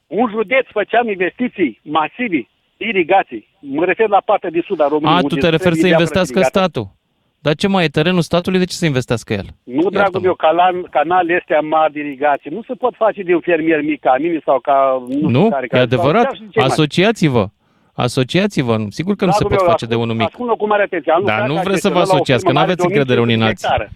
[0.09, 2.43] Județ, un județ făceam investiții masivi,
[2.77, 3.49] irigații.
[3.61, 5.17] Mă refer la partea de sud a României.
[5.17, 6.59] A, tu unde te referi să trebuie investească irigată.
[6.59, 6.95] statul.
[7.41, 9.45] Dar ce mai e terenul statului, de ce să investească el?
[9.63, 13.41] Nu, dragul meu, canal, canalele astea mari de irigație nu se pot face de un
[13.41, 15.05] fermier mic ca mine sau ca...
[15.09, 16.23] Nu, știu Nu, care, e care, adevărat.
[16.23, 16.73] sau chiar și de cei mari.
[16.73, 17.47] Asociați-vă.
[17.95, 18.75] Asociați-vă.
[18.89, 20.27] Sigur că nu se Dragul pot meu, face de unul mic.
[20.27, 21.13] Ascult-o cu mare atenție.
[21.13, 22.67] Am Dar lucrat nu ca vreți să vă gestionar la o asociați, că firmă nu
[22.67, 23.69] mare aveți de încredere 1500 unii în de alții.
[23.69, 23.87] hectare.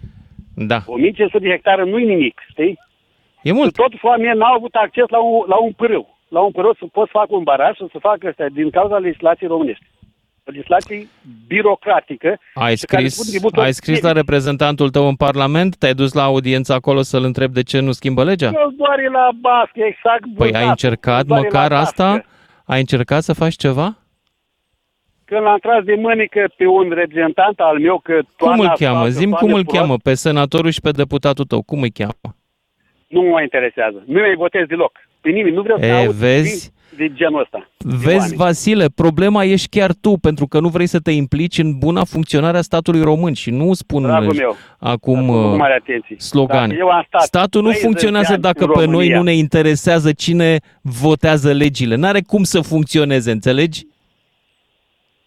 [0.73, 0.78] Da.
[0.87, 2.78] 1500 de hectare nu-i nimic, știi?
[3.43, 3.67] E mult.
[3.75, 6.19] Și toți oamenii n-au avut acces la un, la un pârâu.
[6.29, 9.49] La un pârâu să poți facă un baraj și să facă astea din cauza legislației
[9.49, 9.85] românești.
[10.45, 11.07] Legislație
[11.47, 12.39] birocratică.
[12.55, 15.77] Ai și care pun scris, de multe ori ai scris la reprezentantul tău în Parlament?
[15.77, 18.47] Te-ai dus la audiență acolo să-l întrebi de ce nu schimbă legea?
[18.55, 20.23] Eu doar e la bască, exact.
[20.37, 20.69] Păi ai vânzatul.
[20.71, 22.03] încercat Doar e la măcar bască.
[22.03, 22.25] asta?
[22.65, 23.97] Ai încercat să faci ceva?
[25.25, 28.97] Când l-am tras de mânică pe un reprezentant al meu că Cum toamna îl cheamă?
[28.97, 31.62] asfaltă, Zim cum toamne îl furat, cheamă, pe senatorul și pe deputatul tău.
[31.62, 32.35] Cum îi cheamă?
[33.11, 34.03] Nu mă interesează.
[34.07, 34.93] Nu mai votez deloc.
[35.20, 35.55] Pe nimeni.
[35.55, 36.73] Nu vreau să E, aud vezi?
[36.97, 37.70] de, de genul ăsta.
[38.05, 42.05] Vezi, Vasile, problema ești chiar tu, pentru că nu vrei să te implici în buna
[42.05, 46.16] funcționare a statului român și nu spun Dragul meu, acum ascultă cu uh, mare atenție.
[46.19, 46.66] slogane.
[46.66, 49.16] Dacă eu am stat Statul nu 30 de funcționează ani dacă în pe noi România.
[49.16, 51.95] nu ne interesează cine votează legile.
[51.97, 53.87] N-are cum să funcționeze, înțelegi?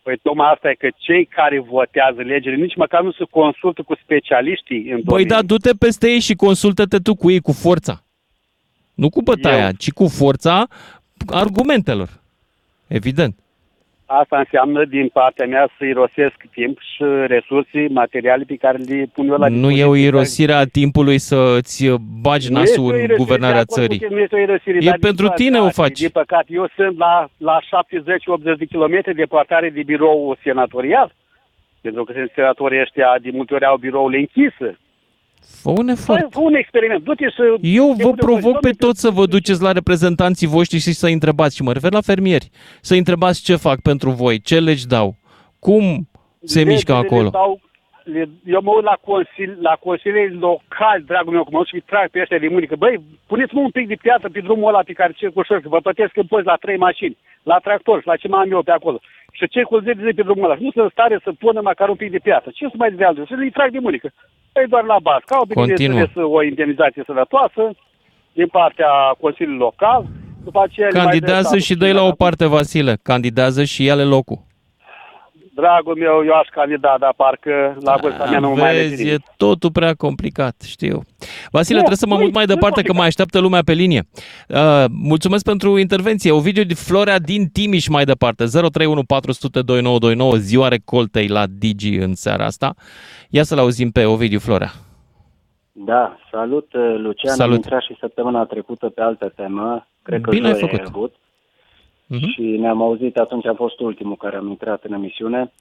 [0.03, 3.95] Păi tocmai asta e că cei care votează legile nici măcar nu se consultă cu
[4.03, 5.27] specialiștii în Băi, domeniu.
[5.27, 8.03] da, du-te peste ei și consultă-te tu cu ei cu forța.
[8.93, 9.71] Nu cu bătaia, Eu?
[9.77, 10.67] ci cu forța
[11.27, 12.09] argumentelor.
[12.87, 13.35] Evident.
[14.05, 19.27] Asta înseamnă din partea mea să irosesc timp și resurse materiale pe care le pun
[19.27, 20.07] eu la Nu e o dispoziție.
[20.07, 21.85] irosire a timpului să îți
[22.21, 23.97] bagi Nu este o nasul în irosire, guvernarea de acord cu țării.
[23.97, 25.99] tine, Nu este o irosire, E dar din pentru tine o păcate- faci.
[25.99, 31.13] Din păcate, eu sunt la, la 70-80 de kilometri departare de birou senatorial.
[31.81, 34.77] Pentru că senatorii ăștia de multe ori au birourile închise.
[35.61, 36.19] Fă un efort.
[36.21, 37.03] Fă, fă un experiment.
[37.03, 37.43] Du-te să...
[37.61, 41.55] Eu vă Depune- provoc pe toți să vă duceți la reprezentanții voștri și să întrebați,
[41.55, 42.49] și mă refer la fermieri,
[42.81, 45.15] să întrebați ce fac pentru voi, ce legi dau,
[45.59, 46.07] cum
[46.43, 47.29] se Legile mișcă le acolo.
[47.29, 47.59] Dau,
[48.03, 51.83] le, eu mă uit la, consil, la consilieri locali, dragul meu, cum mă duc și
[51.85, 54.81] trag pe ăștia de mâini, că băi, puneți-mă un pic de piatră pe drumul ăla
[54.89, 58.15] pe care circul că vă plătesc în poți la trei mașini, la tractor și la
[58.15, 58.99] ce mai am eu pe acolo.
[59.31, 60.55] Și circul zi de zi pe drumul ăla.
[60.55, 62.51] Și nu sunt în stare să pună măcar un pic de piatră.
[62.53, 63.25] Ce să mai de altul?
[63.25, 64.01] Și îi trag de mâini,
[64.53, 65.21] că e doar la bas.
[65.25, 65.75] Ca o Continuă.
[65.75, 67.63] bineînțeles o indemnizație sănătoasă
[68.33, 70.05] din partea Consiliului Local.
[70.43, 72.97] După aceea le mai dă Candidează statul și dă la o parte, Vasile.
[73.03, 74.39] Candidează și ia locul.
[75.55, 79.03] Dragul meu, eu aș candida, dar parcă la vârsta mea nu mă mai alege Vezi,
[79.03, 79.19] nimic.
[79.19, 81.01] e totul prea complicat, știu.
[81.51, 83.73] Vasile, Nu, trebuie să mă nu-i- mut mai nu-i departe, că mai așteaptă lumea pe
[83.73, 84.03] linie.
[84.47, 86.31] Uh, mulțumesc pentru intervenție.
[86.31, 88.43] Ovidiu de Florea din Timiș mai departe.
[88.45, 92.73] 031 400 2929, ziua recoltei la Digi în seara asta.
[93.35, 94.71] Ia să-l auzim pe Ovidiu Florea.
[95.71, 97.51] Da, salut uh, Lucian, Salut.
[97.51, 100.79] am intrat și săptămâna trecută pe altă temă, cred că Bine ai joi făcut.
[100.79, 101.13] ai avut
[102.07, 102.27] Mhm.
[102.31, 105.51] și ne-am auzit, atunci am fost ultimul care am intrat în emisiune.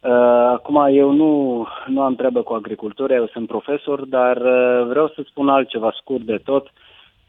[0.00, 0.10] Uh,
[0.56, 5.22] Acum eu nu, nu am treabă cu agricultura, eu sunt profesor, dar uh, vreau să
[5.26, 6.66] spun altceva scurt de tot.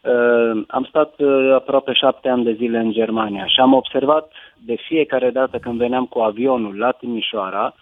[0.03, 4.31] Uh, Am stat uh, aproape șapte ani de zile în Germania și am observat
[4.65, 7.73] de fiecare dată când veneam cu avionul la Timișoara,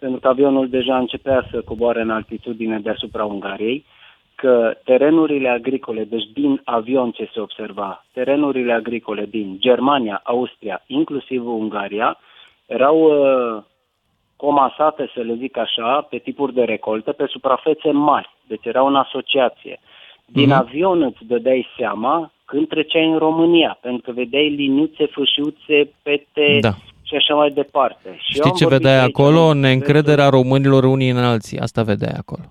[0.00, 3.84] pentru că avionul deja începea să coboare în altitudine deasupra Ungariei,
[4.34, 11.46] că terenurile agricole, deci din avion ce se observa, terenurile agricole din Germania, Austria, inclusiv
[11.46, 12.18] Ungaria,
[12.66, 13.62] erau uh,
[14.36, 18.30] comasate, să le zic așa, pe tipuri de recolte, pe suprafețe mari.
[18.46, 19.80] Deci era în asociație.
[20.24, 20.58] Din Mhm.
[20.58, 26.72] avion îți dădeai seama când treceai în România, pentru că vedeai liniuțe, fâșiuțe, pete Da.
[27.08, 27.98] Și așa mai departe.
[28.04, 29.40] Și eu Știi am ce vorbit vedeai aici acolo?
[29.40, 31.58] în Neîncrederea românilor unii în alții.
[31.58, 32.42] Asta vedeai acolo.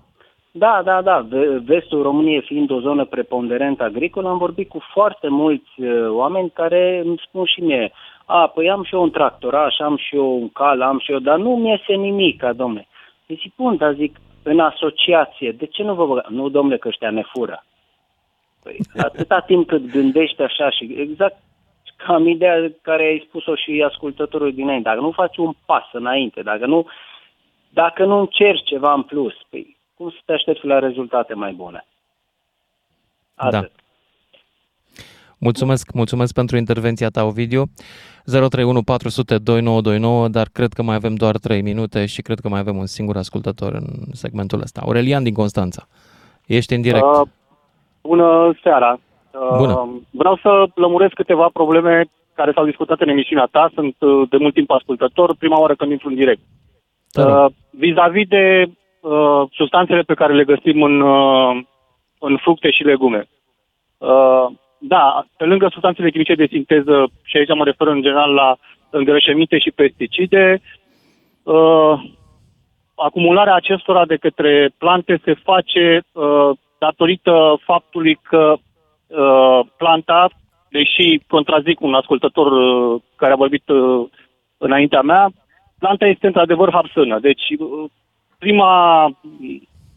[0.50, 1.26] Da, da, da.
[1.28, 6.50] Ve- Vestul României fiind o zonă preponderent agricolă, am vorbit cu foarte mulți uh, oameni
[6.54, 7.92] care îmi spun și mie,
[8.24, 11.18] a, păi am și eu un tractoraș, am și eu un cal, am și eu,
[11.18, 12.86] dar nu mi iese nimic, domne.
[13.26, 16.24] Deci zic, bun, dar zic, în asociație, de ce nu vă băga?
[16.28, 17.64] Nu, domnule, că ăștia ne fură.
[18.62, 18.76] Păi,
[19.08, 21.36] atâta timp cât gândești așa și exact
[21.98, 26.42] ca am ideea care ai spus-o și ascultătorul dinainte, dacă nu faci un pas înainte,
[26.42, 26.86] dacă nu,
[27.68, 31.86] dacă nu încerci ceva în plus, păi, cum să te aștepți la rezultate mai bune?
[33.50, 33.60] Da.
[35.38, 37.62] Mulțumesc, mulțumesc pentru intervenția ta, Ovidiu.
[38.24, 42.60] 031 400 2929, dar cred că mai avem doar 3 minute și cred că mai
[42.60, 44.80] avem un singur ascultător în segmentul ăsta.
[44.84, 45.86] Aurelian din Constanța.
[46.46, 47.04] Ești în direct.
[47.04, 47.28] Uh,
[48.02, 49.00] bună seara.
[49.30, 50.02] Uh, Bună.
[50.10, 53.70] Vreau să lămuresc câteva probleme care s-au discutat în emisiunea ta.
[53.74, 56.40] Sunt uh, de mult timp ascultător, prima oară când intru în direct.
[57.14, 58.64] Uh, vis-a-vis de
[59.00, 61.60] uh, substanțele pe care le găsim în, uh,
[62.18, 63.28] în fructe și legume.
[63.98, 64.46] Uh,
[64.78, 68.56] da, pe lângă substanțele chimice de sinteză, și aici mă refer în general la
[68.90, 70.60] îngrășăminte și pesticide,
[71.42, 71.92] uh,
[72.94, 78.56] acumularea acestora de către plante se face uh, datorită faptului că
[79.08, 80.28] uh, planta,
[80.70, 84.06] deși contrazic un ascultător uh, care a vorbit uh,
[84.58, 85.30] înaintea mea,
[85.78, 87.18] planta este într-adevăr hapsână.
[87.18, 87.90] Deci uh,
[88.38, 88.72] prima,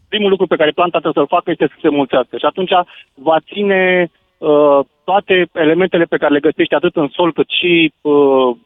[0.08, 2.70] primul lucru pe care planta trebuie să-l facă este să se mulțească și atunci
[3.14, 8.56] va ține uh, toate elementele pe care le găsești atât în sol cât și uh,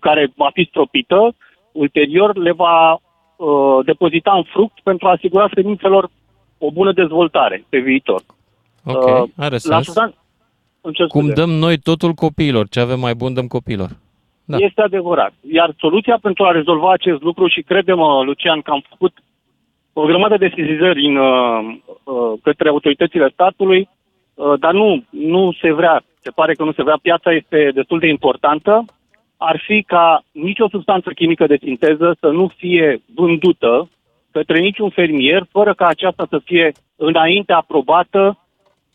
[0.00, 1.34] care va fi stropită,
[1.72, 6.08] ulterior le va uh, depozita în fruct pentru a asigura semințelor
[6.58, 8.22] o bună dezvoltare pe viitor.
[8.86, 9.84] Ok, Uh, are la sens.
[9.86, 10.14] substan-
[10.80, 11.34] îmi cer Cum scuze.
[11.34, 13.90] dăm noi totul copiilor, ce avem mai bun dăm copiilor.
[14.44, 14.56] Da.
[14.60, 15.32] Este adevărat.
[15.52, 19.12] Iar soluția pentru a rezolva acest lucru, și credem, Lucian, că am făcut
[19.92, 23.88] o grămadă de sesizări în, uh, uh, către autoritățile statului,
[24.34, 27.98] uh, dar nu, nu se vrea, se pare că nu se vrea, piața este destul
[27.98, 28.84] de importantă,
[29.36, 33.88] ar fi ca nicio substanță chimică de sinteză să nu fie vândută
[34.30, 38.45] către niciun fermier, fără ca aceasta să fie înainte aprobată uh,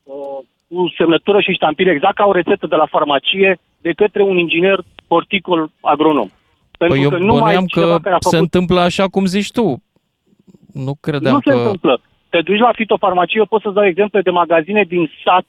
[0.04, 4.80] cu semnătură și ștampile, exact ca o rețetă de la farmacie, de către un inginer
[5.08, 6.30] horticol agronom.
[6.78, 9.26] Pentru Păi eu că numai băneam cineva că care a se făcut întâmplă așa cum
[9.26, 9.84] zici tu.
[10.74, 11.50] Nu credeam nu că...
[11.52, 12.02] se întâmplă.
[12.30, 15.46] Te duci la fitofarmacie, eu pot să-ți dau exemple de magazine din sat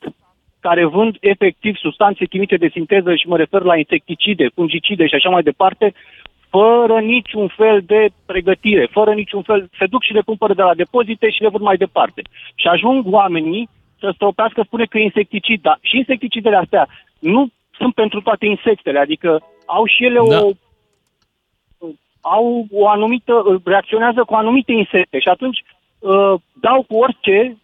[0.61, 5.29] care vând efectiv substanțe chimice de sinteză și mă refer la insecticide, fungicide și așa
[5.29, 5.95] mai departe,
[6.49, 10.75] fără niciun fel de pregătire, fără niciun fel, se duc și le cumpără de la
[10.75, 12.23] depozite și le vând mai departe.
[12.55, 13.69] Și ajung oamenii
[14.03, 16.89] să stropească, spune că e insecticid, dar și insecticidele astea
[17.19, 17.49] nu
[17.79, 19.31] sunt pentru toate insectele, adică
[19.67, 20.41] au și ele Da.
[20.41, 20.51] o
[22.23, 25.65] au o anumită, reacționează cu anumite insecte și atunci
[25.99, 27.57] uh, dau cu orice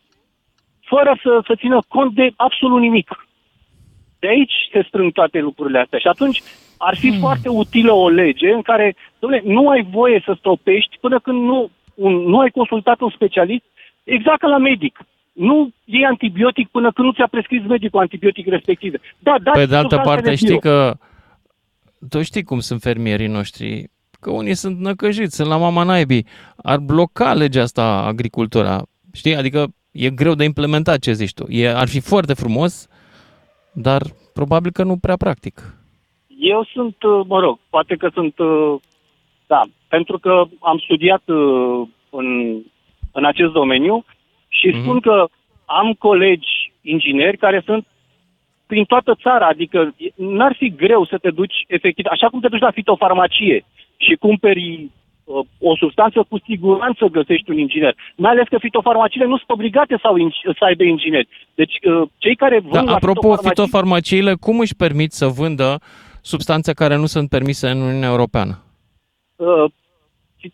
[0.81, 3.29] fără să, să țină cont de absolut nimic.
[4.19, 6.43] De aici se strâng toate lucrurile astea și atunci
[6.79, 7.19] ar fi hmm.
[7.19, 11.71] foarte utilă o lege în care, domnule, nu ai voie să stopești până când nu,
[11.95, 13.65] un, nu ai consultat un specialist,
[14.05, 15.01] exact ca la medic.
[15.39, 18.95] Nu iei antibiotic până când nu ți-a prescris medicul antibiotic respectiv.
[19.19, 20.37] Da, da, Pe de altă substanțele parte, bio.
[20.37, 20.95] știi că
[22.09, 23.91] tu știi cum sunt fermierii noștri,
[24.21, 26.27] că unii sunt năcăjiți, sunt la mama naibii.
[26.57, 28.83] Ar bloca legea asta agricultura,
[29.13, 29.37] știi?
[29.37, 31.45] Adică e greu de implementat ce zici tu.
[31.49, 32.89] E, ar fi foarte frumos,
[33.73, 34.03] dar
[34.35, 35.77] probabil că nu prea practic.
[36.41, 38.75] Eu sunt, uh, mă rog, poate că sunt, uh,
[39.47, 42.27] da, pentru că am studiat uh, în,
[43.13, 44.05] în acest domeniu
[44.49, 44.81] și Mhm.
[44.81, 45.27] spun că
[45.65, 47.87] am colegi ingineri care sunt
[48.67, 52.61] prin toată țara, adică n-ar fi greu să te duci efectiv, așa cum te duci
[52.61, 53.65] la fitofarmacie
[53.97, 54.91] și cumperi
[55.25, 57.95] uh, o substanță, cu siguranță găsești un inginer.
[58.17, 61.29] Mai ales că fitofarmaciile nu sunt obligate să, au, ing- să aibă ingineri.
[61.55, 65.81] Deci uh, cei care vând Dar la apropo, fitofarmacii- fitofarmaciile, cum își permit să vândă
[66.23, 68.63] substanțe care nu sunt permise în Uniunea Europeană?
[69.37, 69.65] Uh,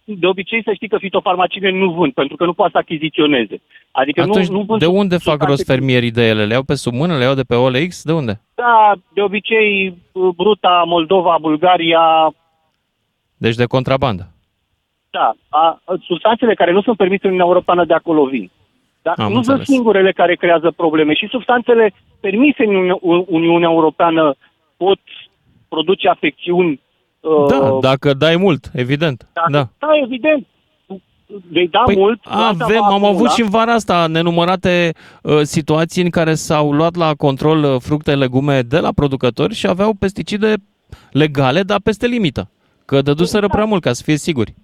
[0.05, 3.61] de obicei să știi că fitofarmaciile nu vând, pentru că nu poate să achiziționeze.
[3.91, 6.45] Adică Atunci, nu, nu vând de unde fac substanțe rost fermierii de ele?
[6.45, 8.03] Le iau pe sub mână, le iau de pe OLX?
[8.05, 8.41] De unde?
[8.55, 12.35] Da, de obicei uh, Bruta, Moldova, Bulgaria,
[13.37, 14.29] Deci de contrabandă.
[15.11, 18.51] da, a, substanțele care nu sunt permise în Uniunea Europeană de acolo vin.
[19.03, 19.69] Dar Am nu sunt înțeles.
[19.69, 24.35] singurele care creează probleme și substanțele permise în Uni- Uniunea Europeană
[24.77, 24.99] pot
[25.69, 26.81] produce afecțiuni.
[27.25, 29.27] Uh, Da, dacă dai mult, evident.
[29.33, 29.69] Dacă, Da.
[29.79, 30.47] da, evident.
[31.51, 32.21] vei da Păi mult.
[32.25, 33.09] asta avem, va am acumula.
[33.13, 34.93] avut și în vara asta nenumărate
[35.23, 39.67] uh, situații în care s-au luat la control uh, fructe, legume de la producători și
[39.67, 40.55] aveau pesticide
[41.11, 42.49] legale, dar peste limită.
[42.85, 44.55] Că dăduseră prea mult, ca să fie siguri.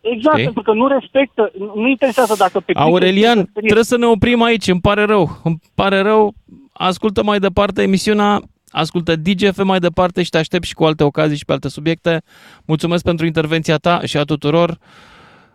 [0.00, 0.44] Exact, Știi?
[0.44, 4.68] pentru că nu respectă, nu nu interesează dacă pe Aurelian, trebuie să ne oprim aici,
[4.68, 5.40] îmi pare rău.
[5.44, 6.34] Îmi pare rău,
[6.72, 8.40] ascultă mai departe emisiunea,
[8.72, 12.22] ascultă DGF mai departe și te aștept și cu alte ocazii și pe alte subiecte.
[12.64, 14.78] Mulțumesc pentru intervenția ta și a tuturor.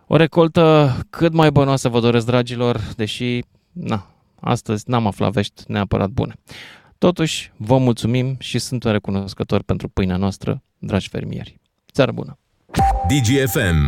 [0.06, 3.40] O recoltă cât mai bănoasă vă doresc, dragilor, deși,
[3.72, 4.06] na,
[4.40, 6.34] astăzi n-am aflat vești neapărat bune.
[6.98, 11.60] Totuși, vă mulțumim și suntem recunoscători pentru pâinea noastră, dragi fermieri.
[11.92, 12.38] Seară bună!
[13.08, 13.78] DGFM.